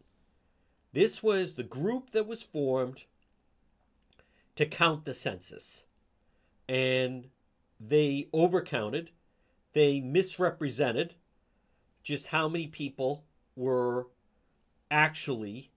this 0.93 1.23
was 1.23 1.55
the 1.55 1.63
group 1.63 2.11
that 2.11 2.27
was 2.27 2.43
formed 2.43 3.05
to 4.57 4.67
count 4.67 5.05
the 5.05 5.15
census. 5.15 5.85
And 6.69 7.29
they 7.79 8.29
overcounted, 8.33 9.09
they 9.73 10.01
misrepresented 10.01 11.15
just 12.03 12.29
how 12.29 12.49
many 12.49 12.67
people 12.67 13.25
were 13.55 14.09
actually 14.91 15.71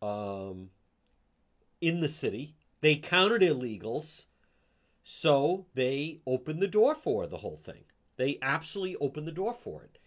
um, 0.00 0.70
in 1.80 2.00
the 2.00 2.08
city. 2.08 2.54
They 2.80 2.96
counted 2.96 3.42
illegals, 3.42 4.26
so 5.04 5.66
they 5.74 6.20
opened 6.26 6.60
the 6.60 6.68
door 6.68 6.94
for 6.94 7.26
the 7.26 7.38
whole 7.38 7.56
thing. 7.56 7.84
They 8.16 8.38
absolutely 8.42 8.96
opened 8.96 9.26
the 9.26 9.32
door 9.32 9.54
for 9.54 9.82
it. 9.82 9.98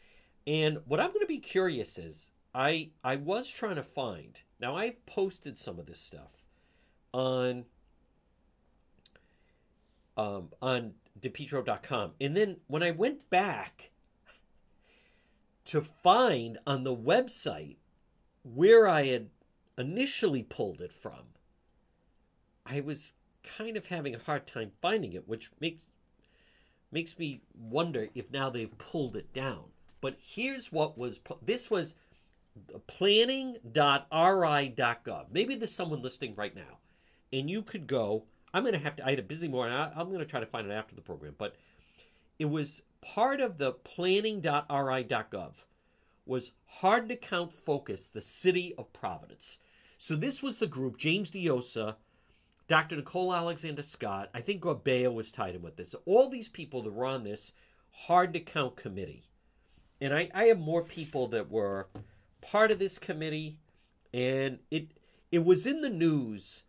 And 0.47 0.79
what 0.85 0.99
I'm 0.99 1.09
going 1.09 1.21
to 1.21 1.25
be 1.25 1.39
curious 1.39 1.97
is 1.97 2.31
I 2.53 2.91
I 3.03 3.15
was 3.15 3.49
trying 3.49 3.75
to 3.75 3.83
find. 3.83 4.39
Now 4.59 4.75
I've 4.75 5.05
posted 5.05 5.57
some 5.57 5.79
of 5.79 5.87
this 5.87 5.99
stuff 5.99 6.45
on 7.13 7.65
um, 10.17 10.49
on 10.61 10.93
depetro.com. 11.19 12.13
And 12.21 12.35
then 12.35 12.57
when 12.67 12.83
I 12.83 12.91
went 12.91 13.29
back 13.29 13.91
to 15.65 15.81
find 15.81 16.57
on 16.65 16.83
the 16.83 16.95
website 16.95 17.77
where 18.43 18.87
I 18.87 19.07
had 19.07 19.29
initially 19.77 20.43
pulled 20.43 20.79
it 20.81 20.93
from, 20.93 21.33
I 22.65 22.81
was 22.81 23.13
kind 23.57 23.77
of 23.77 23.85
having 23.87 24.15
a 24.15 24.19
hard 24.19 24.45
time 24.47 24.71
finding 24.81 25.13
it, 25.13 25.27
which 25.27 25.51
makes 25.59 25.89
makes 26.91 27.17
me 27.19 27.41
wonder 27.53 28.07
if 28.15 28.31
now 28.31 28.49
they've 28.49 28.77
pulled 28.77 29.15
it 29.15 29.33
down. 29.33 29.65
But 30.01 30.17
here's 30.19 30.71
what 30.71 30.97
was 30.97 31.19
this 31.41 31.69
was 31.69 31.95
planning.ri.gov. 32.87 33.65
Maybe 35.31 35.55
there's 35.55 35.71
someone 35.71 36.01
listening 36.01 36.35
right 36.35 36.55
now, 36.55 36.79
and 37.33 37.49
you 37.49 37.61
could 37.61 37.87
go. 37.87 38.23
I'm 38.53 38.63
going 38.63 38.73
to 38.73 38.79
have 38.79 38.95
to. 38.97 39.05
I 39.05 39.09
had 39.09 39.19
a 39.19 39.23
busy 39.23 39.47
morning. 39.47 39.75
I, 39.75 39.91
I'm 39.95 40.07
going 40.07 40.19
to 40.19 40.25
try 40.25 40.39
to 40.39 40.45
find 40.45 40.69
it 40.69 40.73
after 40.73 40.95
the 40.95 41.01
program, 41.01 41.35
but 41.37 41.55
it 42.39 42.45
was 42.45 42.81
part 43.01 43.39
of 43.39 43.57
the 43.57 43.71
planning.ri.gov 43.71 45.65
was 46.25 46.51
hard 46.65 47.07
to 47.07 47.15
count 47.15 47.53
focus 47.53 48.07
the 48.07 48.21
city 48.21 48.73
of 48.77 48.91
providence 48.93 49.59
so 49.97 50.15
this 50.15 50.41
was 50.41 50.57
the 50.57 50.67
group 50.67 50.97
james 50.97 51.29
diossa 51.29 51.95
dr 52.67 52.95
nicole 52.95 53.33
alexander 53.33 53.81
scott 53.81 54.29
i 54.33 54.41
think 54.41 54.61
gorbea 54.61 55.13
was 55.13 55.31
tied 55.31 55.55
in 55.55 55.61
with 55.61 55.75
this. 55.75 55.95
All 56.05 56.29
these 56.29 56.47
people 56.47 56.81
that 56.83 56.93
were 56.93 57.05
on 57.05 57.23
this 57.23 57.53
hard 57.95 58.33
to 58.33 58.39
count 58.39 58.75
committee. 58.75 59.23
And 60.01 60.13
I, 60.13 60.29
I 60.33 60.45
have 60.45 60.59
more 60.59 60.83
people 60.83 61.27
that 61.27 61.49
were 61.49 61.87
part 62.41 62.71
of 62.71 62.79
this 62.79 62.99
committee, 62.99 63.57
and 64.13 64.59
it 64.69 64.91
it 65.31 65.43
was 65.45 65.65
in 65.65 65.81
the 65.81 65.89
news 65.89 66.63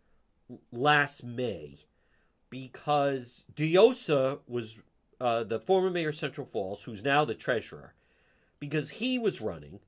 last 0.71 1.23
May 1.23 1.79
because 2.49 3.43
Diossa 3.53 4.39
was 4.47 4.79
uh, 5.19 5.43
the 5.43 5.59
former 5.59 5.89
mayor 5.89 6.09
of 6.09 6.15
Central 6.15 6.47
Falls, 6.47 6.83
who's 6.83 7.03
now 7.03 7.25
the 7.25 7.35
treasurer, 7.35 7.93
because 8.59 8.89
he 8.89 9.19
was 9.19 9.41
running, 9.41 9.79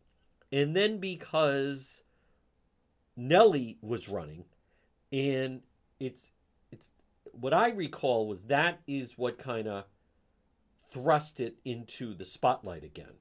and 0.52 0.76
then 0.76 1.00
because 1.00 2.02
Nellie 3.16 3.78
was 3.82 4.10
running, 4.10 4.44
and 5.12 5.62
it's 6.00 6.32
it's 6.72 6.92
what 7.32 7.54
I 7.54 7.70
recall 7.70 8.28
was 8.28 8.44
that 8.44 8.80
is 8.88 9.18
what 9.18 9.38
kind 9.38 9.68
of 9.68 9.86
thrust 10.92 11.40
it 11.40 11.56
into 11.66 12.14
the 12.14 12.26
spotlight 12.26 12.84
again. 12.84 13.14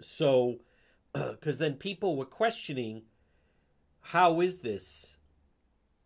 So 0.00 0.60
because 1.12 1.58
then 1.58 1.74
people 1.74 2.16
were 2.16 2.24
questioning 2.24 3.02
how 4.00 4.40
is 4.40 4.60
this 4.60 5.16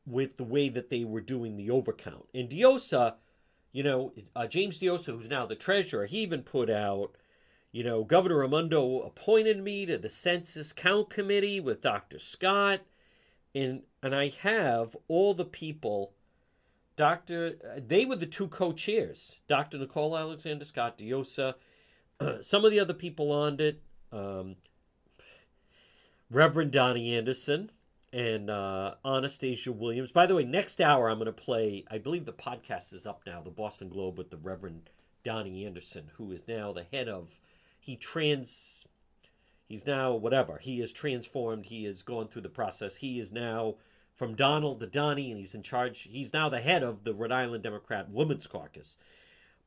with 0.07 0.37
the 0.37 0.45
way 0.45 0.69
that 0.69 0.91
they 0.91 1.05
were 1.05 1.21
doing 1.21 1.57
the 1.57 1.69
overcount. 1.69 2.27
And 2.35 2.49
Diossa, 2.49 3.15
you 3.73 3.83
know, 3.83 4.13
uh, 4.37 4.47
James 4.47 4.79
Diossa, 4.79 5.13
who's 5.13 5.29
now 5.29 5.47
the 5.47 5.55
treasurer, 5.55 6.07
he 6.07 6.19
even 6.19 6.43
put 6.43 6.69
out, 6.69 7.17
you 7.73 7.83
know, 7.83 8.05
Governor 8.05 8.39
Raimondo 8.39 9.01
appointed 9.01 9.63
me 9.63 9.87
to 9.87 9.97
the 9.97 10.11
Census 10.11 10.73
Count 10.73 11.11
Committee 11.11 11.61
with 11.61 11.81
Dr. 11.81 12.19
Scott. 12.19 12.81
And, 13.55 13.83
and 14.05 14.15
I 14.15 14.29
have 14.43 14.95
all 15.09 15.33
the 15.33 15.47
people, 15.47 16.13
Dr. 16.95 17.57
Uh, 17.65 17.81
they 17.85 18.05
were 18.05 18.17
the 18.17 18.27
two 18.27 18.49
co 18.49 18.73
chairs, 18.73 19.39
Dr. 19.49 19.79
Nicole 19.79 20.17
Alexander 20.17 20.67
Scott, 20.67 20.99
Diossa, 20.99 21.55
some 22.43 22.67
of 22.67 22.71
the 22.71 22.81
other 22.81 22.93
people 22.93 23.33
on 23.33 23.59
it. 23.59 23.81
Um, 24.13 24.57
Reverend 26.31 26.73
Donnie 26.73 27.17
Anderson 27.17 27.71
and 28.13 28.51
uh, 28.51 28.95
Anastasia 29.07 29.73
Williams. 29.73 30.13
By 30.13 30.27
the 30.27 30.35
way, 30.35 30.45
next 30.45 30.83
hour 30.83 31.09
I'm 31.09 31.17
going 31.17 31.27
to 31.27 31.33
play, 31.33 31.85
I 31.91 31.97
believe 31.97 32.27
the 32.27 32.33
podcast 32.33 32.93
is 32.93 33.07
up 33.07 33.23
now, 33.27 33.41
the 33.41 33.51
Boston 33.51 33.89
Globe 33.89 34.19
with 34.19 34.31
the 34.31 34.37
Reverend 34.37 34.91
Donnie 35.23 35.65
Anderson, 35.65 36.11
who 36.17 36.31
is 36.33 36.47
now 36.47 36.73
the 36.73 36.85
head 36.93 37.09
of, 37.09 37.31
he 37.81 37.97
trans, 37.97 38.85
he's 39.67 39.87
now 39.87 40.13
whatever, 40.13 40.59
he 40.59 40.83
is 40.83 40.93
transformed, 40.93 41.65
he 41.65 41.85
has 41.85 42.03
gone 42.03 42.29
through 42.29 42.43
the 42.43 42.49
process. 42.51 42.97
He 42.97 43.19
is 43.19 43.33
now 43.33 43.77
from 44.17 44.35
Donald 44.35 44.81
to 44.81 44.87
Donnie, 44.87 45.31
and 45.31 45.39
he's 45.39 45.55
in 45.55 45.63
charge, 45.63 46.03
he's 46.03 46.33
now 46.33 46.49
the 46.49 46.61
head 46.61 46.83
of 46.83 47.05
the 47.05 47.15
Rhode 47.15 47.33
Island 47.33 47.63
Democrat 47.63 48.11
Women's 48.11 48.47
Caucus. 48.47 48.97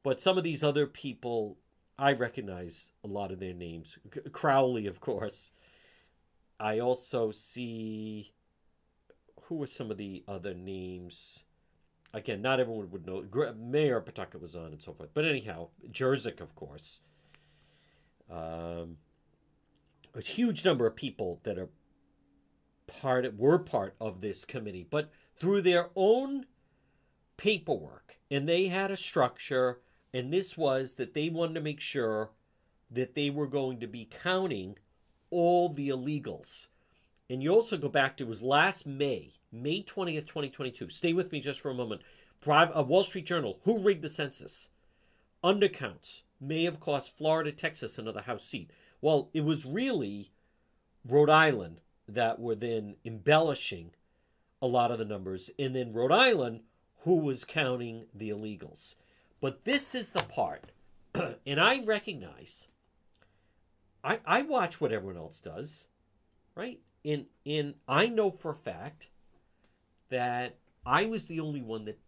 But 0.04 0.22
some 0.22 0.38
of 0.38 0.44
these 0.44 0.64
other 0.64 0.88
people 0.88 1.58
I 2.00 2.14
recognize 2.14 2.92
a 3.04 3.08
lot 3.08 3.32
of 3.32 3.40
their 3.40 3.54
names. 3.54 3.98
Crowley, 4.32 4.86
of 4.86 5.00
course. 5.00 5.52
I 6.60 6.80
also 6.80 7.32
see 7.32 8.34
who 9.44 9.56
were 9.56 9.68
some 9.68 9.90
of 9.90 9.98
the 9.98 10.24
other 10.28 10.54
names. 10.54 11.44
Again, 12.14 12.42
not 12.42 12.60
everyone 12.60 12.92
would 12.92 13.08
know. 13.08 13.26
Mayor 13.58 14.00
Pawtucket 14.00 14.42
was 14.42 14.56
on 14.56 14.68
and 14.68 14.82
so 14.82 14.94
forth. 14.94 15.10
But 15.14 15.26
anyhow, 15.26 15.70
Jerzyk, 15.92 16.40
of 16.40 16.56
course. 16.56 17.00
Um, 18.30 18.98
a 20.14 20.22
huge 20.22 20.64
number 20.64 20.86
of 20.86 20.96
people 20.96 21.40
that 21.44 21.58
are 21.58 21.70
part 22.88 23.38
were 23.38 23.60
part 23.60 23.96
of 24.00 24.22
this 24.22 24.46
committee, 24.46 24.88
but 24.90 25.12
through 25.40 25.62
their 25.62 25.90
own 25.96 26.46
paperwork, 27.38 28.18
and 28.32 28.48
they 28.48 28.68
had 28.68 28.90
a 28.90 28.98
structure, 28.98 29.80
and 30.14 30.34
this 30.34 30.58
was 30.58 30.96
that 30.96 31.14
they 31.14 31.30
wanted 31.30 31.54
to 31.56 31.62
make 31.62 31.80
sure 31.80 32.32
that 32.90 33.14
they 33.14 33.30
were 33.30 33.48
going 33.48 33.80
to 33.80 33.88
be 33.88 34.10
counting 34.24 34.78
all 35.30 35.70
the 35.70 35.90
illegals. 35.90 36.68
And 37.30 37.44
you 37.44 37.54
also 37.54 37.78
go 37.78 37.90
back 37.90 38.16
to 38.18 38.24
it 38.24 38.30
was 38.30 38.42
last 38.42 38.88
May, 38.88 39.34
May 39.52 39.84
20th, 39.84 40.26
2022. 40.26 40.90
Stay 40.90 41.14
with 41.14 41.32
me 41.32 41.42
just 41.42 41.60
for 41.60 41.70
a 41.70 41.76
moment. 41.76 42.02
A 42.48 42.82
Wall 42.84 43.04
Street 43.04 43.26
Journal, 43.26 43.60
who 43.64 43.80
rigged 43.80 44.02
the 44.02 44.10
census? 44.10 44.70
Undercounts 45.44 46.22
may 46.40 46.64
have 46.64 46.80
cost 46.80 47.18
Florida, 47.18 47.52
Texas 47.52 47.98
another 47.98 48.22
House 48.22 48.46
seat. 48.46 48.72
Well, 49.02 49.30
it 49.34 49.44
was 49.44 49.66
really 49.66 50.32
Rhode 51.06 51.30
Island 51.30 51.82
that 52.08 52.40
were 52.40 52.56
then 52.56 52.96
embellishing 53.06 53.92
a 54.62 54.68
lot 54.68 54.92
of 54.92 55.00
the 55.00 55.06
numbers, 55.06 55.52
and 55.60 55.76
then 55.76 55.94
Rhode 55.94 56.12
Island, 56.12 56.62
who 57.04 57.16
was 57.18 57.46
counting 57.46 58.06
the 58.14 58.30
illegals. 58.30 58.96
But 59.40 59.66
this 59.66 59.94
is 59.94 60.10
the 60.10 60.24
part, 60.24 60.72
and 61.46 61.60
I 61.60 61.84
recognize, 61.84 62.68
I, 64.04 64.20
I 64.26 64.42
watch 64.42 64.82
what 64.82 64.92
everyone 64.92 65.18
else 65.18 65.40
does, 65.40 65.88
right? 66.56 66.80
And, 67.06 67.26
and 67.46 67.76
I 67.88 68.08
know 68.08 68.32
for 68.32 68.52
a 68.52 68.56
fact 68.56 69.10
that 70.10 70.58
I 70.86 71.06
was 71.06 71.26
the 71.26 71.40
only 71.40 71.62
one 71.62 71.86
that 71.86 72.00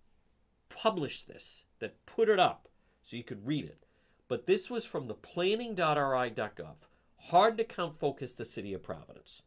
published 0.69 1.27
this, 1.27 1.63
that 1.79 2.05
put 2.05 2.29
it 2.29 2.39
up 2.39 2.67
so 3.03 3.17
you 3.17 3.23
could 3.23 3.45
read 3.45 3.65
it. 3.65 3.85
But 4.27 4.45
this 4.45 4.69
was 4.69 4.85
from 4.85 5.07
the 5.07 5.13
planning.ri.gov. 5.13 6.75
Hard 7.17 7.57
to 7.57 7.63
count 7.63 7.97
focus 7.97 8.33
the 8.33 8.45
city 8.45 8.73
of 8.73 8.83
Providence. 8.83 9.41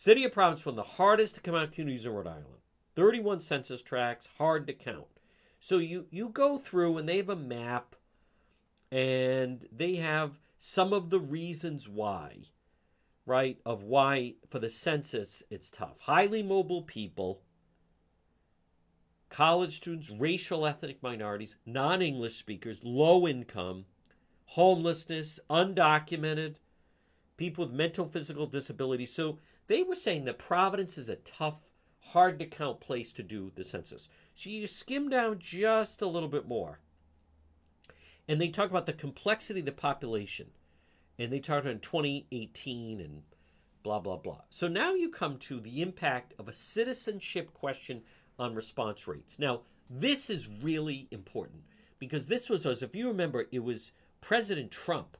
City 0.00 0.24
of 0.24 0.32
Providence, 0.32 0.64
one 0.64 0.72
of 0.72 0.76
the 0.76 0.94
hardest 0.94 1.34
to 1.34 1.42
come 1.42 1.54
out 1.54 1.72
communities 1.72 2.06
in 2.06 2.12
Rhode 2.14 2.26
Island. 2.26 2.62
31 2.94 3.38
census 3.40 3.82
tracts, 3.82 4.30
hard 4.38 4.66
to 4.66 4.72
count. 4.72 5.08
So 5.60 5.76
you, 5.76 6.06
you 6.10 6.30
go 6.30 6.56
through 6.56 6.96
and 6.96 7.06
they 7.06 7.18
have 7.18 7.28
a 7.28 7.36
map 7.36 7.94
and 8.90 9.68
they 9.70 9.96
have 9.96 10.38
some 10.58 10.94
of 10.94 11.10
the 11.10 11.20
reasons 11.20 11.86
why, 11.86 12.44
right? 13.26 13.58
Of 13.66 13.82
why 13.82 14.36
for 14.48 14.58
the 14.58 14.70
census 14.70 15.42
it's 15.50 15.70
tough. 15.70 16.00
Highly 16.00 16.42
mobile 16.42 16.80
people, 16.80 17.42
college 19.28 19.76
students, 19.76 20.08
racial 20.08 20.64
ethnic 20.64 21.02
minorities, 21.02 21.56
non 21.66 22.00
English 22.00 22.36
speakers, 22.36 22.80
low 22.82 23.28
income, 23.28 23.84
homelessness, 24.46 25.40
undocumented, 25.50 26.54
people 27.36 27.66
with 27.66 27.74
mental 27.74 28.06
physical 28.06 28.46
disabilities. 28.46 29.12
So 29.12 29.38
they 29.70 29.84
were 29.84 29.94
saying 29.94 30.24
that 30.24 30.36
Providence 30.36 30.98
is 30.98 31.08
a 31.08 31.14
tough, 31.14 31.70
hard 32.00 32.40
to 32.40 32.44
count 32.44 32.80
place 32.80 33.12
to 33.12 33.22
do 33.22 33.52
the 33.54 33.62
census. 33.62 34.08
So 34.34 34.50
you 34.50 34.66
skim 34.66 35.08
down 35.08 35.38
just 35.38 36.02
a 36.02 36.08
little 36.08 36.28
bit 36.28 36.48
more. 36.48 36.80
And 38.26 38.40
they 38.40 38.48
talk 38.48 38.68
about 38.68 38.86
the 38.86 38.92
complexity 38.92 39.60
of 39.60 39.66
the 39.66 39.72
population. 39.72 40.48
And 41.20 41.32
they 41.32 41.38
talk 41.38 41.62
about 41.62 41.82
2018 41.82 43.00
and 43.00 43.22
blah, 43.84 44.00
blah, 44.00 44.16
blah. 44.16 44.40
So 44.50 44.66
now 44.66 44.92
you 44.94 45.08
come 45.08 45.38
to 45.38 45.60
the 45.60 45.82
impact 45.82 46.34
of 46.36 46.48
a 46.48 46.52
citizenship 46.52 47.54
question 47.54 48.02
on 48.40 48.56
response 48.56 49.06
rates. 49.06 49.38
Now, 49.38 49.60
this 49.88 50.28
is 50.30 50.48
really 50.48 51.06
important 51.12 51.62
because 52.00 52.26
this 52.26 52.48
was, 52.48 52.66
as 52.66 52.82
if 52.82 52.96
you 52.96 53.06
remember, 53.06 53.46
it 53.52 53.62
was 53.62 53.92
President 54.20 54.72
Trump 54.72 55.16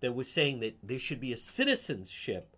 that 0.00 0.14
was 0.14 0.30
saying 0.30 0.60
that 0.60 0.76
there 0.82 0.98
should 0.98 1.20
be 1.20 1.32
a 1.32 1.38
citizenship 1.38 2.54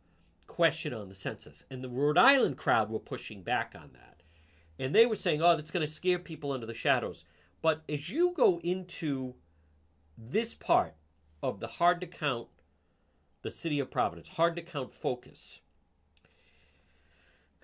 question 0.47 0.93
on 0.93 1.09
the 1.09 1.15
census. 1.15 1.65
And 1.71 1.83
the 1.83 1.89
Rhode 1.89 2.19
Island 2.19 2.57
crowd 2.57 2.91
were 2.91 2.99
pushing 2.99 3.43
back 3.43 3.75
on 3.75 3.91
that. 3.93 4.23
And 4.79 4.95
they 4.95 5.07
were 5.07 5.17
saying, 5.17 5.43
oh, 5.43 5.57
that's 5.57 5.71
going 5.71 5.87
to 5.87 5.93
scare 5.93 6.19
people 6.19 6.55
into 6.55 6.67
the 6.67 6.75
shadows. 6.75 7.25
But 7.63 7.83
as 7.89 8.11
you 8.11 8.33
go 8.37 8.61
into 8.63 9.35
this 10.19 10.55
part 10.55 10.95
of 11.43 11.61
the 11.61 11.67
hard 11.67 12.01
to 12.01 12.07
count, 12.07 12.49
the 13.43 13.51
city 13.51 13.81
of 13.81 13.91
Providence, 13.91 14.29
hard 14.29 14.57
to 14.57 14.63
count 14.63 14.91
focus, 14.91 15.61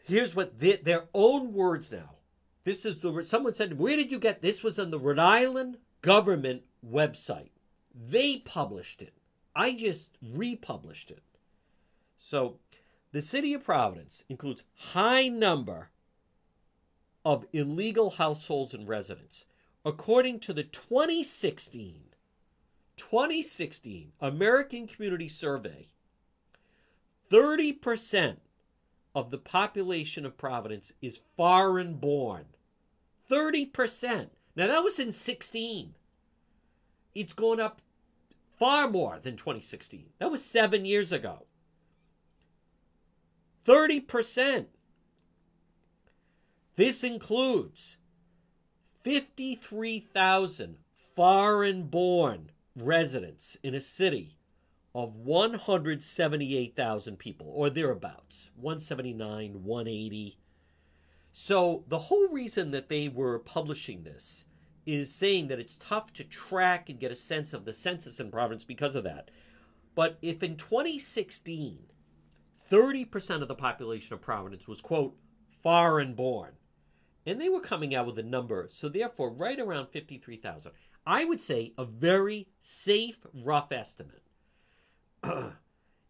here's 0.05 0.35
what 0.35 0.59
they, 0.59 0.77
their 0.77 1.05
own 1.15 1.53
words 1.53 1.91
now. 1.91 2.17
This 2.65 2.85
is 2.85 2.99
the 3.01 3.23
someone 3.25 3.55
said, 3.55 3.79
where 3.79 3.97
did 3.97 4.11
you 4.11 4.19
get 4.19 4.43
this? 4.43 4.63
Was 4.63 4.79
on 4.79 4.91
the 4.91 4.99
Rhode 4.99 5.19
Island 5.19 5.79
government 6.03 6.63
website. 6.87 7.51
They 7.95 8.39
published 8.39 9.03
it. 9.03 9.15
I 9.57 9.73
just 9.73 10.17
republished 10.23 11.11
it. 11.11 11.23
So 12.19 12.59
the 13.13 13.23
city 13.23 13.55
of 13.55 13.65
Providence 13.65 14.25
includes 14.29 14.63
high 14.75 15.29
number 15.29 15.91
of 17.25 17.47
illegal 17.53 18.11
households 18.11 18.73
and 18.75 18.89
residents. 18.89 19.47
According 19.85 20.41
to 20.41 20.53
the 20.53 20.65
2016 20.65 22.11
2016 23.01 24.13
American 24.21 24.87
Community 24.87 25.27
Survey, 25.27 25.89
30% 27.31 28.37
of 29.15 29.31
the 29.31 29.39
population 29.39 30.27
of 30.27 30.37
Providence 30.37 30.93
is 31.01 31.21
foreign 31.35 31.95
born. 31.95 32.45
30%. 33.31 34.29
Now 34.55 34.67
that 34.67 34.85
was 34.85 34.99
in 34.99 35.13
16. 35.13 35.95
It's 37.15 37.33
gone 37.33 37.59
up 37.59 37.81
far 38.59 38.89
more 38.89 39.19
than 39.19 39.35
2016. 39.35 40.11
That 40.19 40.31
was 40.31 40.45
7 40.45 40.85
years 40.85 41.11
ago. 41.11 41.47
30%. 43.67 44.67
This 46.77 47.05
includes 47.05 47.99
53,000 49.03 50.77
foreign 51.15 51.85
born 51.85 52.51
residents 52.77 53.57
in 53.63 53.75
a 53.75 53.81
city 53.81 54.37
of 54.95 55.17
178,000 55.17 57.19
people, 57.19 57.51
or 57.55 57.71
thereabouts, 57.71 58.51
179, 58.57 59.65
180. 59.65 60.39
So 61.33 61.85
the 61.89 61.99
whole 61.99 62.29
reason 62.29 62.73
that 62.73 62.89
they 62.89 63.09
were 63.09 63.39
publishing 63.39 64.03
this 64.03 64.45
is 64.87 65.15
saying 65.15 65.49
that 65.49 65.61
it's 65.61 65.77
tough 65.77 66.13
to 66.15 66.25
track 66.25 66.89
and 66.89 66.99
get 66.99 67.13
a 67.13 67.17
sense 67.17 67.53
of 67.53 67.65
the 67.65 67.75
census 67.75 68.19
in 68.19 68.31
Providence 68.31 68.65
because 68.65 68.95
of 68.95 69.05
that. 69.05 69.31
But 69.95 70.19
if 70.23 70.43
in 70.43 70.57
2016, 70.57 71.79
30% 72.71 73.43
of 73.43 73.49
the 73.49 73.55
population 73.55 74.15
of 74.15 74.21
Providence 74.21 74.69
was, 74.69 74.81
quote, 74.81 75.17
foreign 75.63 76.15
born, 76.15 76.53
and 77.27 77.41
they 77.41 77.49
were 77.49 77.61
coming 77.61 77.95
out 77.95 78.07
with 78.07 78.19
a 78.19 78.23
number, 78.23 78.69
so 78.71 78.89
therefore, 78.89 79.31
right 79.31 79.59
around 79.59 79.89
53,000. 79.89 80.73
I 81.07 81.25
would 81.25 81.41
say 81.41 81.73
a 81.77 81.85
very 81.85 82.49
safe, 82.61 83.19
rough 83.35 83.73
estimate 83.73 84.23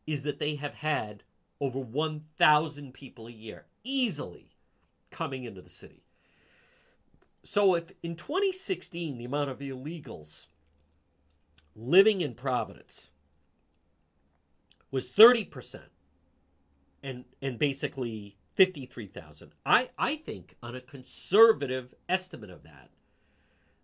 is 0.06 0.22
that 0.22 0.38
they 0.38 0.56
have 0.56 0.74
had 0.74 1.22
over 1.60 1.78
1,000 1.78 2.94
people 2.94 3.26
a 3.26 3.32
year 3.32 3.66
easily 3.84 4.50
coming 5.10 5.44
into 5.44 5.62
the 5.62 5.70
city. 5.70 6.02
So, 7.42 7.74
if 7.74 7.90
in 8.02 8.16
2016 8.16 9.16
the 9.16 9.24
amount 9.24 9.50
of 9.50 9.60
illegals 9.60 10.46
living 11.74 12.20
in 12.20 12.34
Providence 12.34 13.08
was 14.90 15.08
30%, 15.08 15.80
and, 17.02 17.24
and 17.42 17.58
basically 17.58 18.36
53,000, 18.54 19.52
I, 19.64 19.90
I 19.98 20.16
think 20.16 20.56
on 20.62 20.74
a 20.74 20.80
conservative 20.80 21.94
estimate 22.08 22.50
of 22.50 22.62
that, 22.64 22.90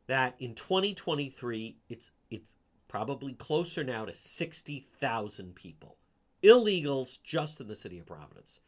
that 0.07 0.37
in 0.39 0.55
2023 0.55 1.77
it's 1.89 2.11
it's 2.31 2.55
probably 2.89 3.35
closer 3.35 3.83
now 3.83 4.05
to 4.05 4.15
60,000 4.15 5.55
people 5.55 5.97
illegals 6.43 7.19
just 7.23 7.61
in 7.61 7.69
the 7.69 7.77
city 7.77 7.99
of 7.99 8.07
Providence. 8.07 8.61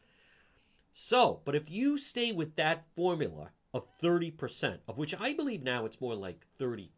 So, 0.93 1.41
but 1.45 1.55
if 1.55 1.71
you 1.71 1.97
stay 1.99 2.33
with 2.33 2.57
that 2.57 2.85
formula 2.97 3.51
of 3.73 3.87
30%, 4.03 4.79
of 4.89 4.99
which 4.99 5.15
I 5.19 5.33
believe 5.33 5.63
now 5.63 5.85
it's 5.85 6.01
more 6.01 6.17
like 6.17 6.47
35% 6.59 6.89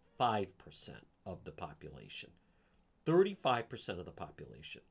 of 1.26 1.44
the 1.44 1.50
population. 1.50 2.30
35% 3.06 3.98
of 3.98 4.06
the 4.06 4.12
population. 4.12 4.82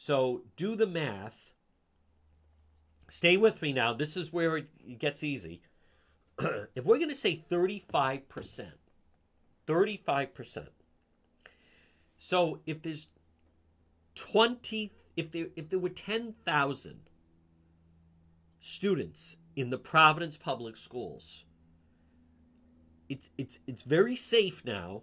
So, 0.00 0.42
do 0.56 0.76
the 0.76 0.86
math. 0.86 1.54
Stay 3.10 3.36
with 3.36 3.60
me 3.60 3.72
now. 3.72 3.92
This 3.92 4.16
is 4.16 4.32
where 4.32 4.58
it 4.58 4.98
gets 5.00 5.24
easy. 5.24 5.60
if 6.38 6.84
we're 6.84 6.98
going 6.98 7.08
to 7.08 7.16
say 7.16 7.42
35%, 7.50 8.68
35%, 9.66 10.68
So 12.16 12.60
if 12.64 12.80
there's 12.80 13.08
20 14.14 14.92
if 15.16 15.32
there 15.32 15.48
if 15.56 15.68
there 15.68 15.80
were 15.80 15.88
10,000 15.88 17.00
students 18.60 19.36
in 19.56 19.70
the 19.70 19.78
Providence 19.78 20.36
public 20.36 20.76
schools 20.76 21.44
it's 23.08 23.30
it's 23.36 23.58
it's 23.66 23.82
very 23.82 24.16
safe 24.16 24.64
now 24.64 25.02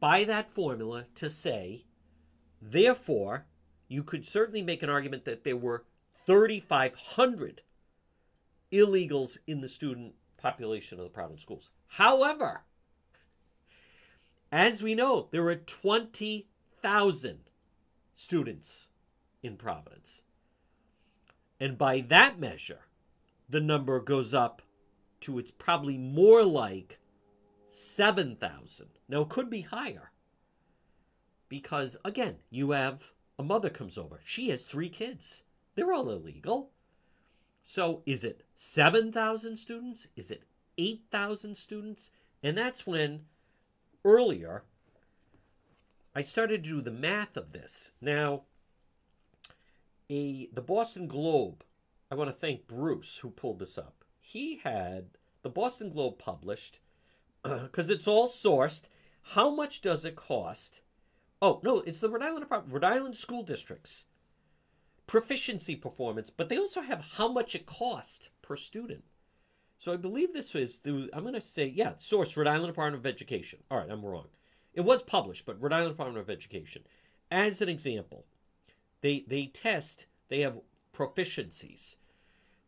by 0.00 0.24
that 0.24 0.50
formula 0.50 1.06
to 1.16 1.28
say 1.28 1.84
therefore 2.60 3.46
you 3.92 4.02
could 4.02 4.24
certainly 4.24 4.62
make 4.62 4.82
an 4.82 4.88
argument 4.88 5.26
that 5.26 5.44
there 5.44 5.56
were 5.56 5.84
3500 6.26 7.60
illegals 8.72 9.36
in 9.46 9.60
the 9.60 9.68
student 9.68 10.14
population 10.38 10.98
of 10.98 11.04
the 11.04 11.10
Providence 11.10 11.42
schools. 11.42 11.68
However, 11.88 12.62
as 14.50 14.82
we 14.82 14.94
know, 14.94 15.28
there 15.30 15.46
are 15.46 15.56
20,000 15.56 17.38
students 18.14 18.88
in 19.42 19.56
Providence. 19.56 20.22
And 21.60 21.76
by 21.76 22.00
that 22.08 22.40
measure, 22.40 22.86
the 23.50 23.60
number 23.60 24.00
goes 24.00 24.32
up 24.32 24.62
to 25.20 25.38
it's 25.38 25.50
probably 25.50 25.98
more 25.98 26.44
like 26.44 26.98
7,000. 27.68 28.88
Now, 29.08 29.20
it 29.20 29.28
could 29.28 29.50
be 29.50 29.60
higher 29.60 30.12
because, 31.50 31.98
again, 32.06 32.36
you 32.48 32.70
have 32.70 33.12
a 33.42 33.44
mother 33.44 33.70
comes 33.70 33.98
over. 33.98 34.20
She 34.24 34.50
has 34.50 34.62
three 34.62 34.88
kids. 34.88 35.42
They're 35.74 35.92
all 35.92 36.08
illegal. 36.10 36.70
So, 37.64 38.02
is 38.06 38.22
it 38.22 38.44
7,000 38.54 39.56
students? 39.56 40.06
Is 40.14 40.30
it 40.30 40.44
8,000 40.78 41.56
students? 41.56 42.12
And 42.44 42.56
that's 42.56 42.86
when 42.86 43.24
earlier 44.04 44.62
I 46.14 46.22
started 46.22 46.62
to 46.62 46.70
do 46.70 46.80
the 46.80 46.92
math 46.92 47.36
of 47.36 47.50
this. 47.50 47.90
Now, 48.00 48.42
a 50.08 50.48
the 50.52 50.62
Boston 50.62 51.08
Globe, 51.08 51.64
I 52.12 52.14
want 52.14 52.30
to 52.30 52.36
thank 52.36 52.68
Bruce 52.68 53.18
who 53.18 53.30
pulled 53.30 53.58
this 53.58 53.76
up. 53.76 54.04
He 54.20 54.58
had 54.62 55.18
the 55.42 55.50
Boston 55.50 55.90
Globe 55.90 56.16
published 56.16 56.78
because 57.42 57.90
it's 57.90 58.06
all 58.06 58.28
sourced. 58.28 58.84
How 59.34 59.50
much 59.50 59.80
does 59.80 60.04
it 60.04 60.14
cost? 60.14 60.82
Oh, 61.42 61.60
no, 61.64 61.78
it's 61.78 61.98
the 61.98 62.08
Rhode 62.08 62.22
Island 62.22 62.46
Rhode 62.68 62.84
Island 62.84 63.16
school 63.16 63.42
districts 63.42 64.04
proficiency 65.06 65.76
performance, 65.76 66.30
but 66.30 66.48
they 66.48 66.56
also 66.56 66.80
have 66.80 67.00
how 67.00 67.30
much 67.30 67.54
it 67.54 67.66
cost 67.66 68.30
per 68.40 68.56
student. 68.56 69.04
So 69.78 69.92
I 69.92 69.96
believe 69.96 70.32
this 70.32 70.54
was 70.54 70.76
through, 70.76 71.10
I'm 71.12 71.22
going 71.22 71.34
to 71.34 71.40
say, 71.40 71.66
yeah, 71.66 71.96
source 71.96 72.36
Rhode 72.36 72.46
Island 72.46 72.68
Department 72.68 73.04
of 73.04 73.06
Education. 73.06 73.58
All 73.70 73.78
right, 73.78 73.90
I'm 73.90 74.04
wrong. 74.04 74.28
It 74.72 74.82
was 74.82 75.02
published, 75.02 75.44
but 75.44 75.60
Rhode 75.60 75.72
Island 75.72 75.96
Department 75.96 76.22
of 76.22 76.30
Education. 76.30 76.82
As 77.30 77.60
an 77.60 77.68
example, 77.68 78.24
they 79.00 79.24
they 79.26 79.46
test, 79.46 80.06
they 80.28 80.40
have 80.40 80.60
proficiencies. 80.94 81.96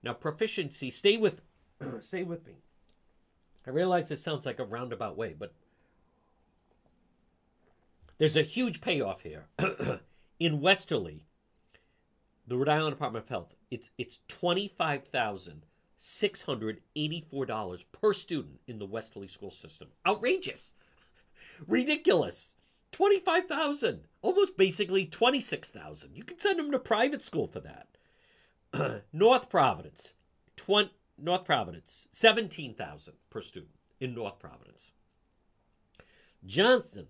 Now 0.03 0.15
proficiency, 0.15 0.91
stay 0.91 1.17
with 1.17 1.41
stay 2.01 2.25
with 2.25 2.45
me. 2.47 2.57
I 3.67 3.71
realize 3.71 4.09
this 4.09 4.23
sounds 4.23 4.45
like 4.45 4.59
a 4.59 4.65
roundabout 4.65 5.17
way, 5.17 5.35
but 5.39 5.55
there's 8.18 8.37
a 8.37 8.42
huge 8.42 8.81
payoff 8.81 9.22
here. 9.22 9.46
In 10.40 10.61
Westerly, 10.61 11.27
the 12.46 12.57
Rhode 12.57 12.68
Island 12.68 12.96
Department 12.96 13.24
of 13.24 13.29
Health, 13.29 13.55
it's 13.70 13.90
it's 13.98 14.20
twenty 14.29 14.68
five 14.68 15.05
thousand 15.05 15.64
six 15.96 16.42
hundred 16.42 16.81
eighty 16.96 17.20
four 17.20 17.46
dollars 17.46 17.85
per 17.92 18.12
student 18.12 18.61
in 18.66 18.79
the 18.79 18.87
Westerly 18.87 19.29
school 19.29 19.50
system. 19.50 19.88
Outrageous, 20.07 20.72
ridiculous. 21.66 22.57
Twenty 22.92 23.18
five 23.18 23.46
thousand, 23.46 24.07
almost 24.22 24.57
basically 24.57 25.07
twenty 25.07 25.40
six 25.40 25.70
thousand. 25.70 26.14
You 26.14 26.24
can 26.24 26.38
send 26.38 26.59
them 26.59 26.70
to 26.72 26.79
private 26.79 27.22
school 27.22 27.46
for 27.46 27.61
that. 27.61 29.03
North 29.12 29.48
Providence, 29.48 30.12
20, 30.57 30.90
North 31.18 31.44
Providence, 31.44 32.09
seventeen 32.12 32.74
thousand 32.74 33.14
per 33.31 33.40
student 33.40 33.74
in 34.00 34.14
North 34.14 34.38
Providence. 34.38 34.92
Johnston 36.44 37.07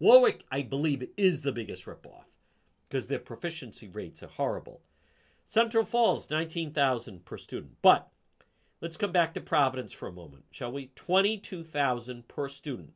Warwick, 0.00 0.46
I 0.50 0.62
believe, 0.62 1.06
is 1.18 1.42
the 1.42 1.52
biggest 1.52 1.84
ripoff 1.84 2.24
because 2.88 3.08
their 3.08 3.18
proficiency 3.18 3.86
rates 3.86 4.22
are 4.22 4.28
horrible. 4.28 4.80
Central 5.44 5.84
Falls, 5.84 6.30
19,000 6.30 7.24
per 7.26 7.36
student. 7.36 7.76
But 7.82 8.10
let's 8.80 8.96
come 8.96 9.12
back 9.12 9.34
to 9.34 9.42
Providence 9.42 9.92
for 9.92 10.08
a 10.08 10.12
moment, 10.12 10.44
shall 10.50 10.72
we? 10.72 10.90
22,000 10.94 12.26
per 12.28 12.48
student. 12.48 12.94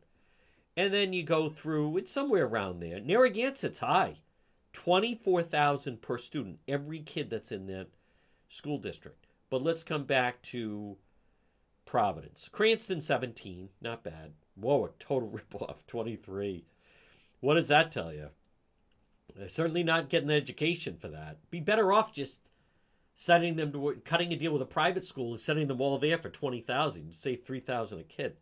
And 0.78 0.94
then 0.94 1.12
you 1.12 1.22
go 1.22 1.50
through, 1.50 1.98
it's 1.98 2.10
somewhere 2.10 2.46
around 2.46 2.80
there. 2.80 3.00
Narragansett's 3.00 3.80
high, 3.80 4.16
24,000 4.72 6.00
per 6.00 6.16
student, 6.16 6.58
every 6.66 7.00
kid 7.00 7.28
that's 7.28 7.52
in 7.52 7.66
that 7.66 7.88
school 8.48 8.78
district. 8.78 9.26
But 9.50 9.62
let's 9.62 9.84
come 9.84 10.04
back 10.04 10.40
to 10.42 10.96
Providence. 11.84 12.48
Cranston, 12.50 13.02
17, 13.02 13.68
not 13.82 14.02
bad. 14.02 14.32
Warwick, 14.56 14.98
total 14.98 15.28
ripoff, 15.52 15.84
23. 15.86 16.64
What 17.44 17.56
does 17.56 17.68
that 17.68 17.92
tell 17.92 18.10
you? 18.10 18.30
They're 19.36 19.50
certainly 19.50 19.82
not 19.82 20.08
getting 20.08 20.30
an 20.30 20.36
education 20.36 20.96
for 20.96 21.08
that. 21.08 21.36
Be 21.50 21.60
better 21.60 21.92
off 21.92 22.10
just 22.10 22.48
sending 23.14 23.56
them 23.56 23.70
to 23.72 24.00
cutting 24.02 24.32
a 24.32 24.36
deal 24.36 24.54
with 24.54 24.62
a 24.62 24.66
private 24.66 25.04
school 25.04 25.32
and 25.32 25.40
sending 25.40 25.66
them 25.66 25.82
all 25.82 25.98
there 25.98 26.16
for 26.16 26.30
twenty 26.30 26.62
thousand, 26.62 27.14
save 27.14 27.42
three 27.44 27.60
thousand 27.60 27.98
a 28.00 28.04
kid. 28.04 28.38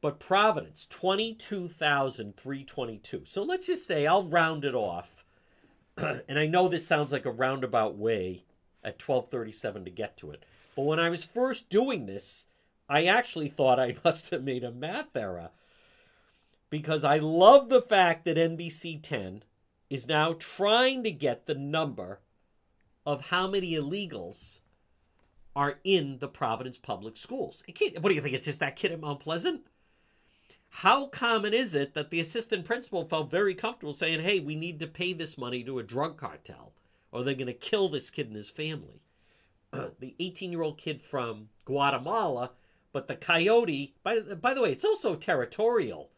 But 0.00 0.18
Providence, 0.18 0.84
twenty 0.90 1.32
two 1.32 1.68
thousand 1.68 2.36
three 2.36 2.64
twenty 2.64 2.98
two. 2.98 3.22
So 3.24 3.44
let's 3.44 3.68
just 3.68 3.86
say 3.86 4.04
I'll 4.04 4.26
round 4.26 4.64
it 4.64 4.74
off, 4.74 5.24
and 5.96 6.36
I 6.36 6.48
know 6.48 6.66
this 6.66 6.84
sounds 6.84 7.12
like 7.12 7.26
a 7.26 7.30
roundabout 7.30 7.96
way 7.96 8.42
at 8.82 8.98
twelve 8.98 9.28
thirty 9.28 9.52
seven 9.52 9.84
to 9.84 9.92
get 9.92 10.16
to 10.16 10.32
it. 10.32 10.44
But 10.74 10.86
when 10.86 10.98
I 10.98 11.08
was 11.08 11.22
first 11.22 11.70
doing 11.70 12.06
this, 12.06 12.46
I 12.88 13.04
actually 13.04 13.48
thought 13.48 13.78
I 13.78 13.94
must 14.04 14.30
have 14.30 14.42
made 14.42 14.64
a 14.64 14.72
math 14.72 15.14
error 15.14 15.50
because 16.74 17.04
I 17.04 17.18
love 17.18 17.68
the 17.68 17.80
fact 17.80 18.24
that 18.24 18.36
NBC 18.36 19.00
10 19.00 19.44
is 19.90 20.08
now 20.08 20.34
trying 20.40 21.04
to 21.04 21.12
get 21.12 21.46
the 21.46 21.54
number 21.54 22.18
of 23.06 23.28
how 23.28 23.46
many 23.46 23.74
illegals 23.74 24.58
are 25.54 25.78
in 25.84 26.18
the 26.18 26.26
Providence 26.26 26.76
public 26.76 27.16
schools. 27.16 27.62
what 28.00 28.08
do 28.08 28.14
you 28.16 28.20
think? 28.20 28.34
It's 28.34 28.46
just 28.46 28.58
that 28.58 28.74
kid 28.74 28.90
at 28.90 29.00
Mount 29.00 29.20
Pleasant? 29.20 29.68
How 30.68 31.06
common 31.06 31.54
is 31.54 31.76
it 31.76 31.94
that 31.94 32.10
the 32.10 32.18
assistant 32.18 32.64
principal 32.64 33.04
felt 33.04 33.30
very 33.30 33.54
comfortable 33.54 33.92
saying, 33.92 34.22
hey, 34.22 34.40
we 34.40 34.56
need 34.56 34.80
to 34.80 34.88
pay 34.88 35.12
this 35.12 35.38
money 35.38 35.62
to 35.62 35.78
a 35.78 35.84
drug 35.84 36.16
cartel 36.16 36.72
or 37.12 37.22
they're 37.22 37.34
going 37.34 37.46
to 37.46 37.52
kill 37.52 37.88
this 37.88 38.10
kid 38.10 38.26
and 38.26 38.34
his 38.34 38.50
family? 38.50 39.00
the 40.00 40.16
18 40.18 40.50
year 40.50 40.62
old 40.62 40.76
kid 40.76 41.00
from 41.00 41.50
Guatemala, 41.66 42.50
but 42.92 43.06
the 43.06 43.14
coyote, 43.14 43.94
by, 44.02 44.18
by 44.18 44.54
the 44.54 44.62
way, 44.62 44.72
it's 44.72 44.84
also 44.84 45.14
territorial. 45.14 46.10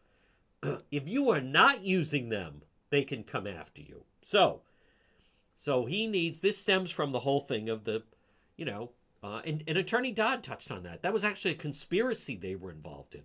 if 0.91 1.07
you 1.07 1.29
are 1.29 1.41
not 1.41 1.81
using 1.81 2.29
them 2.29 2.61
they 2.89 3.03
can 3.03 3.23
come 3.23 3.47
after 3.47 3.81
you. 3.81 4.03
So, 4.23 4.61
so 5.57 5.85
he 5.85 6.07
needs. 6.07 6.39
This 6.39 6.57
stems 6.57 6.91
from 6.91 7.11
the 7.11 7.19
whole 7.19 7.41
thing 7.41 7.69
of 7.69 7.83
the, 7.83 8.03
you 8.55 8.65
know, 8.65 8.91
uh, 9.23 9.41
and, 9.45 9.63
and 9.67 9.77
Attorney 9.77 10.11
Dodd 10.11 10.43
touched 10.43 10.71
on 10.71 10.83
that. 10.83 11.01
That 11.01 11.13
was 11.13 11.23
actually 11.23 11.51
a 11.51 11.55
conspiracy 11.55 12.37
they 12.37 12.55
were 12.55 12.71
involved 12.71 13.15
in. 13.15 13.23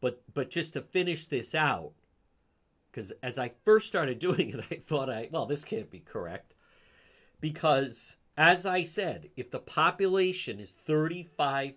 But 0.00 0.22
but 0.34 0.50
just 0.50 0.72
to 0.72 0.80
finish 0.80 1.26
this 1.26 1.54
out, 1.54 1.92
because 2.90 3.12
as 3.22 3.38
I 3.38 3.52
first 3.64 3.86
started 3.86 4.18
doing 4.18 4.50
it, 4.50 4.64
I 4.70 4.76
thought 4.76 5.10
I 5.10 5.28
well 5.30 5.46
this 5.46 5.64
can't 5.64 5.90
be 5.90 6.00
correct 6.00 6.54
because 7.40 8.16
as 8.36 8.64
I 8.64 8.82
said, 8.82 9.28
if 9.36 9.50
the 9.50 9.60
population 9.60 10.58
is 10.58 10.72
35% 10.88 11.74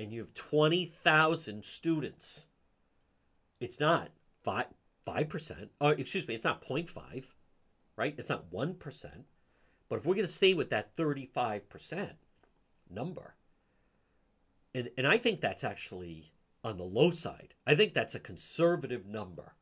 and 0.00 0.12
you 0.12 0.20
have 0.20 0.34
20,000 0.34 1.64
students, 1.64 2.46
it's 3.60 3.78
not 3.78 4.10
5 4.42 4.66
5%, 5.06 5.68
or 5.80 5.92
excuse 5.92 6.28
me, 6.28 6.34
it's 6.34 6.44
not 6.44 6.62
0.5, 6.62 7.24
right? 7.96 8.14
It's 8.16 8.28
not 8.28 8.52
1%. 8.52 9.04
But 9.88 9.98
if 9.98 10.06
we're 10.06 10.14
going 10.14 10.26
to 10.26 10.32
stay 10.32 10.54
with 10.54 10.70
that 10.70 10.94
35% 10.94 12.10
number, 12.88 13.34
and, 14.74 14.90
and 14.96 15.06
I 15.06 15.18
think 15.18 15.40
that's 15.40 15.64
actually 15.64 16.32
on 16.62 16.76
the 16.76 16.84
low 16.84 17.10
side. 17.10 17.54
I 17.66 17.74
think 17.74 17.94
that's 17.94 18.14
a 18.14 18.20
conservative 18.20 19.06
number. 19.06 19.54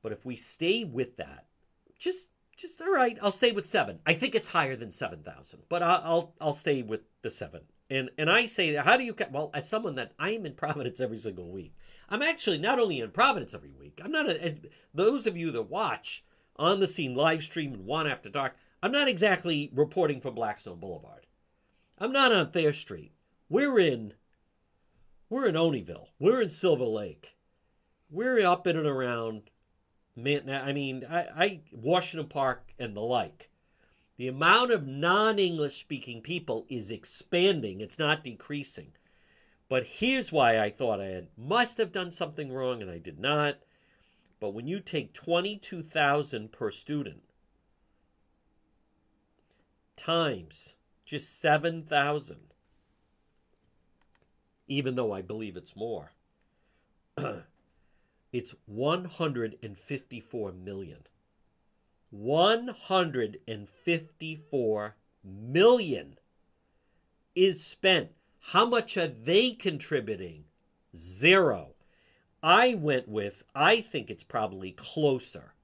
But 0.00 0.12
if 0.12 0.24
we 0.24 0.36
stay 0.36 0.84
with 0.84 1.16
that, 1.16 1.46
just 1.98 2.30
just 2.56 2.80
all 2.80 2.92
right, 2.92 3.18
I'll 3.22 3.32
stay 3.32 3.52
with 3.52 3.66
seven. 3.66 3.98
I 4.06 4.14
think 4.14 4.34
it's 4.34 4.48
higher 4.48 4.76
than 4.76 4.90
seven 4.90 5.22
thousand, 5.22 5.62
but 5.68 5.82
I'll, 5.82 6.02
I'll 6.04 6.34
I'll 6.40 6.52
stay 6.52 6.82
with 6.82 7.02
the 7.22 7.30
seven. 7.30 7.62
And 7.92 8.10
and 8.16 8.30
I 8.30 8.46
say, 8.46 8.74
how 8.74 8.96
do 8.96 9.04
you? 9.04 9.14
Well, 9.30 9.50
as 9.52 9.68
someone 9.68 9.96
that 9.96 10.12
I 10.18 10.30
am 10.30 10.46
in 10.46 10.54
Providence 10.64 10.98
every 10.98 11.18
single 11.18 11.50
week, 11.50 11.74
I'm 12.08 12.22
actually 12.22 12.58
not 12.58 12.78
only 12.78 13.00
in 13.00 13.10
Providence 13.10 13.52
every 13.54 13.72
week. 13.72 14.00
I'm 14.02 14.10
not. 14.10 14.30
A, 14.30 14.56
those 14.94 15.26
of 15.26 15.36
you 15.36 15.50
that 15.50 15.68
watch 15.68 16.24
on 16.56 16.80
the 16.80 16.86
scene 16.86 17.14
live 17.14 17.42
stream 17.42 17.74
and 17.74 17.84
one 17.84 18.06
after 18.06 18.30
dark, 18.30 18.56
I'm 18.82 18.92
not 18.92 19.08
exactly 19.08 19.70
reporting 19.74 20.20
from 20.20 20.34
Blackstone 20.34 20.80
Boulevard. 20.80 21.26
I'm 21.98 22.12
not 22.12 22.32
on 22.32 22.50
Thayer 22.50 22.72
Street. 22.72 23.12
We're 23.50 23.78
in 23.78 24.14
we're 25.28 25.48
in 25.48 25.54
Olneyville. 25.54 26.08
We're 26.18 26.40
in 26.40 26.48
Silver 26.48 26.84
Lake. 26.84 27.36
We're 28.10 28.46
up 28.46 28.66
in 28.66 28.76
and 28.76 28.86
around 28.86 29.50
Man, 30.14 30.50
I 30.50 30.72
mean, 30.72 31.06
I, 31.08 31.20
I 31.20 31.60
Washington 31.72 32.28
Park 32.28 32.74
and 32.78 32.94
the 32.94 33.00
like. 33.00 33.48
The 34.22 34.28
amount 34.28 34.70
of 34.70 34.86
non-English 34.86 35.74
speaking 35.80 36.20
people 36.22 36.64
is 36.68 36.92
expanding. 36.92 37.80
It's 37.80 37.98
not 37.98 38.22
decreasing. 38.22 38.92
But 39.68 39.84
here's 39.84 40.30
why 40.30 40.60
I 40.60 40.70
thought 40.70 41.00
I 41.00 41.06
had 41.06 41.26
must 41.36 41.76
have 41.78 41.90
done 41.90 42.12
something 42.12 42.52
wrong 42.52 42.80
and 42.80 42.88
I 42.88 42.98
did 42.98 43.18
not. 43.18 43.56
But 44.38 44.50
when 44.50 44.68
you 44.68 44.78
take 44.78 45.12
22,000 45.12 46.52
per 46.52 46.70
student 46.70 47.24
times 49.96 50.76
just 51.04 51.40
7,000 51.40 52.54
even 54.68 54.94
though 54.94 55.12
I 55.12 55.22
believe 55.22 55.56
it's 55.56 55.74
more 55.74 56.12
It's 58.32 58.54
154 58.66 60.52
million. 60.52 61.06
154 62.12 64.96
million 65.24 66.18
is 67.34 67.64
spent. 67.64 68.12
How 68.38 68.64
much 68.66 68.96
are 68.96 69.08
they 69.08 69.50
contributing? 69.50 70.44
Zero. 70.94 71.74
I 72.42 72.74
went 72.74 73.08
with, 73.08 73.42
I 73.54 73.80
think 73.80 74.10
it's 74.10 74.22
probably 74.22 74.72
closer 74.72 75.54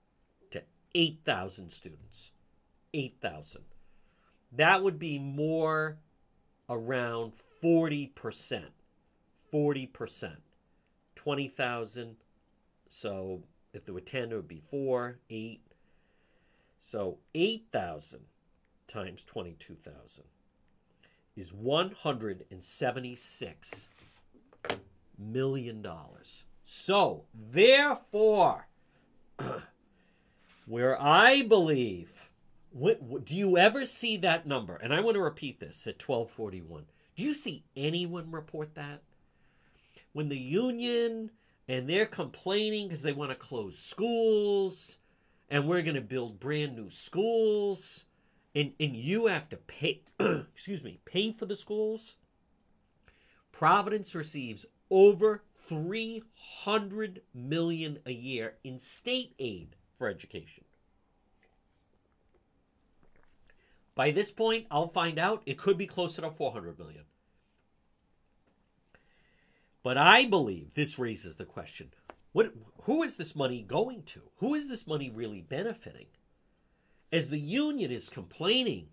to 0.51 0.63
8,000 0.95 1.71
students. 1.71 2.33
8,000. 2.95 3.61
That 4.53 4.83
would 4.83 4.99
be 4.99 5.19
more 5.19 5.99
around 6.69 7.35
40%. 7.63 8.65
40%. 9.53 10.37
20,000 11.15 12.17
so 12.89 13.43
if 13.73 13.85
there 13.85 13.95
were 13.95 14.01
10, 14.01 14.33
it 14.33 14.35
would 14.35 14.49
be 14.49 14.61
4, 14.61 15.19
8. 15.29 15.61
So 16.79 17.19
8,000 17.35 18.21
times 18.87 19.25
22,000 19.25 20.25
is 21.37 21.53
176 21.53 23.89
million 25.19 25.83
dollars. 25.83 26.45
So, 26.65 27.25
therefore, 27.35 28.69
where 30.67 31.01
I 31.01 31.43
believe, 31.43 32.31
what, 32.71 33.25
do 33.25 33.35
you 33.35 33.57
ever 33.57 33.87
see 33.87 34.19
that 34.19 34.47
number? 34.47 34.77
And 34.77 34.93
I 34.93 35.01
want 35.01 35.15
to 35.15 35.23
repeat 35.23 35.61
this 35.61 35.87
at 35.87 36.07
1241. 36.07 36.85
Do 37.17 37.25
you 37.25 37.33
see 37.35 37.65
anyone 37.77 38.31
report 38.31 38.75
that? 38.75 39.03
When 40.13 40.29
the 40.29 40.39
union 40.39 41.31
and 41.69 41.89
they're 41.89 42.07
complaining 42.07 42.89
because 42.89 43.03
they 43.03 43.13
want 43.13 43.31
to 43.31 43.37
close 43.37 43.79
schools 43.79 44.99
and 45.51 45.67
we're 45.67 45.83
going 45.83 45.95
to 45.95 46.01
build 46.01 46.41
brand 46.41 46.77
new 46.77 46.91
schools. 46.91 48.05
And 48.55 48.73
and 48.81 48.97
you 48.97 49.27
have 49.27 49.49
to 49.51 49.57
pay 49.57 50.03
excuse 50.21 50.83
me 50.83 51.01
pay 51.05 51.33
for 51.33 51.47
the 51.47 51.57
schools. 51.57 52.17
Providence 53.53 54.15
receives 54.15 54.67
over 54.91 55.43
300 55.69 57.23
million 57.35 57.99
a 58.07 58.13
year 58.13 58.55
in 58.65 58.79
state 58.79 59.35
aid 59.39 59.77
for 59.97 60.09
education. 60.09 60.65
By 63.95 64.13
this 64.13 64.31
point 64.31 64.67
i'll 64.71 64.89
find 64.89 65.19
out 65.19 65.43
it 65.45 65.59
could 65.59 65.77
be 65.77 65.87
closer 65.87 66.23
to 66.23 66.31
400 66.31 66.79
million. 66.79 67.05
But 69.83 69.97
I 69.97 70.25
believe 70.25 70.75
this 70.75 70.99
raises 70.99 71.37
the 71.37 71.45
question 71.45 71.93
what, 72.39 72.53
who 72.83 73.03
is 73.03 73.17
this 73.17 73.35
money 73.35 73.63
going 73.63 74.05
to? 74.05 74.23
Who 74.37 74.55
is 74.55 74.69
this 74.69 74.87
money 74.87 75.11
really 75.11 75.41
benefiting? 75.41 76.07
As 77.11 77.31
the 77.31 77.41
union 77.41 77.91
is 77.91 78.09
complaining, 78.09 78.91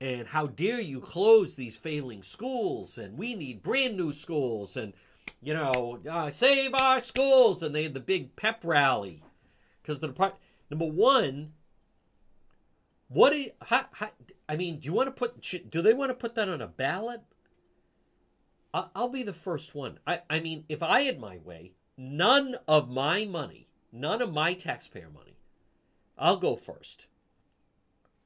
and 0.00 0.26
how 0.26 0.46
dare 0.46 0.80
you 0.80 1.00
close 1.00 1.54
these 1.54 1.76
failing 1.76 2.22
schools, 2.22 2.96
and 2.96 3.18
we 3.18 3.34
need 3.34 3.62
brand 3.62 3.94
new 3.98 4.10
schools, 4.10 4.74
and 4.74 4.94
you 5.42 5.52
know, 5.52 5.98
uh, 6.10 6.30
save 6.30 6.72
our 6.72 6.98
schools, 6.98 7.62
and 7.62 7.74
they 7.74 7.82
had 7.82 7.92
the 7.92 8.00
big 8.00 8.34
pep 8.36 8.62
rally 8.64 9.22
because 9.82 10.00
the 10.00 10.06
department. 10.06 10.42
Number 10.70 10.86
one, 10.86 11.52
what? 13.08 13.34
Do 13.34 13.38
you, 13.38 13.50
how, 13.60 13.84
how, 13.92 14.08
I 14.48 14.56
mean, 14.56 14.78
do 14.78 14.86
you 14.86 14.94
want 14.94 15.08
to 15.08 15.10
put? 15.10 15.42
Do 15.70 15.82
they 15.82 15.92
want 15.92 16.08
to 16.08 16.14
put 16.14 16.34
that 16.36 16.48
on 16.48 16.62
a 16.62 16.68
ballot? 16.68 17.20
I'll 18.72 19.10
be 19.10 19.24
the 19.24 19.34
first 19.34 19.74
one. 19.74 19.98
I, 20.06 20.22
I 20.30 20.40
mean, 20.40 20.64
if 20.70 20.82
I 20.82 21.02
had 21.02 21.20
my 21.20 21.36
way, 21.44 21.72
none 21.96 22.56
of 22.68 22.90
my 22.90 23.24
money, 23.24 23.68
none 23.92 24.20
of 24.20 24.32
my 24.32 24.54
taxpayer 24.54 25.10
money, 25.12 25.36
I'll 26.18 26.36
go 26.36 26.56
first, 26.56 27.06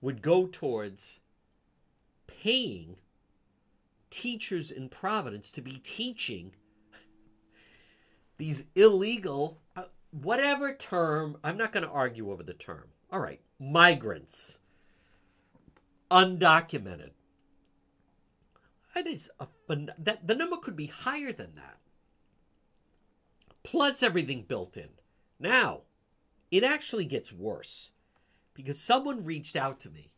would 0.01 0.23
go 0.23 0.47
towards 0.47 1.21
paying 2.27 2.97
teachers 4.11 4.71
in 4.71 4.89
Providence 4.89 5.51
to 5.53 5.61
be 5.61 5.79
teaching 5.79 6.53
these 8.39 8.65
illegal, 8.75 9.61
uh, 9.77 9.85
whatever 10.11 10.75
term, 10.75 11.37
I'm 11.45 11.57
not 11.57 11.73
going 11.73 11.85
to 11.85 11.91
argue 11.91 12.31
over 12.31 12.43
the 12.43 12.55
term. 12.55 12.85
All 13.13 13.21
right, 13.21 13.41
migrants, 13.59 14.59
undocumented, 16.11 17.11
that 18.95 19.07
is 19.07 19.31
a 19.39 19.47
that 19.99 20.27
the 20.27 20.35
number 20.35 20.57
could 20.57 20.75
be 20.75 20.87
higher 20.87 21.33
than 21.33 21.55
that. 21.55 21.79
Plus 23.63 24.03
everything 24.03 24.43
built 24.43 24.77
in. 24.77 24.89
Now, 25.39 25.83
it 26.51 26.65
actually 26.65 27.05
gets 27.05 27.33
worse 27.33 27.91
because 28.55 28.81
someone 28.81 29.25
reached 29.25 29.57
out 29.57 29.81
to 29.81 29.91
me 29.91 30.11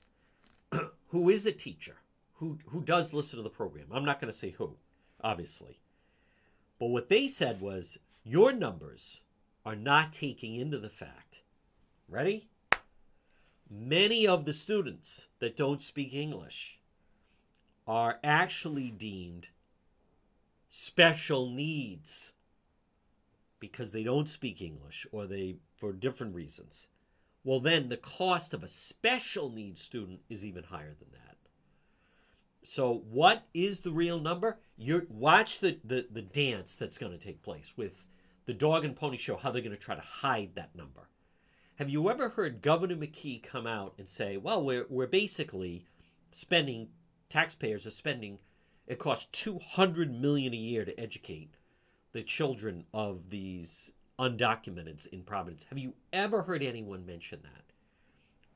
who 1.08 1.28
is 1.28 1.46
a 1.46 1.52
teacher 1.52 1.96
who 2.34 2.58
who 2.66 2.80
does 2.80 3.12
listen 3.12 3.36
to 3.36 3.42
the 3.42 3.50
program. 3.50 3.86
I'm 3.92 4.04
not 4.04 4.20
going 4.20 4.32
to 4.32 4.36
say 4.36 4.50
who, 4.50 4.76
obviously. 5.22 5.78
But 6.78 6.86
what 6.86 7.08
they 7.08 7.28
said 7.28 7.60
was 7.60 7.98
your 8.24 8.52
numbers 8.52 9.20
are 9.64 9.76
not 9.76 10.12
taking 10.12 10.56
into 10.56 10.78
the 10.78 10.90
fact. 10.90 11.42
Ready? 12.08 12.48
Many 13.70 14.26
of 14.26 14.44
the 14.44 14.52
students 14.52 15.28
that 15.38 15.56
don't 15.56 15.80
speak 15.80 16.12
English 16.12 16.80
are 17.86 18.18
actually 18.24 18.90
deemed 18.90 19.48
special 20.68 21.48
needs 21.48 22.32
because 23.62 23.92
they 23.92 24.02
don't 24.02 24.28
speak 24.28 24.60
English 24.60 25.06
or 25.12 25.24
they 25.24 25.54
for 25.76 25.92
different 25.92 26.34
reasons. 26.34 26.88
Well, 27.44 27.60
then 27.60 27.88
the 27.88 27.96
cost 27.96 28.52
of 28.52 28.64
a 28.64 28.68
special 28.68 29.50
needs 29.50 29.80
student 29.80 30.18
is 30.28 30.44
even 30.44 30.64
higher 30.64 30.96
than 30.98 31.12
that. 31.12 31.36
So, 32.64 33.04
what 33.08 33.44
is 33.54 33.78
the 33.80 33.92
real 33.92 34.18
number? 34.18 34.58
You 34.76 35.06
watch 35.08 35.60
the, 35.60 35.78
the, 35.84 36.08
the 36.10 36.22
dance 36.22 36.74
that's 36.74 36.98
going 36.98 37.12
to 37.12 37.24
take 37.24 37.40
place 37.40 37.72
with 37.76 38.04
the 38.46 38.52
dog 38.52 38.84
and 38.84 38.96
pony 38.96 39.16
show, 39.16 39.36
how 39.36 39.52
they're 39.52 39.62
going 39.62 39.76
to 39.76 39.80
try 39.80 39.94
to 39.94 40.00
hide 40.00 40.56
that 40.56 40.74
number. 40.74 41.08
Have 41.76 41.88
you 41.88 42.10
ever 42.10 42.30
heard 42.30 42.62
Governor 42.62 42.96
McKee 42.96 43.44
come 43.44 43.68
out 43.68 43.94
and 43.96 44.08
say, 44.08 44.38
well, 44.38 44.64
we're, 44.64 44.86
we're 44.88 45.06
basically 45.06 45.86
spending 46.32 46.88
taxpayers 47.30 47.86
are 47.86 47.92
spending 47.92 48.40
it 48.88 48.98
costs 48.98 49.28
200 49.30 50.20
million 50.20 50.52
a 50.52 50.56
year 50.56 50.84
to 50.84 50.98
educate 50.98 51.54
the 52.12 52.22
children 52.22 52.84
of 52.92 53.30
these 53.30 53.92
undocumented 54.18 55.06
in 55.08 55.22
Providence. 55.22 55.64
Have 55.68 55.78
you 55.78 55.94
ever 56.12 56.42
heard 56.42 56.62
anyone 56.62 57.06
mention 57.06 57.40
that? 57.42 57.64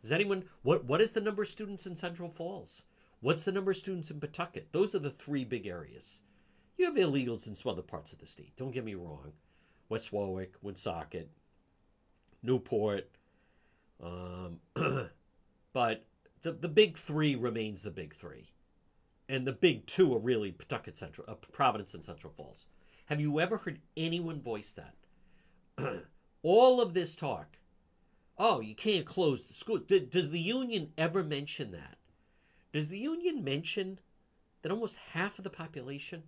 Does 0.02 0.12
anyone 0.12 0.44
what 0.62 0.84
what 0.84 1.00
is 1.00 1.12
the 1.12 1.20
number 1.20 1.42
of 1.42 1.48
students 1.48 1.86
in 1.86 1.96
Central 1.96 2.28
Falls? 2.28 2.84
What's 3.20 3.44
the 3.44 3.52
number 3.52 3.70
of 3.70 3.76
students 3.76 4.10
in 4.10 4.20
Pawtucket? 4.20 4.72
Those 4.72 4.94
are 4.94 5.00
the 5.00 5.10
three 5.10 5.44
big 5.44 5.66
areas. 5.66 6.20
You 6.76 6.84
have 6.84 6.94
illegals 6.94 7.46
in 7.46 7.54
some 7.54 7.72
other 7.72 7.82
parts 7.82 8.12
of 8.12 8.18
the 8.18 8.26
state. 8.26 8.54
Don't 8.56 8.72
get 8.72 8.84
me 8.84 8.94
wrong. 8.94 9.32
West 9.88 10.12
Warwick, 10.12 10.54
Woonsocket, 10.62 11.30
Newport, 12.42 13.08
um, 14.02 14.60
but 15.72 16.04
the 16.42 16.52
the 16.52 16.68
big 16.68 16.96
three 16.96 17.34
remains 17.34 17.82
the 17.82 17.90
big 17.90 18.14
three, 18.14 18.50
and 19.28 19.46
the 19.46 19.52
big 19.52 19.86
two 19.86 20.14
are 20.14 20.18
really 20.18 20.52
Pawtucket 20.52 20.96
Central, 20.96 21.28
uh, 21.28 21.34
Providence, 21.52 21.94
and 21.94 22.04
Central 22.04 22.32
Falls. 22.36 22.66
Have 23.06 23.20
you 23.20 23.38
ever 23.38 23.58
heard 23.58 23.80
anyone 23.96 24.40
voice 24.40 24.74
that? 24.74 26.04
All 26.42 26.80
of 26.80 26.92
this 26.92 27.14
talk. 27.14 27.58
Oh, 28.36 28.60
you 28.60 28.74
can't 28.74 29.06
close 29.06 29.44
the 29.44 29.54
school. 29.54 29.78
Does 29.78 30.30
the 30.30 30.40
union 30.40 30.92
ever 30.98 31.22
mention 31.22 31.70
that? 31.70 31.96
Does 32.72 32.88
the 32.88 32.98
union 32.98 33.44
mention 33.44 34.00
that 34.62 34.72
almost 34.72 34.96
half 35.12 35.38
of 35.38 35.44
the 35.44 35.50
population 35.50 36.24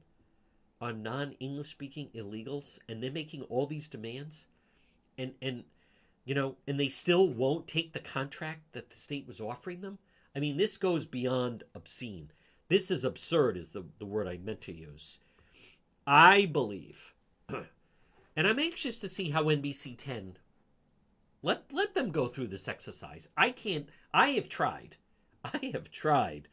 are 0.80 0.92
non-English 0.92 1.68
speaking 1.68 2.10
illegals 2.14 2.78
and 2.88 3.02
they're 3.02 3.10
making 3.10 3.42
all 3.42 3.66
these 3.66 3.88
demands? 3.88 4.46
And 5.18 5.34
and 5.42 5.64
you 6.24 6.34
know, 6.34 6.56
and 6.68 6.78
they 6.78 6.88
still 6.88 7.28
won't 7.28 7.66
take 7.66 7.92
the 7.92 7.98
contract 7.98 8.72
that 8.72 8.90
the 8.90 8.96
state 8.96 9.26
was 9.26 9.40
offering 9.40 9.80
them? 9.80 9.98
I 10.36 10.38
mean, 10.38 10.56
this 10.56 10.76
goes 10.76 11.04
beyond 11.04 11.64
obscene. 11.74 12.30
This 12.68 12.90
is 12.90 13.02
absurd 13.02 13.56
is 13.56 13.70
the, 13.70 13.84
the 13.98 14.06
word 14.06 14.28
I 14.28 14.36
meant 14.36 14.60
to 14.62 14.72
use. 14.72 15.18
I 16.10 16.46
believe, 16.46 17.12
and 17.50 18.46
I'm 18.46 18.58
anxious 18.58 18.98
to 19.00 19.10
see 19.10 19.28
how 19.28 19.44
NBC 19.44 19.94
10 19.98 20.38
let 21.42 21.70
let 21.70 21.94
them 21.94 22.10
go 22.12 22.28
through 22.28 22.46
this 22.46 22.66
exercise. 22.66 23.28
I 23.36 23.50
can't 23.50 23.90
I 24.14 24.30
have 24.30 24.48
tried. 24.48 24.96
I 25.44 25.70
have 25.74 25.90
tried. 25.90 26.48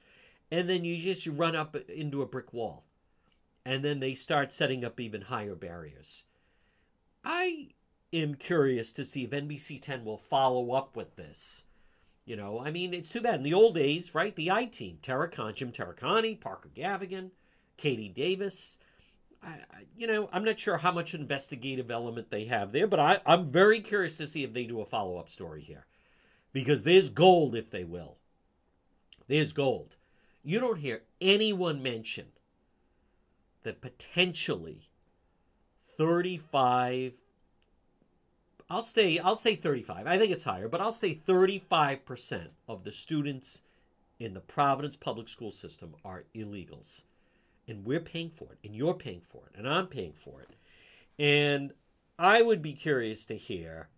And 0.51 0.67
then 0.67 0.83
you 0.83 0.97
just 0.97 1.25
you 1.25 1.31
run 1.31 1.55
up 1.55 1.77
into 1.89 2.21
a 2.21 2.25
brick 2.25 2.51
wall. 2.51 2.83
And 3.63 3.81
then 3.81 4.01
they 4.01 4.13
start 4.13 4.51
setting 4.51 4.83
up 4.83 4.99
even 4.99 5.21
higher 5.21 5.55
barriers. 5.55 6.25
I 7.23 7.69
am 8.11 8.35
curious 8.35 8.91
to 8.91 9.05
see 9.05 9.23
if 9.23 9.29
NBC 9.29 9.81
10 9.81 10.03
will 10.03 10.17
follow 10.17 10.73
up 10.73 10.97
with 10.97 11.15
this. 11.15 11.63
You 12.25 12.35
know, 12.35 12.59
I 12.59 12.71
mean, 12.71 12.93
it's 12.93 13.09
too 13.09 13.21
bad. 13.21 13.35
In 13.35 13.43
the 13.43 13.53
old 13.53 13.75
days, 13.75 14.13
right? 14.13 14.35
The 14.35 14.51
I 14.51 14.65
team, 14.65 14.99
Tara 15.01 15.29
Terracon, 15.29 15.55
Jim 15.55 15.71
Taricani, 15.71 16.41
Parker 16.41 16.71
Gavigan, 16.75 17.31
Katie 17.77 18.09
Davis. 18.09 18.79
I, 19.45 19.59
you 19.95 20.07
know, 20.07 20.29
I'm 20.33 20.43
not 20.43 20.59
sure 20.59 20.77
how 20.77 20.91
much 20.91 21.13
investigative 21.13 21.91
element 21.91 22.29
they 22.29 22.45
have 22.45 22.71
there, 22.71 22.87
but 22.87 22.99
I, 22.99 23.19
I'm 23.25 23.51
very 23.51 23.79
curious 23.79 24.17
to 24.17 24.27
see 24.27 24.43
if 24.43 24.53
they 24.53 24.65
do 24.65 24.81
a 24.81 24.85
follow 24.85 25.17
up 25.17 25.29
story 25.29 25.61
here. 25.61 25.85
Because 26.51 26.83
there's 26.83 27.09
gold 27.09 27.55
if 27.55 27.69
they 27.69 27.83
will. 27.83 28.17
There's 29.27 29.53
gold. 29.53 29.95
You 30.43 30.59
don't 30.59 30.79
hear 30.79 31.03
anyone 31.21 31.83
mention 31.83 32.27
that 33.63 33.81
potentially 33.81 34.89
35 35.97 37.13
I'll 38.67 38.83
stay 38.83 39.19
I'll 39.19 39.35
say 39.35 39.55
35. 39.55 40.07
I 40.07 40.17
think 40.17 40.31
it's 40.31 40.43
higher, 40.43 40.67
but 40.67 40.81
I'll 40.81 40.91
say 40.91 41.13
35% 41.13 42.47
of 42.67 42.83
the 42.83 42.91
students 42.91 43.61
in 44.19 44.33
the 44.33 44.41
Providence 44.41 44.95
public 44.95 45.29
school 45.29 45.51
system 45.51 45.95
are 46.03 46.25
illegals. 46.33 47.03
And 47.67 47.83
we're 47.83 47.99
paying 47.99 48.29
for 48.29 48.51
it, 48.51 48.59
and 48.63 48.75
you're 48.75 48.93
paying 48.93 49.21
for 49.21 49.47
it, 49.47 49.57
and 49.57 49.67
I'm 49.67 49.87
paying 49.87 50.13
for 50.13 50.41
it. 50.41 50.55
And 51.17 51.73
I 52.19 52.41
would 52.41 52.61
be 52.61 52.73
curious 52.73 53.25
to 53.25 53.35
hear 53.35 53.89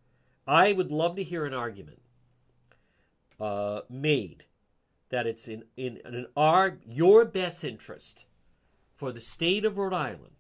I 0.48 0.72
would 0.72 0.92
love 0.92 1.18
to 1.18 1.24
hear 1.24 1.46
an 1.46 1.54
argument 1.54 2.00
uh, 3.40 3.82
made 3.90 4.46
that 5.10 5.28
it's 5.28 5.48
in, 5.48 5.64
in, 5.76 5.98
in 6.06 6.28
our 6.36 6.80
your 6.86 7.26
best 7.26 7.64
interest 7.64 8.26
for 8.96 9.12
the 9.12 9.22
state 9.22 9.66
of 9.66 9.78
Rhode 9.78 9.94
Island 9.94 10.36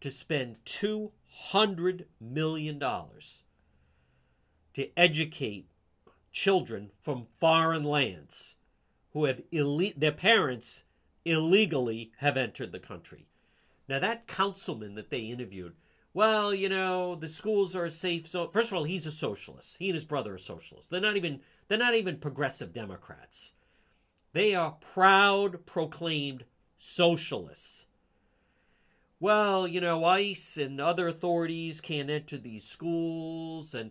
to 0.00 0.10
spend 0.10 0.64
two 0.64 1.12
hundred 1.28 2.06
million 2.20 2.78
dollars 2.78 3.42
to 4.74 4.88
educate 4.98 5.68
children 6.30 6.90
from 7.00 7.26
foreign 7.40 7.84
lands 7.84 8.54
who 9.12 9.24
have 9.24 9.40
elite, 9.50 9.98
their 9.98 10.12
parents 10.12 10.84
illegally 11.26 12.12
have 12.18 12.36
entered 12.36 12.72
the 12.72 12.78
country. 12.78 13.26
Now 13.88 13.98
that 13.98 14.26
councilman 14.26 14.94
that 14.94 15.10
they 15.10 15.20
interviewed, 15.20 15.74
well, 16.14 16.54
you 16.54 16.68
know, 16.68 17.14
the 17.14 17.28
schools 17.28 17.76
are 17.76 17.90
safe. 17.90 18.26
So 18.26 18.48
first 18.48 18.70
of 18.70 18.78
all, 18.78 18.84
he's 18.84 19.04
a 19.06 19.12
socialist. 19.12 19.76
He 19.78 19.88
and 19.88 19.94
his 19.94 20.04
brother 20.04 20.34
are 20.34 20.38
socialists. 20.38 20.88
They're 20.88 21.00
not 21.00 21.16
even 21.16 21.40
they're 21.68 21.76
not 21.76 21.94
even 21.94 22.16
progressive 22.18 22.72
Democrats. 22.72 23.52
They 24.32 24.54
are 24.54 24.78
proud, 24.80 25.66
proclaimed 25.66 26.44
socialists. 26.78 27.86
Well, 29.18 29.66
you 29.66 29.80
know, 29.80 30.04
ICE 30.04 30.58
and 30.58 30.80
other 30.80 31.08
authorities 31.08 31.80
can't 31.80 32.10
enter 32.10 32.36
these 32.36 32.64
schools, 32.64 33.74
and 33.74 33.90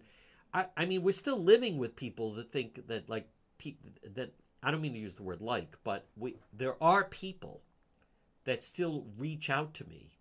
I, 0.53 0.67
I 0.77 0.85
mean, 0.85 1.01
we're 1.01 1.11
still 1.11 1.41
living 1.41 1.79
with 1.79 1.95
people 1.95 2.33
that 2.33 2.51
think 2.51 2.87
that, 2.87 3.09
like, 3.09 3.27
pe- 3.57 3.77
that 4.13 4.33
I 4.65 4.71
don't 4.71 4.81
mean 4.81 4.93
to 4.93 4.99
use 4.99 5.13
the 5.13 5.21
word 5.21 5.41
like, 5.41 5.77
but 5.83 6.07
we 6.17 6.37
there 6.51 6.75
are 6.81 7.03
people 7.03 7.61
that 8.45 8.63
still 8.63 9.05
reach 9.19 9.51
out 9.51 9.75
to 9.75 9.87
me 9.87 10.17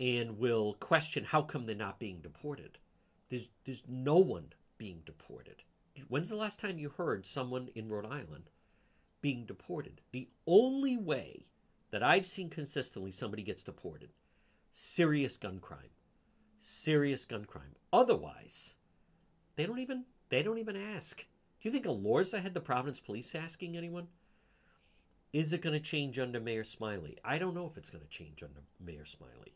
and 0.00 0.40
will 0.40 0.74
question 0.80 1.22
how 1.22 1.42
come 1.42 1.66
they're 1.66 1.76
not 1.76 2.00
being 2.00 2.18
deported. 2.20 2.78
There's 3.28 3.48
there's 3.64 3.84
no 3.88 4.16
one 4.16 4.52
being 4.76 5.02
deported. 5.06 5.62
When's 6.08 6.28
the 6.28 6.34
last 6.34 6.58
time 6.58 6.78
you 6.78 6.88
heard 6.88 7.24
someone 7.24 7.68
in 7.76 7.88
Rhode 7.88 8.06
Island 8.06 8.50
being 9.20 9.44
deported. 9.46 10.00
The 10.10 10.28
only 10.48 10.96
way 10.96 11.46
that 11.92 12.02
I've 12.02 12.26
seen 12.26 12.50
consistently 12.50 13.12
somebody 13.12 13.44
gets 13.44 13.62
deported 13.62 14.10
serious 14.72 15.36
gun 15.36 15.60
crime. 15.60 15.90
Serious 16.58 17.24
gun 17.24 17.44
crime. 17.44 17.76
Otherwise, 17.92 18.74
they 19.54 19.64
don't 19.64 19.78
even 19.78 20.04
they 20.28 20.42
don't 20.42 20.58
even 20.58 20.76
ask. 20.76 21.24
Do 21.60 21.68
you 21.68 21.72
think 21.72 21.84
Elorza 21.84 22.42
had 22.42 22.54
the 22.54 22.60
Providence 22.60 23.00
police 23.00 23.34
asking 23.34 23.76
anyone? 23.76 24.08
Is 25.32 25.52
it 25.52 25.60
going 25.60 25.74
to 25.74 25.80
change 25.80 26.18
under 26.18 26.40
Mayor 26.40 26.64
Smiley? 26.64 27.18
I 27.22 27.38
don't 27.38 27.54
know 27.54 27.66
if 27.66 27.76
it's 27.76 27.90
going 27.90 28.02
to 28.02 28.08
change 28.10 28.42
under 28.42 28.60
Mayor 28.80 29.04
Smiley. 29.04 29.52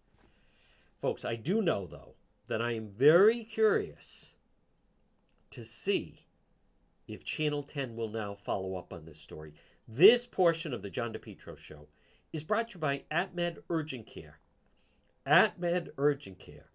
Folks, 1.01 1.25
I 1.25 1.37
do 1.37 1.63
know 1.63 1.87
though 1.87 2.15
that 2.47 2.61
I 2.61 2.73
am 2.73 2.89
very 2.89 3.43
curious 3.43 4.35
to 5.51 5.65
see 5.65 6.27
if 7.09 7.25
Channel 7.25 7.63
10 7.63 7.97
will 7.97 8.11
now 8.11 8.35
follow 8.35 8.77
up 8.77 8.93
on 8.93 9.05
this 9.07 9.19
story. 9.19 9.55
This 9.89 10.27
portion 10.27 10.75
of 10.75 10.83
the 10.83 10.91
John 10.91 11.13
DePetro 11.13 11.57
show 11.57 11.89
is 12.33 12.45
brought 12.45 12.71
to 12.71 12.75
you 12.75 12.81
by 12.81 13.05
AtMed 13.11 13.59
Urgent 13.71 14.07
Care. 14.07 14.41
AtMed 15.27 15.89
Urgent 15.97 16.39
Care. 16.39 16.67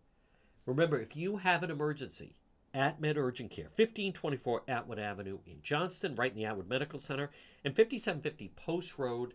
Remember, 0.65 0.99
if 0.99 1.15
you 1.15 1.37
have 1.37 1.63
an 1.63 1.71
emergency, 1.71 2.35
AtMed 2.73 3.17
Urgent 3.17 3.51
Care, 3.51 3.65
1524 3.65 4.63
Atwood 4.67 4.99
Avenue 4.99 5.39
in 5.45 5.61
Johnston, 5.63 6.15
right 6.15 6.31
in 6.31 6.37
the 6.37 6.45
Atwood 6.45 6.69
Medical 6.69 6.99
Center, 6.99 7.31
and 7.63 7.75
5750 7.75 8.51
Post 8.55 8.97
Road, 8.97 9.33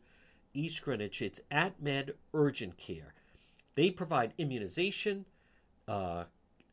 East 0.52 0.82
Greenwich. 0.82 1.20
It's 1.20 1.40
at 1.50 1.80
Med 1.82 2.14
Urgent 2.32 2.76
Care. 2.76 3.14
They 3.74 3.90
provide 3.90 4.34
immunization, 4.38 5.24
uh, 5.88 6.24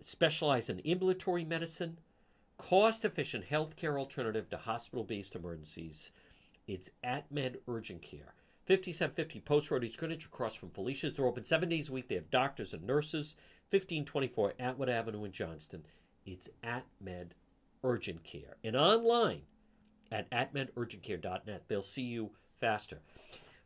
specialize 0.02 0.70
in 0.70 0.80
ambulatory 0.82 1.44
medicine, 1.44 1.98
cost 2.58 3.06
efficient 3.06 3.46
healthcare 3.50 3.98
alternative 3.98 4.50
to 4.50 4.58
hospital 4.58 5.04
based 5.04 5.36
emergencies. 5.36 6.12
It's 6.68 6.92
at 7.04 7.32
Med 7.32 7.58
Urgent 7.68 8.04
Care. 8.04 8.36
5750 8.68 9.40
Post 9.42 9.72
Road 9.72 9.84
East 9.84 9.98
Greenwich 9.98 10.26
across 10.26 10.54
from 10.54 10.70
Felicia's. 10.70 11.16
They're 11.16 11.26
open 11.26 11.44
seven 11.44 11.70
days 11.70 11.90
a 11.90 11.92
week. 11.92 12.08
They 12.08 12.16
have 12.16 12.30
doctors 12.30 12.74
and 12.74 12.84
nurses. 12.84 13.36
1524 13.72 14.54
Atwood 14.60 14.90
Avenue 14.90 15.24
in 15.24 15.32
Johnston. 15.32 15.84
It's 16.26 16.50
AtMed 16.64 17.32
Urgent 17.84 18.24
Care. 18.24 18.58
And 18.64 18.76
online 18.76 19.42
at 20.12 20.30
atmedurgentcare.net. 20.32 21.64
They'll 21.68 21.82
see 21.82 22.04
you 22.04 22.32
faster. 22.60 23.00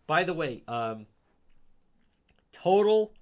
By 0.07 0.23
the 0.23 0.33
way, 0.33 0.63
um, 0.67 1.07
total 2.51 3.13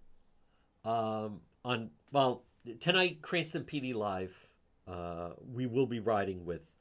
um, 0.84 1.42
on, 1.64 1.90
well, 2.12 2.44
tonight, 2.80 3.22
Cranston 3.22 3.64
PD 3.64 3.96
Live 3.96 4.50
uh, 4.88 5.30
we 5.54 5.66
will 5.66 5.86
be 5.86 6.00
riding 6.00 6.46
with 6.46 6.74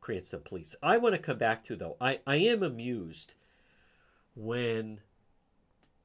Cranston 0.00 0.40
Police. 0.44 0.74
I 0.82 0.96
want 0.96 1.14
to 1.14 1.20
come 1.20 1.38
back 1.38 1.62
to 1.64 1.76
though. 1.76 1.96
I, 2.00 2.20
I 2.26 2.36
am 2.36 2.62
amused 2.62 3.34
when 4.34 5.00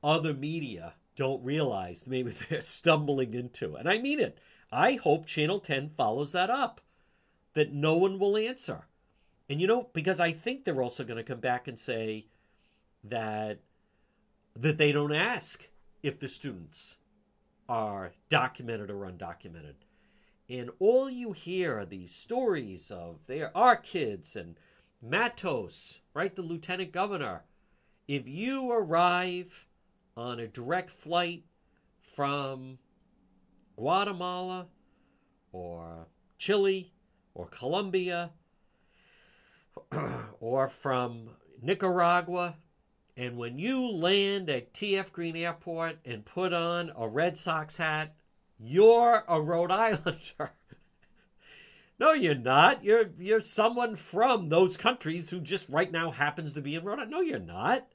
other 0.03 0.33
media 0.33 0.93
don't 1.15 1.43
realize 1.45 2.05
maybe 2.05 2.31
they're 2.49 2.61
stumbling 2.61 3.33
into. 3.33 3.75
And 3.75 3.87
I 3.87 3.99
mean 3.99 4.19
it. 4.19 4.39
I 4.75 4.95
hope 4.95 5.25
Channel 5.25 5.59
10 5.59 5.89
follows 5.89 6.33
that 6.33 6.49
up. 6.49 6.81
That 7.53 7.71
no 7.71 7.95
one 7.95 8.19
will 8.19 8.35
answer. 8.35 8.85
And 9.49 9.61
you 9.61 9.67
know, 9.67 9.89
because 9.93 10.19
I 10.19 10.33
think 10.33 10.65
they're 10.65 10.81
also 10.81 11.05
going 11.05 11.17
to 11.17 11.23
come 11.23 11.39
back 11.39 11.67
and 11.67 11.79
say 11.79 12.27
that 13.05 13.59
that 14.57 14.77
they 14.77 14.91
don't 14.91 15.13
ask 15.13 15.67
if 16.03 16.19
the 16.19 16.27
students 16.27 16.97
are 17.67 18.11
documented 18.29 18.89
or 18.89 19.09
undocumented. 19.09 19.75
And 20.49 20.69
all 20.79 21.09
you 21.09 21.31
hear 21.31 21.79
are 21.79 21.85
these 21.85 22.13
stories 22.13 22.91
of 22.91 23.19
there 23.27 23.55
are 23.55 23.75
kids 23.75 24.35
and 24.35 24.55
Matos, 25.01 25.99
right? 26.13 26.35
The 26.35 26.41
lieutenant 26.41 26.91
governor. 26.91 27.43
If 28.07 28.27
you 28.27 28.71
arrive 28.71 29.67
on 30.15 30.39
a 30.39 30.47
direct 30.47 30.91
flight 30.91 31.43
from 32.01 32.77
Guatemala 33.75 34.67
or 35.51 36.07
Chile 36.37 36.93
or 37.33 37.47
Colombia 37.47 38.31
or 40.39 40.67
from 40.67 41.29
Nicaragua, 41.61 42.55
and 43.17 43.37
when 43.37 43.57
you 43.57 43.89
land 43.91 44.49
at 44.49 44.73
TF 44.73 45.11
Green 45.11 45.35
Airport 45.35 45.97
and 46.05 46.25
put 46.25 46.53
on 46.53 46.91
a 46.95 47.07
Red 47.07 47.37
Sox 47.37 47.77
hat, 47.77 48.15
you're 48.59 49.23
a 49.27 49.41
Rhode 49.41 49.71
Islander. 49.71 50.51
no, 51.99 52.13
you're 52.13 52.35
not. 52.35 52.83
You're 52.83 53.11
you're 53.17 53.39
someone 53.39 53.95
from 53.95 54.49
those 54.49 54.77
countries 54.77 55.29
who 55.29 55.39
just 55.39 55.67
right 55.69 55.91
now 55.91 56.11
happens 56.11 56.53
to 56.53 56.61
be 56.61 56.75
in 56.75 56.83
Rhode 56.83 56.99
Island. 56.99 57.11
No, 57.11 57.21
you're 57.21 57.39
not. 57.39 57.87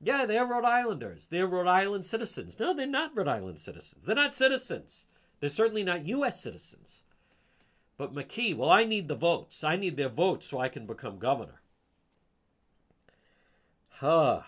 Yeah, 0.00 0.26
they're 0.26 0.46
Rhode 0.46 0.64
Islanders. 0.64 1.26
They're 1.26 1.48
Rhode 1.48 1.66
Island 1.66 2.04
citizens. 2.04 2.58
No, 2.60 2.72
they're 2.72 2.86
not 2.86 3.16
Rhode 3.16 3.26
Island 3.28 3.58
citizens. 3.58 4.04
They're 4.04 4.14
not 4.14 4.34
citizens. 4.34 5.06
They're 5.40 5.50
certainly 5.50 5.84
not 5.84 6.06
U.S. 6.06 6.40
citizens. 6.40 7.04
But 7.96 8.14
McKee, 8.14 8.56
well, 8.56 8.70
I 8.70 8.84
need 8.84 9.08
the 9.08 9.16
votes. 9.16 9.64
I 9.64 9.76
need 9.76 9.96
their 9.96 10.08
votes 10.08 10.46
so 10.46 10.58
I 10.58 10.68
can 10.68 10.86
become 10.86 11.18
governor. 11.18 11.60
Huh. 13.88 14.42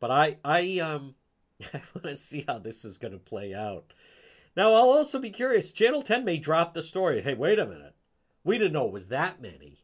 But 0.00 0.10
I, 0.10 0.36
I, 0.44 0.78
um, 0.80 1.14
I 1.72 1.80
want 1.94 2.04
to 2.04 2.16
see 2.16 2.44
how 2.46 2.58
this 2.58 2.84
is 2.84 2.98
going 2.98 3.12
to 3.12 3.18
play 3.18 3.54
out. 3.54 3.92
Now, 4.56 4.72
I'll 4.72 4.90
also 4.90 5.18
be 5.18 5.30
curious. 5.30 5.70
Channel 5.70 6.02
10 6.02 6.24
may 6.24 6.38
drop 6.38 6.74
the 6.74 6.82
story. 6.82 7.20
Hey, 7.20 7.34
wait 7.34 7.58
a 7.58 7.66
minute. 7.66 7.94
We 8.42 8.58
didn't 8.58 8.72
know 8.72 8.86
it 8.86 8.92
was 8.92 9.08
that 9.08 9.40
many. 9.40 9.78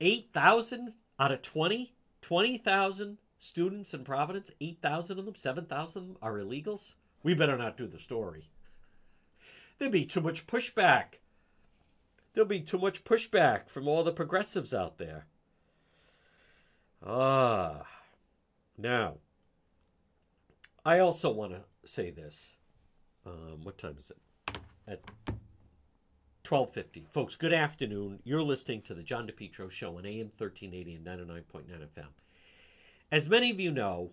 8,000 0.00 0.94
out 1.18 1.32
of 1.32 1.42
20? 1.42 1.92
20,000 2.22 3.18
students 3.38 3.92
in 3.92 4.04
Providence? 4.04 4.50
8,000 4.60 5.18
of 5.18 5.24
them? 5.24 5.34
7,000 5.34 6.02
of 6.02 6.08
them 6.08 6.16
are 6.22 6.38
illegals? 6.38 6.94
We 7.22 7.34
better 7.34 7.58
not 7.58 7.76
do 7.76 7.86
the 7.86 7.98
story. 7.98 8.48
There'd 9.80 9.90
be 9.90 10.04
too 10.04 10.20
much 10.20 10.46
pushback. 10.46 11.14
There'll 12.34 12.46
be 12.46 12.60
too 12.60 12.76
much 12.76 13.02
pushback 13.02 13.70
from 13.70 13.88
all 13.88 14.04
the 14.04 14.12
progressives 14.12 14.74
out 14.74 14.98
there. 14.98 15.24
Ah. 17.04 17.86
Now, 18.76 19.16
I 20.84 20.98
also 20.98 21.32
want 21.32 21.52
to 21.52 21.62
say 21.90 22.10
this. 22.10 22.56
Um, 23.24 23.60
what 23.62 23.78
time 23.78 23.96
is 23.98 24.10
it? 24.10 24.58
At 24.86 25.00
1250. 26.46 27.06
Folks, 27.10 27.34
good 27.34 27.54
afternoon. 27.54 28.20
You're 28.22 28.42
listening 28.42 28.82
to 28.82 28.92
the 28.92 29.02
John 29.02 29.26
DePetro 29.26 29.70
Show 29.70 29.96
on 29.96 30.04
AM 30.04 30.30
1380 30.36 30.96
and 30.96 31.06
99.9 31.06 31.88
FM. 31.96 32.08
As 33.10 33.26
many 33.30 33.50
of 33.50 33.58
you 33.58 33.70
know, 33.70 34.10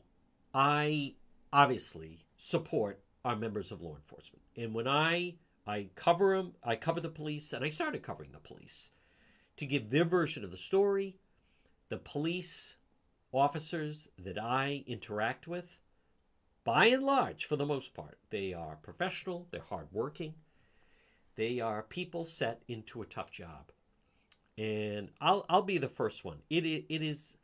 I 0.53 1.15
obviously 1.51 2.25
support 2.37 3.01
our 3.25 3.35
members 3.35 3.69
of 3.73 3.81
law 3.81 3.97
enforcement. 3.97 4.43
And 4.55 4.73
when 4.73 4.87
I 4.87 5.35
I 5.67 5.89
cover 5.95 6.37
them, 6.37 6.53
I 6.63 6.77
cover 6.77 7.01
the 7.01 7.09
police, 7.09 7.51
and 7.51 7.63
I 7.63 7.69
started 7.69 8.01
covering 8.01 8.31
the 8.31 8.39
police 8.39 8.91
to 9.57 9.65
give 9.65 9.89
their 9.89 10.05
version 10.05 10.43
of 10.43 10.51
the 10.51 10.57
story. 10.57 11.17
The 11.89 11.97
police 11.97 12.77
officers 13.33 14.07
that 14.17 14.41
I 14.41 14.83
interact 14.87 15.47
with, 15.47 15.79
by 16.63 16.87
and 16.87 17.03
large, 17.03 17.45
for 17.45 17.55
the 17.55 17.65
most 17.65 17.93
part, 17.93 18.17
they 18.29 18.53
are 18.53 18.77
professional, 18.77 19.47
they're 19.51 19.61
hardworking, 19.61 20.33
they 21.35 21.59
are 21.59 21.83
people 21.83 22.25
set 22.25 22.63
into 22.67 23.01
a 23.01 23.05
tough 23.05 23.31
job. 23.31 23.71
And 24.57 25.09
I'll, 25.21 25.45
I'll 25.49 25.61
be 25.61 25.77
the 25.77 25.87
first 25.87 26.25
one. 26.25 26.39
It, 26.49 26.65
it, 26.65 26.85
it 26.89 27.01
is, 27.01 27.35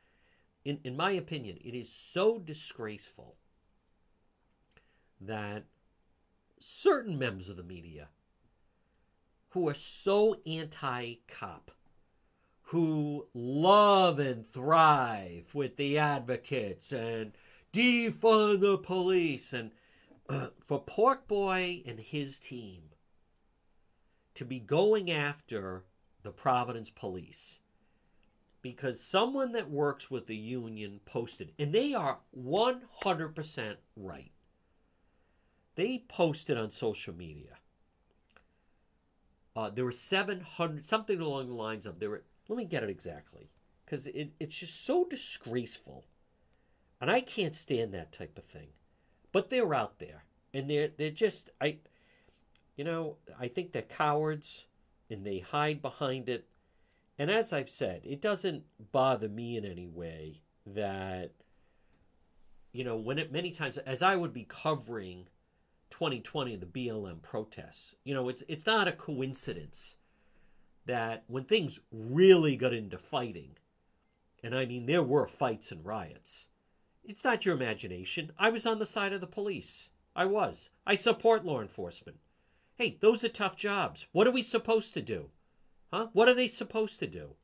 in, 0.65 0.79
in 0.83 0.97
my 0.97 1.11
opinion, 1.11 1.59
it 1.63 1.75
is 1.75 1.91
so 1.91 2.39
disgraceful 2.39 3.35
that 5.21 5.63
certain 6.65 7.19
members 7.19 7.49
of 7.49 7.57
the 7.57 7.63
media 7.63 8.07
who 9.49 9.67
are 9.67 9.73
so 9.73 10.37
anti 10.45 11.15
cop, 11.27 11.71
who 12.61 13.27
love 13.33 14.17
and 14.17 14.49
thrive 14.49 15.53
with 15.53 15.75
the 15.75 15.99
advocates 15.99 16.93
and 16.93 17.33
defund 17.73 18.61
the 18.61 18.77
police, 18.77 19.51
and 19.51 19.71
uh, 20.29 20.47
for 20.63 20.81
Pork 20.81 21.27
Boy 21.27 21.83
and 21.85 21.99
his 21.99 22.39
team 22.39 22.83
to 24.33 24.45
be 24.45 24.59
going 24.59 25.11
after 25.11 25.83
the 26.23 26.31
Providence 26.31 26.89
police. 26.89 27.59
Because 28.61 29.01
someone 29.01 29.51
that 29.51 29.69
works 29.69 30.09
with 30.09 30.27
the 30.27 30.37
union 30.37 31.01
posted, 31.03 31.51
and 31.59 31.73
they 31.73 31.93
are 31.93 32.19
100% 32.33 33.75
right 33.97 34.32
they 35.75 36.03
posted 36.07 36.57
on 36.57 36.69
social 36.71 37.13
media. 37.13 37.57
Uh, 39.55 39.69
there 39.69 39.85
were 39.85 39.91
700, 39.91 40.83
something 40.83 41.19
along 41.19 41.47
the 41.47 41.53
lines 41.53 41.85
of, 41.85 41.99
there 41.99 42.09
were, 42.09 42.23
let 42.47 42.57
me 42.57 42.65
get 42.65 42.83
it 42.83 42.89
exactly, 42.89 43.49
because 43.85 44.07
it, 44.07 44.31
it's 44.39 44.55
just 44.55 44.85
so 44.85 45.05
disgraceful. 45.05 46.05
And 46.99 47.11
I 47.11 47.21
can't 47.21 47.55
stand 47.55 47.93
that 47.93 48.11
type 48.11 48.37
of 48.37 48.45
thing. 48.45 48.69
But 49.31 49.49
they're 49.49 49.73
out 49.73 49.99
there. 49.99 50.23
And 50.53 50.69
they're, 50.69 50.87
they're 50.87 51.11
just, 51.11 51.49
I, 51.59 51.77
you 52.75 52.83
know, 52.83 53.17
I 53.39 53.47
think 53.47 53.71
they're 53.71 53.81
cowards 53.81 54.67
and 55.09 55.25
they 55.25 55.39
hide 55.39 55.81
behind 55.81 56.29
it. 56.29 56.47
And 57.19 57.29
as 57.29 57.53
I've 57.53 57.69
said, 57.69 58.01
it 58.03 58.21
doesn't 58.21 58.63
bother 58.91 59.29
me 59.29 59.57
in 59.57 59.65
any 59.65 59.87
way 59.87 60.41
that, 60.65 61.31
you 62.71 62.83
know, 62.83 62.95
when 62.95 63.19
it 63.19 63.31
many 63.31 63.51
times, 63.51 63.77
as 63.77 64.01
I 64.01 64.15
would 64.15 64.33
be 64.33 64.45
covering 64.45 65.27
2020 65.93 66.55
the 66.55 66.65
BLM 66.65 67.21
protests. 67.21 67.93
You 68.03 68.15
know, 68.15 68.27
it's 68.27 68.41
it's 68.47 68.65
not 68.65 68.87
a 68.87 68.91
coincidence 68.91 69.97
that 70.87 71.23
when 71.27 71.43
things 71.43 71.79
really 71.91 72.55
got 72.55 72.73
into 72.73 72.97
fighting, 72.97 73.57
and 74.41 74.55
I 74.55 74.65
mean 74.65 74.87
there 74.87 75.03
were 75.03 75.27
fights 75.27 75.71
and 75.71 75.85
riots. 75.85 76.47
It's 77.03 77.23
not 77.23 77.45
your 77.45 77.55
imagination. 77.55 78.31
I 78.39 78.49
was 78.49 78.65
on 78.65 78.79
the 78.79 78.87
side 78.87 79.13
of 79.13 79.21
the 79.21 79.27
police. 79.27 79.91
I 80.15 80.25
was. 80.25 80.71
I 80.83 80.95
support 80.95 81.45
law 81.45 81.61
enforcement. 81.61 82.17
Hey, 82.73 82.97
those 82.99 83.23
are 83.23 83.29
tough 83.29 83.55
jobs. 83.55 84.07
What 84.13 84.25
are 84.25 84.31
we 84.33 84.41
supposed 84.41 84.95
to 84.95 85.01
do? 85.01 85.29
Huh? 85.91 86.07
What 86.13 86.27
are 86.27 86.33
they 86.33 86.47
supposed 86.47 86.99
to 87.01 87.07
do? 87.07 87.35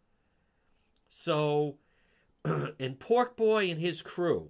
So, 1.07 1.77
and 2.43 2.99
Pork 2.99 3.37
Boy 3.37 3.69
and 3.69 3.79
his 3.79 4.01
crew, 4.01 4.49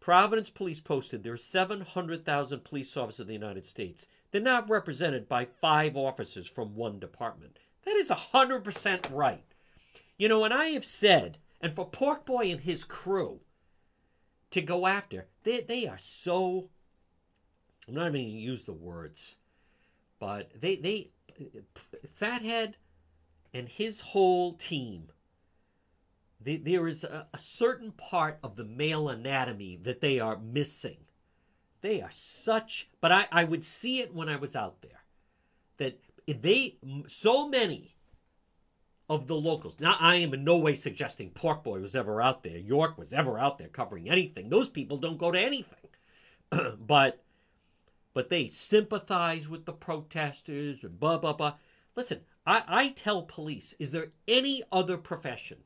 Providence 0.00 0.50
Police 0.50 0.80
posted 0.80 1.22
there 1.22 1.32
are 1.32 1.38
700,000 1.38 2.64
police 2.64 2.96
officers 2.96 3.20
in 3.20 3.26
the 3.26 3.32
United 3.32 3.66
States. 3.66 4.06
They're 4.30 4.40
not 4.40 4.68
represented 4.68 5.28
by 5.28 5.44
five 5.44 5.96
officers 5.96 6.46
from 6.46 6.74
one 6.74 6.98
department. 6.98 7.58
That 7.84 7.96
is 7.96 8.10
100% 8.10 9.10
right. 9.10 9.44
You 10.18 10.28
know, 10.28 10.44
and 10.44 10.54
I 10.54 10.66
have 10.66 10.84
said, 10.84 11.38
and 11.60 11.74
for 11.74 11.88
Pork 11.88 12.24
Boy 12.26 12.50
and 12.50 12.60
his 12.60 12.84
crew 12.84 13.40
to 14.50 14.60
go 14.60 14.86
after, 14.86 15.26
they, 15.44 15.60
they 15.60 15.86
are 15.86 15.98
so, 15.98 16.70
I'm 17.88 17.94
not 17.94 18.08
even 18.08 18.22
going 18.22 18.26
to 18.26 18.30
use 18.30 18.64
the 18.64 18.72
words, 18.72 19.36
but 20.18 20.50
they, 20.60 20.76
they, 20.76 21.10
Fathead 22.12 22.76
and 23.52 23.68
his 23.68 24.00
whole 24.00 24.54
team 24.54 25.08
there 26.40 26.86
is 26.86 27.04
a, 27.04 27.26
a 27.32 27.38
certain 27.38 27.92
part 27.92 28.38
of 28.42 28.56
the 28.56 28.64
male 28.64 29.08
anatomy 29.08 29.78
that 29.82 30.00
they 30.00 30.20
are 30.20 30.38
missing. 30.38 30.98
They 31.80 32.00
are 32.00 32.10
such, 32.10 32.88
but 33.00 33.12
I, 33.12 33.26
I 33.32 33.44
would 33.44 33.64
see 33.64 34.00
it 34.00 34.14
when 34.14 34.28
I 34.28 34.36
was 34.36 34.56
out 34.56 34.82
there 34.82 35.02
that 35.78 36.00
they, 36.26 36.78
so 37.06 37.48
many 37.48 37.96
of 39.08 39.26
the 39.26 39.36
locals. 39.36 39.78
Now, 39.78 39.96
I 40.00 40.16
am 40.16 40.34
in 40.34 40.44
no 40.44 40.58
way 40.58 40.74
suggesting 40.74 41.30
Pork 41.30 41.62
Boy 41.62 41.80
was 41.80 41.94
ever 41.94 42.20
out 42.20 42.42
there, 42.42 42.58
York 42.58 42.98
was 42.98 43.12
ever 43.12 43.38
out 43.38 43.58
there 43.58 43.68
covering 43.68 44.10
anything. 44.10 44.48
Those 44.48 44.68
people 44.68 44.96
don't 44.96 45.18
go 45.18 45.30
to 45.30 45.38
anything. 45.38 45.88
but 46.80 47.22
but 48.14 48.30
they 48.30 48.48
sympathize 48.48 49.46
with 49.46 49.66
the 49.66 49.72
protesters 49.72 50.82
and 50.82 50.98
blah 50.98 51.18
blah 51.18 51.34
blah. 51.34 51.54
Listen, 51.94 52.20
I, 52.46 52.62
I 52.66 52.88
tell 52.90 53.22
police, 53.22 53.74
is 53.78 53.90
there 53.90 54.12
any 54.26 54.62
other 54.72 54.96
profession 54.96 55.58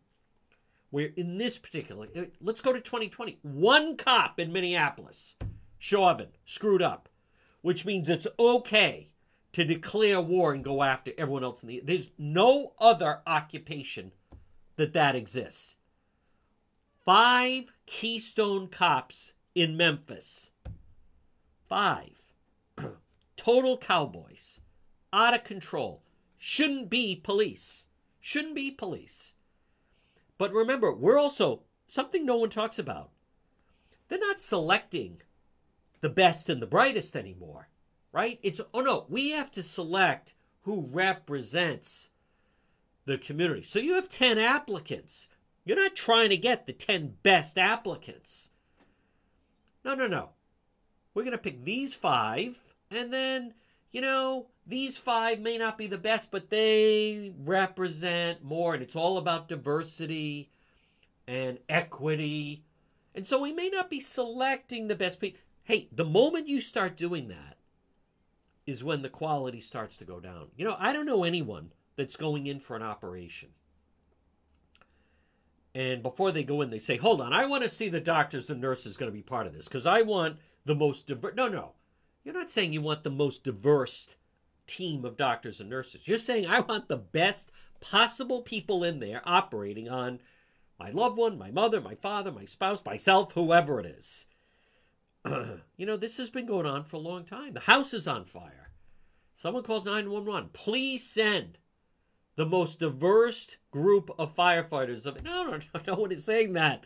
where 0.90 1.10
in 1.16 1.38
this 1.38 1.58
particular, 1.58 2.06
uh, 2.16 2.22
let's 2.40 2.60
go 2.60 2.72
to 2.72 2.80
2020, 2.80 3.38
one 3.42 3.96
cop 3.96 4.38
in 4.38 4.52
Minneapolis, 4.52 5.36
Chauvin, 5.78 6.28
screwed 6.44 6.82
up, 6.82 7.08
which 7.62 7.84
means 7.84 8.08
it's 8.08 8.26
okay 8.38 9.08
to 9.52 9.64
declare 9.64 10.20
war 10.20 10.52
and 10.52 10.62
go 10.62 10.82
after 10.82 11.12
everyone 11.18 11.44
else 11.44 11.62
in 11.62 11.68
the. 11.68 11.80
There's 11.84 12.10
no 12.18 12.74
other 12.78 13.20
occupation 13.26 14.12
that 14.76 14.92
that 14.92 15.16
exists. 15.16 15.76
Five 17.04 17.72
Keystone 17.86 18.68
cops 18.68 19.32
in 19.54 19.76
Memphis. 19.76 20.50
Five. 21.68 22.20
total 23.36 23.78
cowboys, 23.78 24.60
out 25.12 25.34
of 25.34 25.44
control, 25.44 26.02
shouldn't 26.36 26.90
be 26.90 27.16
police. 27.16 27.86
Shouldn't 28.20 28.54
be 28.54 28.70
police. 28.70 29.32
But 30.40 30.54
remember, 30.54 30.90
we're 30.94 31.18
also 31.18 31.64
something 31.86 32.24
no 32.24 32.36
one 32.36 32.48
talks 32.48 32.78
about. 32.78 33.10
They're 34.08 34.18
not 34.18 34.40
selecting 34.40 35.20
the 36.00 36.08
best 36.08 36.48
and 36.48 36.62
the 36.62 36.66
brightest 36.66 37.14
anymore, 37.14 37.68
right? 38.10 38.38
It's, 38.42 38.58
oh 38.72 38.80
no, 38.80 39.04
we 39.10 39.32
have 39.32 39.50
to 39.50 39.62
select 39.62 40.32
who 40.62 40.88
represents 40.90 42.08
the 43.04 43.18
community. 43.18 43.60
So 43.60 43.80
you 43.80 43.96
have 43.96 44.08
10 44.08 44.38
applicants. 44.38 45.28
You're 45.66 45.76
not 45.76 45.94
trying 45.94 46.30
to 46.30 46.38
get 46.38 46.66
the 46.66 46.72
10 46.72 47.16
best 47.22 47.58
applicants. 47.58 48.48
No, 49.84 49.94
no, 49.94 50.06
no. 50.06 50.30
We're 51.12 51.24
going 51.24 51.32
to 51.32 51.38
pick 51.38 51.66
these 51.66 51.94
five, 51.94 52.64
and 52.90 53.12
then, 53.12 53.52
you 53.92 54.00
know, 54.00 54.46
these 54.66 54.98
five 54.98 55.40
may 55.40 55.58
not 55.58 55.76
be 55.76 55.86
the 55.86 55.98
best, 55.98 56.30
but 56.30 56.50
they 56.50 57.32
represent 57.38 58.44
more, 58.44 58.74
and 58.74 58.82
it's 58.82 58.96
all 58.96 59.18
about 59.18 59.48
diversity 59.48 60.50
and 61.26 61.58
equity. 61.68 62.64
And 63.14 63.26
so 63.26 63.40
we 63.40 63.52
may 63.52 63.68
not 63.68 63.90
be 63.90 64.00
selecting 64.00 64.88
the 64.88 64.94
best 64.94 65.20
people. 65.20 65.40
Hey, 65.64 65.88
the 65.92 66.04
moment 66.04 66.48
you 66.48 66.60
start 66.60 66.96
doing 66.96 67.28
that 67.28 67.58
is 68.66 68.84
when 68.84 69.02
the 69.02 69.08
quality 69.08 69.60
starts 69.60 69.96
to 69.96 70.04
go 70.04 70.20
down. 70.20 70.48
You 70.56 70.64
know, 70.64 70.76
I 70.78 70.92
don't 70.92 71.06
know 71.06 71.24
anyone 71.24 71.72
that's 71.96 72.16
going 72.16 72.46
in 72.46 72.60
for 72.60 72.76
an 72.76 72.82
operation. 72.82 73.50
And 75.74 76.02
before 76.02 76.32
they 76.32 76.44
go 76.44 76.62
in, 76.62 76.70
they 76.70 76.78
say, 76.78 76.96
hold 76.96 77.20
on, 77.20 77.32
I 77.32 77.46
want 77.46 77.62
to 77.62 77.68
see 77.68 77.88
the 77.88 78.00
doctors 78.00 78.50
and 78.50 78.60
nurses 78.60 78.96
going 78.96 79.10
to 79.10 79.16
be 79.16 79.22
part 79.22 79.46
of 79.46 79.52
this 79.52 79.66
because 79.66 79.86
I 79.86 80.02
want 80.02 80.38
the 80.64 80.74
most 80.74 81.06
diverse. 81.06 81.34
No, 81.36 81.48
no. 81.48 81.72
You're 82.24 82.34
not 82.34 82.50
saying 82.50 82.72
you 82.72 82.82
want 82.82 83.02
the 83.02 83.10
most 83.10 83.44
diverse 83.44 84.16
team 84.66 85.04
of 85.04 85.16
doctors 85.16 85.60
and 85.60 85.70
nurses. 85.70 86.06
You're 86.06 86.18
saying 86.18 86.46
I 86.46 86.60
want 86.60 86.88
the 86.88 86.96
best 86.96 87.50
possible 87.80 88.42
people 88.42 88.84
in 88.84 89.00
there 89.00 89.22
operating 89.24 89.88
on 89.88 90.20
my 90.78 90.90
loved 90.90 91.18
one, 91.18 91.38
my 91.38 91.50
mother, 91.50 91.80
my 91.80 91.94
father, 91.94 92.30
my 92.30 92.44
spouse, 92.44 92.84
myself, 92.84 93.32
whoever 93.32 93.80
it 93.80 93.86
is. 93.86 94.26
you 95.76 95.86
know, 95.86 95.96
this 95.96 96.16
has 96.16 96.30
been 96.30 96.46
going 96.46 96.66
on 96.66 96.84
for 96.84 96.96
a 96.96 97.00
long 97.00 97.24
time. 97.24 97.52
The 97.52 97.60
house 97.60 97.92
is 97.92 98.06
on 98.06 98.24
fire. 98.24 98.70
Someone 99.34 99.62
calls 99.62 99.84
911. 99.84 100.50
Please 100.52 101.04
send 101.04 101.58
the 102.36 102.46
most 102.46 102.78
diverse 102.78 103.56
group 103.70 104.10
of 104.18 104.34
firefighters. 104.34 105.04
Of 105.04 105.22
no, 105.22 105.44
no, 105.44 105.58
no, 105.58 105.80
no 105.86 105.94
one 105.94 106.12
is 106.12 106.24
saying 106.24 106.54
that. 106.54 106.84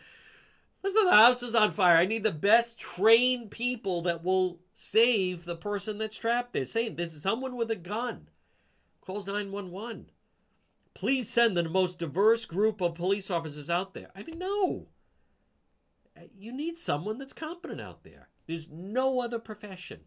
Listen, 0.83 1.05
the 1.05 1.11
house 1.11 1.41
is 1.41 1.55
on 1.55 1.71
fire. 1.71 1.97
I 1.97 2.05
need 2.05 2.23
the 2.23 2.31
best 2.31 2.77
trained 2.77 3.51
people 3.51 4.03
that 4.03 4.23
will 4.23 4.59
save 4.75 5.45
the 5.45 5.55
person 5.55 5.97
that's 5.97 6.17
trapped 6.17 6.53
there. 6.53 6.65
Saying 6.65 6.95
this 6.95 7.13
is 7.13 7.23
someone 7.23 7.55
with 7.55 7.71
a 7.71 7.75
gun. 7.75 8.29
Calls 9.01 9.25
911. 9.25 10.11
Please 10.93 11.29
send 11.29 11.57
the 11.57 11.63
most 11.63 11.97
diverse 11.97 12.45
group 12.45 12.81
of 12.81 12.93
police 12.93 13.31
officers 13.31 13.69
out 13.69 13.93
there. 13.93 14.11
I 14.15 14.23
mean, 14.23 14.37
no. 14.37 14.87
Uh, 16.15 16.21
you 16.37 16.51
need 16.51 16.77
someone 16.77 17.17
that's 17.17 17.33
competent 17.33 17.81
out 17.81 18.03
there. 18.03 18.29
There's 18.47 18.69
no 18.69 19.19
other 19.21 19.39
profession. 19.39 20.01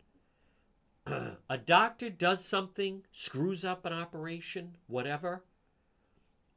a 1.06 1.58
doctor 1.58 2.10
does 2.10 2.44
something, 2.44 3.04
screws 3.10 3.64
up 3.64 3.84
an 3.84 3.92
operation, 3.92 4.76
whatever. 4.86 5.44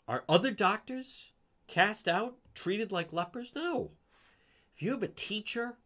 Are 0.07 0.23
other 0.27 0.51
doctors 0.51 1.31
cast 1.67 2.07
out, 2.07 2.37
treated 2.53 2.91
like 2.91 3.13
lepers? 3.13 3.53
No. 3.55 3.91
If 4.73 4.81
you 4.81 4.91
have 4.91 5.03
a 5.03 5.07
teacher, 5.07 5.77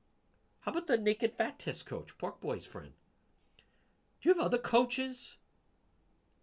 how 0.65 0.71
about 0.71 0.87
the 0.87 0.97
naked 0.97 1.31
fat 1.31 1.59
test 1.59 1.85
coach, 1.85 2.17
Pork 2.17 2.41
Boy's 2.41 2.65
friend? 2.65 2.91
Do 4.19 4.29
you 4.29 4.33
have 4.33 4.43
other 4.43 4.57
coaches 4.57 5.37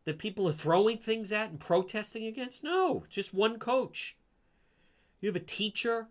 that 0.05 0.19
people 0.19 0.49
are 0.49 0.53
throwing 0.53 0.99
things 0.99 1.33
at 1.33 1.51
and 1.51 1.59
protesting 1.59 2.27
against? 2.27 2.63
No, 2.63 3.05
just 3.09 3.35
one 3.35 3.59
coach. 3.59 4.17
You 5.21 5.29
have 5.29 5.35
a 5.35 5.41
teacher 5.41 6.07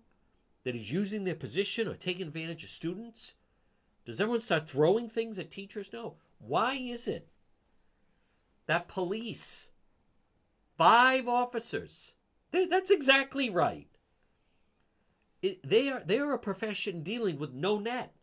that 0.65 0.75
is 0.75 0.91
using 0.91 1.23
their 1.23 1.35
position 1.35 1.87
or 1.87 1.95
taking 1.95 2.27
advantage 2.27 2.65
of 2.65 2.69
students? 2.69 3.33
Does 4.05 4.19
everyone 4.19 4.41
start 4.41 4.69
throwing 4.69 5.07
things 5.07 5.39
at 5.39 5.49
teachers? 5.49 5.93
No. 5.93 6.17
Why 6.39 6.73
is 6.73 7.07
it 7.07 7.29
that 8.65 8.89
police, 8.89 9.69
five 10.77 11.29
officers, 11.29 12.11
that's 12.51 12.91
exactly 12.91 13.49
right. 13.49 13.87
It, 15.41 15.67
they 15.67 15.89
are 15.89 16.03
they 16.05 16.19
are 16.19 16.33
a 16.33 16.39
profession 16.39 17.03
dealing 17.03 17.39
with 17.39 17.53
no 17.53 17.79
net. 17.79 18.13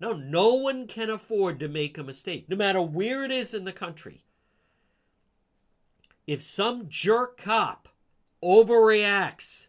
No, 0.00 0.12
no 0.12 0.54
one 0.54 0.86
can 0.86 1.08
afford 1.08 1.60
to 1.60 1.68
make 1.68 1.96
a 1.96 2.02
mistake, 2.02 2.48
no 2.48 2.56
matter 2.56 2.82
where 2.82 3.24
it 3.24 3.30
is 3.30 3.54
in 3.54 3.64
the 3.64 3.72
country. 3.72 4.24
If 6.26 6.42
some 6.42 6.88
jerk 6.88 7.36
cop 7.36 7.88
overreacts 8.42 9.66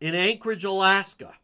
in 0.00 0.14
Anchorage, 0.14 0.64
Alaska, 0.64 1.34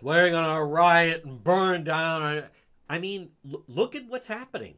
we're 0.00 0.30
going 0.30 0.54
to 0.54 0.62
riot 0.62 1.24
and 1.24 1.42
burn 1.42 1.84
down. 1.84 2.44
I 2.88 2.98
mean, 2.98 3.30
look 3.66 3.94
at 3.94 4.06
what's 4.06 4.26
happening. 4.26 4.76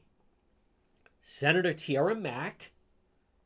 Senator 1.22 1.74
Tiara 1.74 2.14
Mack, 2.14 2.70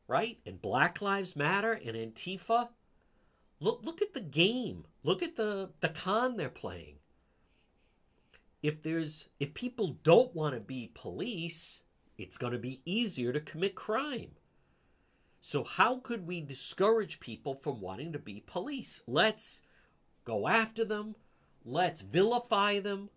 right? 0.07 0.39
And 0.45 0.61
Black 0.61 1.01
Lives 1.01 1.35
Matter 1.35 1.71
and 1.71 1.97
Antifa. 1.97 2.69
Look, 3.61 3.81
look 3.83 4.01
at 4.01 4.13
the 4.13 4.21
game. 4.21 4.85
Look 5.03 5.21
at 5.21 5.35
the, 5.35 5.69
the 5.79 5.89
con 5.89 6.35
they're 6.35 6.49
playing. 6.49 6.95
If 8.63 8.81
there's 8.83 9.29
if 9.39 9.53
people 9.53 9.97
don't 10.03 10.35
want 10.35 10.55
to 10.55 10.59
be 10.59 10.91
police, 10.93 11.83
it's 12.17 12.37
going 12.37 12.53
to 12.53 12.59
be 12.59 12.81
easier 12.85 13.31
to 13.31 13.39
commit 13.39 13.75
crime. 13.75 14.31
So, 15.41 15.63
how 15.63 15.97
could 15.97 16.27
we 16.27 16.41
discourage 16.41 17.19
people 17.19 17.55
from 17.55 17.81
wanting 17.81 18.13
to 18.13 18.19
be 18.19 18.43
police? 18.45 19.01
Let's 19.07 19.61
go 20.25 20.47
after 20.47 20.85
them. 20.85 21.15
Let's 21.63 22.01
vilify 22.01 22.79
them. 22.79 23.09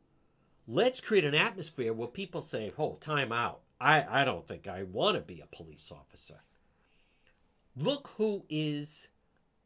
Let's 0.66 1.01
create 1.01 1.24
an 1.24 1.34
atmosphere 1.34 1.92
where 1.92 2.09
people 2.09 2.40
say, 2.40 2.72
oh, 2.78 2.97
time 2.97 3.32
out. 3.32 3.61
I, 3.80 4.22
I 4.22 4.24
don't 4.24 4.47
think 4.49 4.66
I 4.66 4.82
want 4.84 5.16
to 5.16 5.20
be 5.20 5.40
a 5.40 5.55
police 5.55 5.90
officer. 5.92 6.40
Look 7.76 8.12
who 8.16 8.47
is 8.49 9.09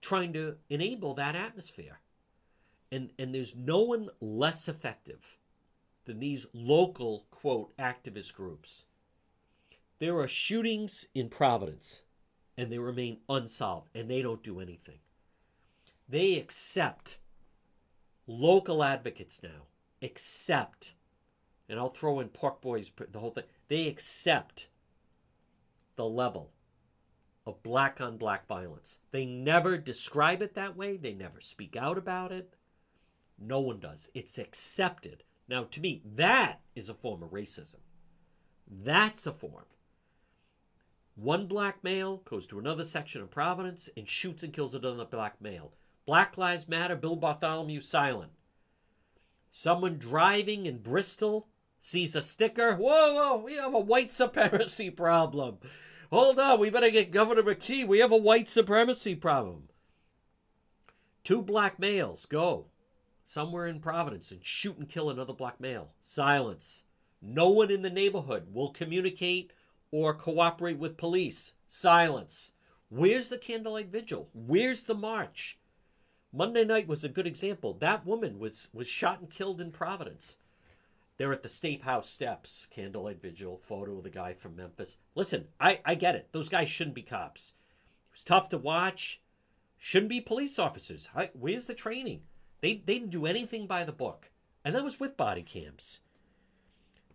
trying 0.00 0.32
to 0.32 0.56
enable 0.70 1.14
that 1.14 1.34
atmosphere. 1.34 2.00
And, 2.90 3.10
and 3.18 3.34
there's 3.34 3.54
no 3.54 3.82
one 3.82 4.08
less 4.20 4.68
effective 4.68 5.36
than 6.04 6.20
these 6.20 6.46
local, 6.52 7.26
quote, 7.30 7.76
activist 7.76 8.32
groups. 8.32 8.84
There 9.98 10.18
are 10.18 10.28
shootings 10.28 11.06
in 11.14 11.28
Providence 11.28 12.02
and 12.56 12.72
they 12.72 12.78
remain 12.78 13.18
unsolved 13.28 13.90
and 13.94 14.10
they 14.10 14.22
don't 14.22 14.42
do 14.42 14.60
anything. 14.60 14.98
They 16.08 16.36
accept 16.36 17.18
local 18.26 18.82
advocates 18.82 19.42
now, 19.42 19.66
accept, 20.02 20.94
and 21.68 21.78
I'll 21.78 21.90
throw 21.90 22.20
in 22.20 22.28
Pork 22.28 22.60
Boys, 22.60 22.90
the 23.10 23.18
whole 23.18 23.30
thing, 23.30 23.44
they 23.68 23.88
accept 23.88 24.68
the 25.96 26.06
level 26.06 26.52
of 27.48 27.62
black 27.62 27.98
on 27.98 28.18
black 28.18 28.46
violence. 28.46 28.98
They 29.10 29.24
never 29.24 29.78
describe 29.78 30.42
it 30.42 30.54
that 30.54 30.76
way, 30.76 30.98
they 30.98 31.14
never 31.14 31.40
speak 31.40 31.76
out 31.76 31.96
about 31.96 32.30
it. 32.30 32.54
No 33.38 33.58
one 33.60 33.80
does. 33.80 34.10
It's 34.12 34.36
accepted. 34.36 35.24
Now, 35.48 35.64
to 35.64 35.80
me, 35.80 36.02
that 36.14 36.60
is 36.76 36.90
a 36.90 36.94
form 36.94 37.22
of 37.22 37.30
racism. 37.30 37.76
That's 38.70 39.26
a 39.26 39.32
form. 39.32 39.64
One 41.14 41.46
black 41.46 41.82
male 41.82 42.18
goes 42.18 42.46
to 42.48 42.58
another 42.58 42.84
section 42.84 43.22
of 43.22 43.30
Providence 43.30 43.88
and 43.96 44.06
shoots 44.06 44.42
and 44.42 44.52
kills 44.52 44.74
another 44.74 45.06
black 45.06 45.40
male. 45.40 45.72
Black 46.04 46.36
Lives 46.36 46.68
Matter, 46.68 46.96
Bill 46.96 47.16
Bartholomew 47.16 47.80
silent. 47.80 48.32
Someone 49.50 49.96
driving 49.96 50.66
in 50.66 50.82
Bristol 50.82 51.48
sees 51.80 52.14
a 52.14 52.20
sticker. 52.20 52.74
Whoa, 52.74 53.14
whoa, 53.14 53.42
we 53.42 53.54
have 53.54 53.72
a 53.72 53.78
white 53.78 54.10
supremacy 54.10 54.90
problem. 55.04 55.58
Hold 56.10 56.38
on, 56.38 56.58
we 56.58 56.70
better 56.70 56.90
get 56.90 57.10
Governor 57.10 57.42
McKee. 57.42 57.86
We 57.86 57.98
have 57.98 58.12
a 58.12 58.16
white 58.16 58.48
supremacy 58.48 59.14
problem. 59.14 59.68
Two 61.22 61.42
black 61.42 61.78
males 61.78 62.24
go 62.24 62.66
somewhere 63.24 63.66
in 63.66 63.78
Providence 63.78 64.30
and 64.30 64.42
shoot 64.42 64.78
and 64.78 64.88
kill 64.88 65.10
another 65.10 65.34
black 65.34 65.60
male. 65.60 65.92
Silence. 66.00 66.82
No 67.20 67.50
one 67.50 67.70
in 67.70 67.82
the 67.82 67.90
neighborhood 67.90 68.46
will 68.54 68.70
communicate 68.70 69.52
or 69.90 70.14
cooperate 70.14 70.78
with 70.78 70.96
police. 70.96 71.52
Silence. 71.66 72.52
Where's 72.88 73.28
the 73.28 73.36
candlelight 73.36 73.88
vigil? 73.88 74.30
Where's 74.32 74.84
the 74.84 74.94
march? 74.94 75.58
Monday 76.32 76.64
night 76.64 76.88
was 76.88 77.04
a 77.04 77.08
good 77.10 77.26
example. 77.26 77.74
That 77.74 78.06
woman 78.06 78.38
was 78.38 78.68
was 78.72 78.88
shot 78.88 79.20
and 79.20 79.28
killed 79.28 79.60
in 79.60 79.72
Providence. 79.72 80.36
They're 81.18 81.32
at 81.32 81.42
the 81.42 81.48
State 81.48 81.82
House 81.82 82.08
steps, 82.08 82.68
candlelight 82.70 83.20
vigil, 83.20 83.60
photo 83.62 83.98
of 83.98 84.04
the 84.04 84.10
guy 84.10 84.34
from 84.34 84.54
Memphis. 84.54 84.96
Listen, 85.16 85.48
I, 85.60 85.80
I 85.84 85.96
get 85.96 86.14
it. 86.14 86.28
Those 86.30 86.48
guys 86.48 86.70
shouldn't 86.70 86.94
be 86.94 87.02
cops. 87.02 87.52
It 88.10 88.14
was 88.14 88.24
tough 88.24 88.48
to 88.50 88.58
watch. 88.58 89.20
Shouldn't 89.76 90.10
be 90.10 90.20
police 90.20 90.58
officers. 90.60 91.08
I, 91.14 91.30
where's 91.34 91.66
the 91.66 91.74
training? 91.74 92.22
They, 92.60 92.74
they 92.74 92.94
didn't 92.94 93.10
do 93.10 93.26
anything 93.26 93.66
by 93.66 93.84
the 93.84 93.92
book. 93.92 94.30
And 94.64 94.74
that 94.74 94.84
was 94.84 95.00
with 95.00 95.16
body 95.16 95.42
cams. 95.42 95.98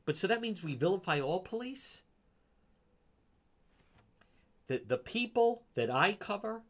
But 0.05 0.17
so 0.17 0.27
that 0.27 0.41
means 0.41 0.61
we 0.61 0.75
vilify 0.75 1.21
all 1.21 1.39
police? 1.39 2.01
The, 4.67 4.81
the 4.85 4.97
people 4.97 5.63
that 5.75 5.89
I 5.89 6.13
cover, 6.13 6.61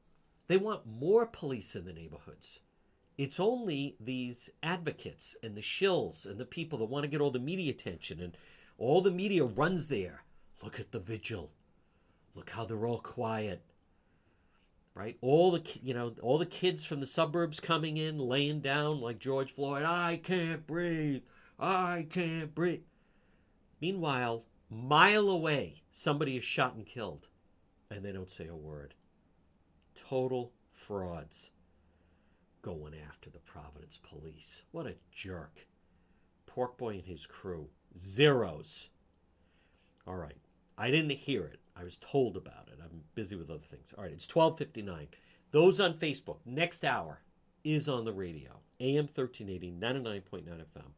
they 0.47 0.57
want 0.57 0.85
more 0.85 1.25
police 1.25 1.75
in 1.75 1.85
the 1.85 1.93
neighborhoods. 1.93 2.59
It's 3.17 3.39
only 3.39 3.95
these 3.99 4.49
advocates 4.63 5.35
and 5.43 5.55
the 5.55 5.61
shills 5.61 6.25
and 6.25 6.39
the 6.39 6.45
people 6.45 6.79
that 6.79 6.85
want 6.85 7.03
to 7.03 7.07
get 7.07 7.21
all 7.21 7.31
the 7.31 7.39
media 7.39 7.71
attention 7.71 8.19
and 8.19 8.35
all 8.77 9.01
the 9.01 9.11
media 9.11 9.43
runs 9.43 9.87
there. 9.87 10.23
Look 10.63 10.79
at 10.79 10.91
the 10.91 10.99
vigil. 10.99 11.51
Look 12.33 12.49
how 12.49 12.65
they're 12.65 12.87
all 12.87 12.99
quiet. 12.99 13.61
Right? 14.95 15.17
All 15.21 15.51
the 15.51 15.61
you 15.81 15.93
know, 15.93 16.15
all 16.21 16.37
the 16.37 16.45
kids 16.45 16.85
from 16.85 16.99
the 16.99 17.07
suburbs 17.07 17.59
coming 17.59 17.97
in 17.97 18.17
laying 18.17 18.61
down 18.61 19.01
like 19.01 19.19
George 19.19 19.51
Floyd, 19.51 19.83
I 19.83 20.17
can't 20.17 20.65
breathe. 20.65 21.23
I 21.59 22.07
can't 22.09 22.53
breathe. 22.53 22.83
Meanwhile, 23.79 24.45
mile 24.69 25.29
away, 25.29 25.83
somebody 25.91 26.37
is 26.37 26.43
shot 26.43 26.75
and 26.75 26.85
killed 26.85 27.27
and 27.91 28.03
they 28.03 28.11
don't 28.11 28.29
say 28.29 28.47
a 28.47 28.55
word. 28.55 28.95
Total 29.95 30.51
frauds 30.71 31.51
going 32.63 32.95
after 33.07 33.29
the 33.29 33.39
Providence 33.39 33.99
police. 34.01 34.63
What 34.71 34.87
a 34.87 34.95
jerk. 35.11 35.67
Pork 36.47 36.77
Boy 36.77 36.95
and 36.95 37.05
his 37.05 37.27
crew. 37.27 37.69
Zeros. 37.99 38.89
All 40.07 40.15
right. 40.15 40.37
I 40.77 40.89
didn't 40.89 41.11
hear 41.11 41.43
it. 41.43 41.59
I 41.75 41.83
was 41.83 41.97
told 41.97 42.35
about 42.35 42.69
it. 42.69 42.79
I'm 42.81 43.03
busy 43.13 43.35
with 43.35 43.49
other 43.49 43.59
things. 43.59 43.93
All 43.95 44.03
right, 44.03 44.13
it's 44.13 44.27
12:59. 44.27 45.07
Those 45.51 45.79
on 45.79 45.93
Facebook, 45.93 46.39
next 46.45 46.83
hour 46.83 47.21
is 47.63 47.87
on 47.87 48.05
the 48.05 48.13
radio. 48.13 48.59
AM 48.79 49.05
1380, 49.05 49.71
99.9 49.71 50.43
FM. 50.43 50.91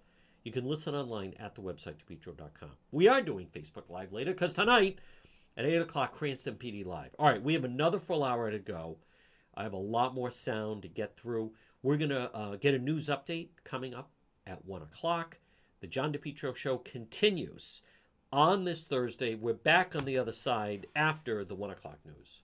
You 0.44 0.52
can 0.52 0.66
listen 0.66 0.96
online 0.96 1.34
at 1.40 1.56
the 1.56 1.62
website, 1.62 1.96
depetro.com. 1.98 2.72
We 2.92 3.08
are 3.08 3.22
doing 3.22 3.48
Facebook 3.48 3.90
Live 3.90 4.14
later 4.14 4.32
because 4.32 4.54
tonight 4.54 5.00
at 5.58 5.66
8 5.66 5.78
o'clock, 5.78 6.14
Cranston 6.14 6.56
PD 6.56 6.86
Live. 6.86 7.16
All 7.20 7.28
right, 7.28 7.42
we 7.42 7.54
have 7.54 7.64
another 7.64 8.00
full 8.00 8.24
hour 8.24 8.50
to 8.50 8.60
go. 8.60 8.98
I 9.58 9.64
have 9.64 9.74
a 9.74 9.78
lot 9.78 10.14
more 10.14 10.30
sound 10.30 10.82
to 10.82 10.88
get 10.88 11.16
through. 11.16 11.52
We're 11.82 11.98
going 11.98 12.10
to 12.10 12.34
uh, 12.36 12.56
get 12.58 12.74
a 12.74 12.80
news 12.80 13.08
update 13.08 13.50
coming 13.64 13.94
up 13.94 14.10
at 14.48 14.66
1 14.66 14.82
o'clock. 14.82 15.38
The 15.82 15.88
John 15.88 16.12
DePetro 16.12 16.56
show 16.56 16.78
continues 16.80 17.82
on 18.32 18.64
this 18.64 18.84
Thursday. 18.84 19.36
We're 19.36 19.54
back 19.54 19.96
on 19.96 20.06
the 20.06 20.18
other 20.18 20.32
side 20.32 20.88
after 20.96 21.46
the 21.46 21.56
1 21.56 21.70
o'clock 21.70 22.00
news. 22.06 22.42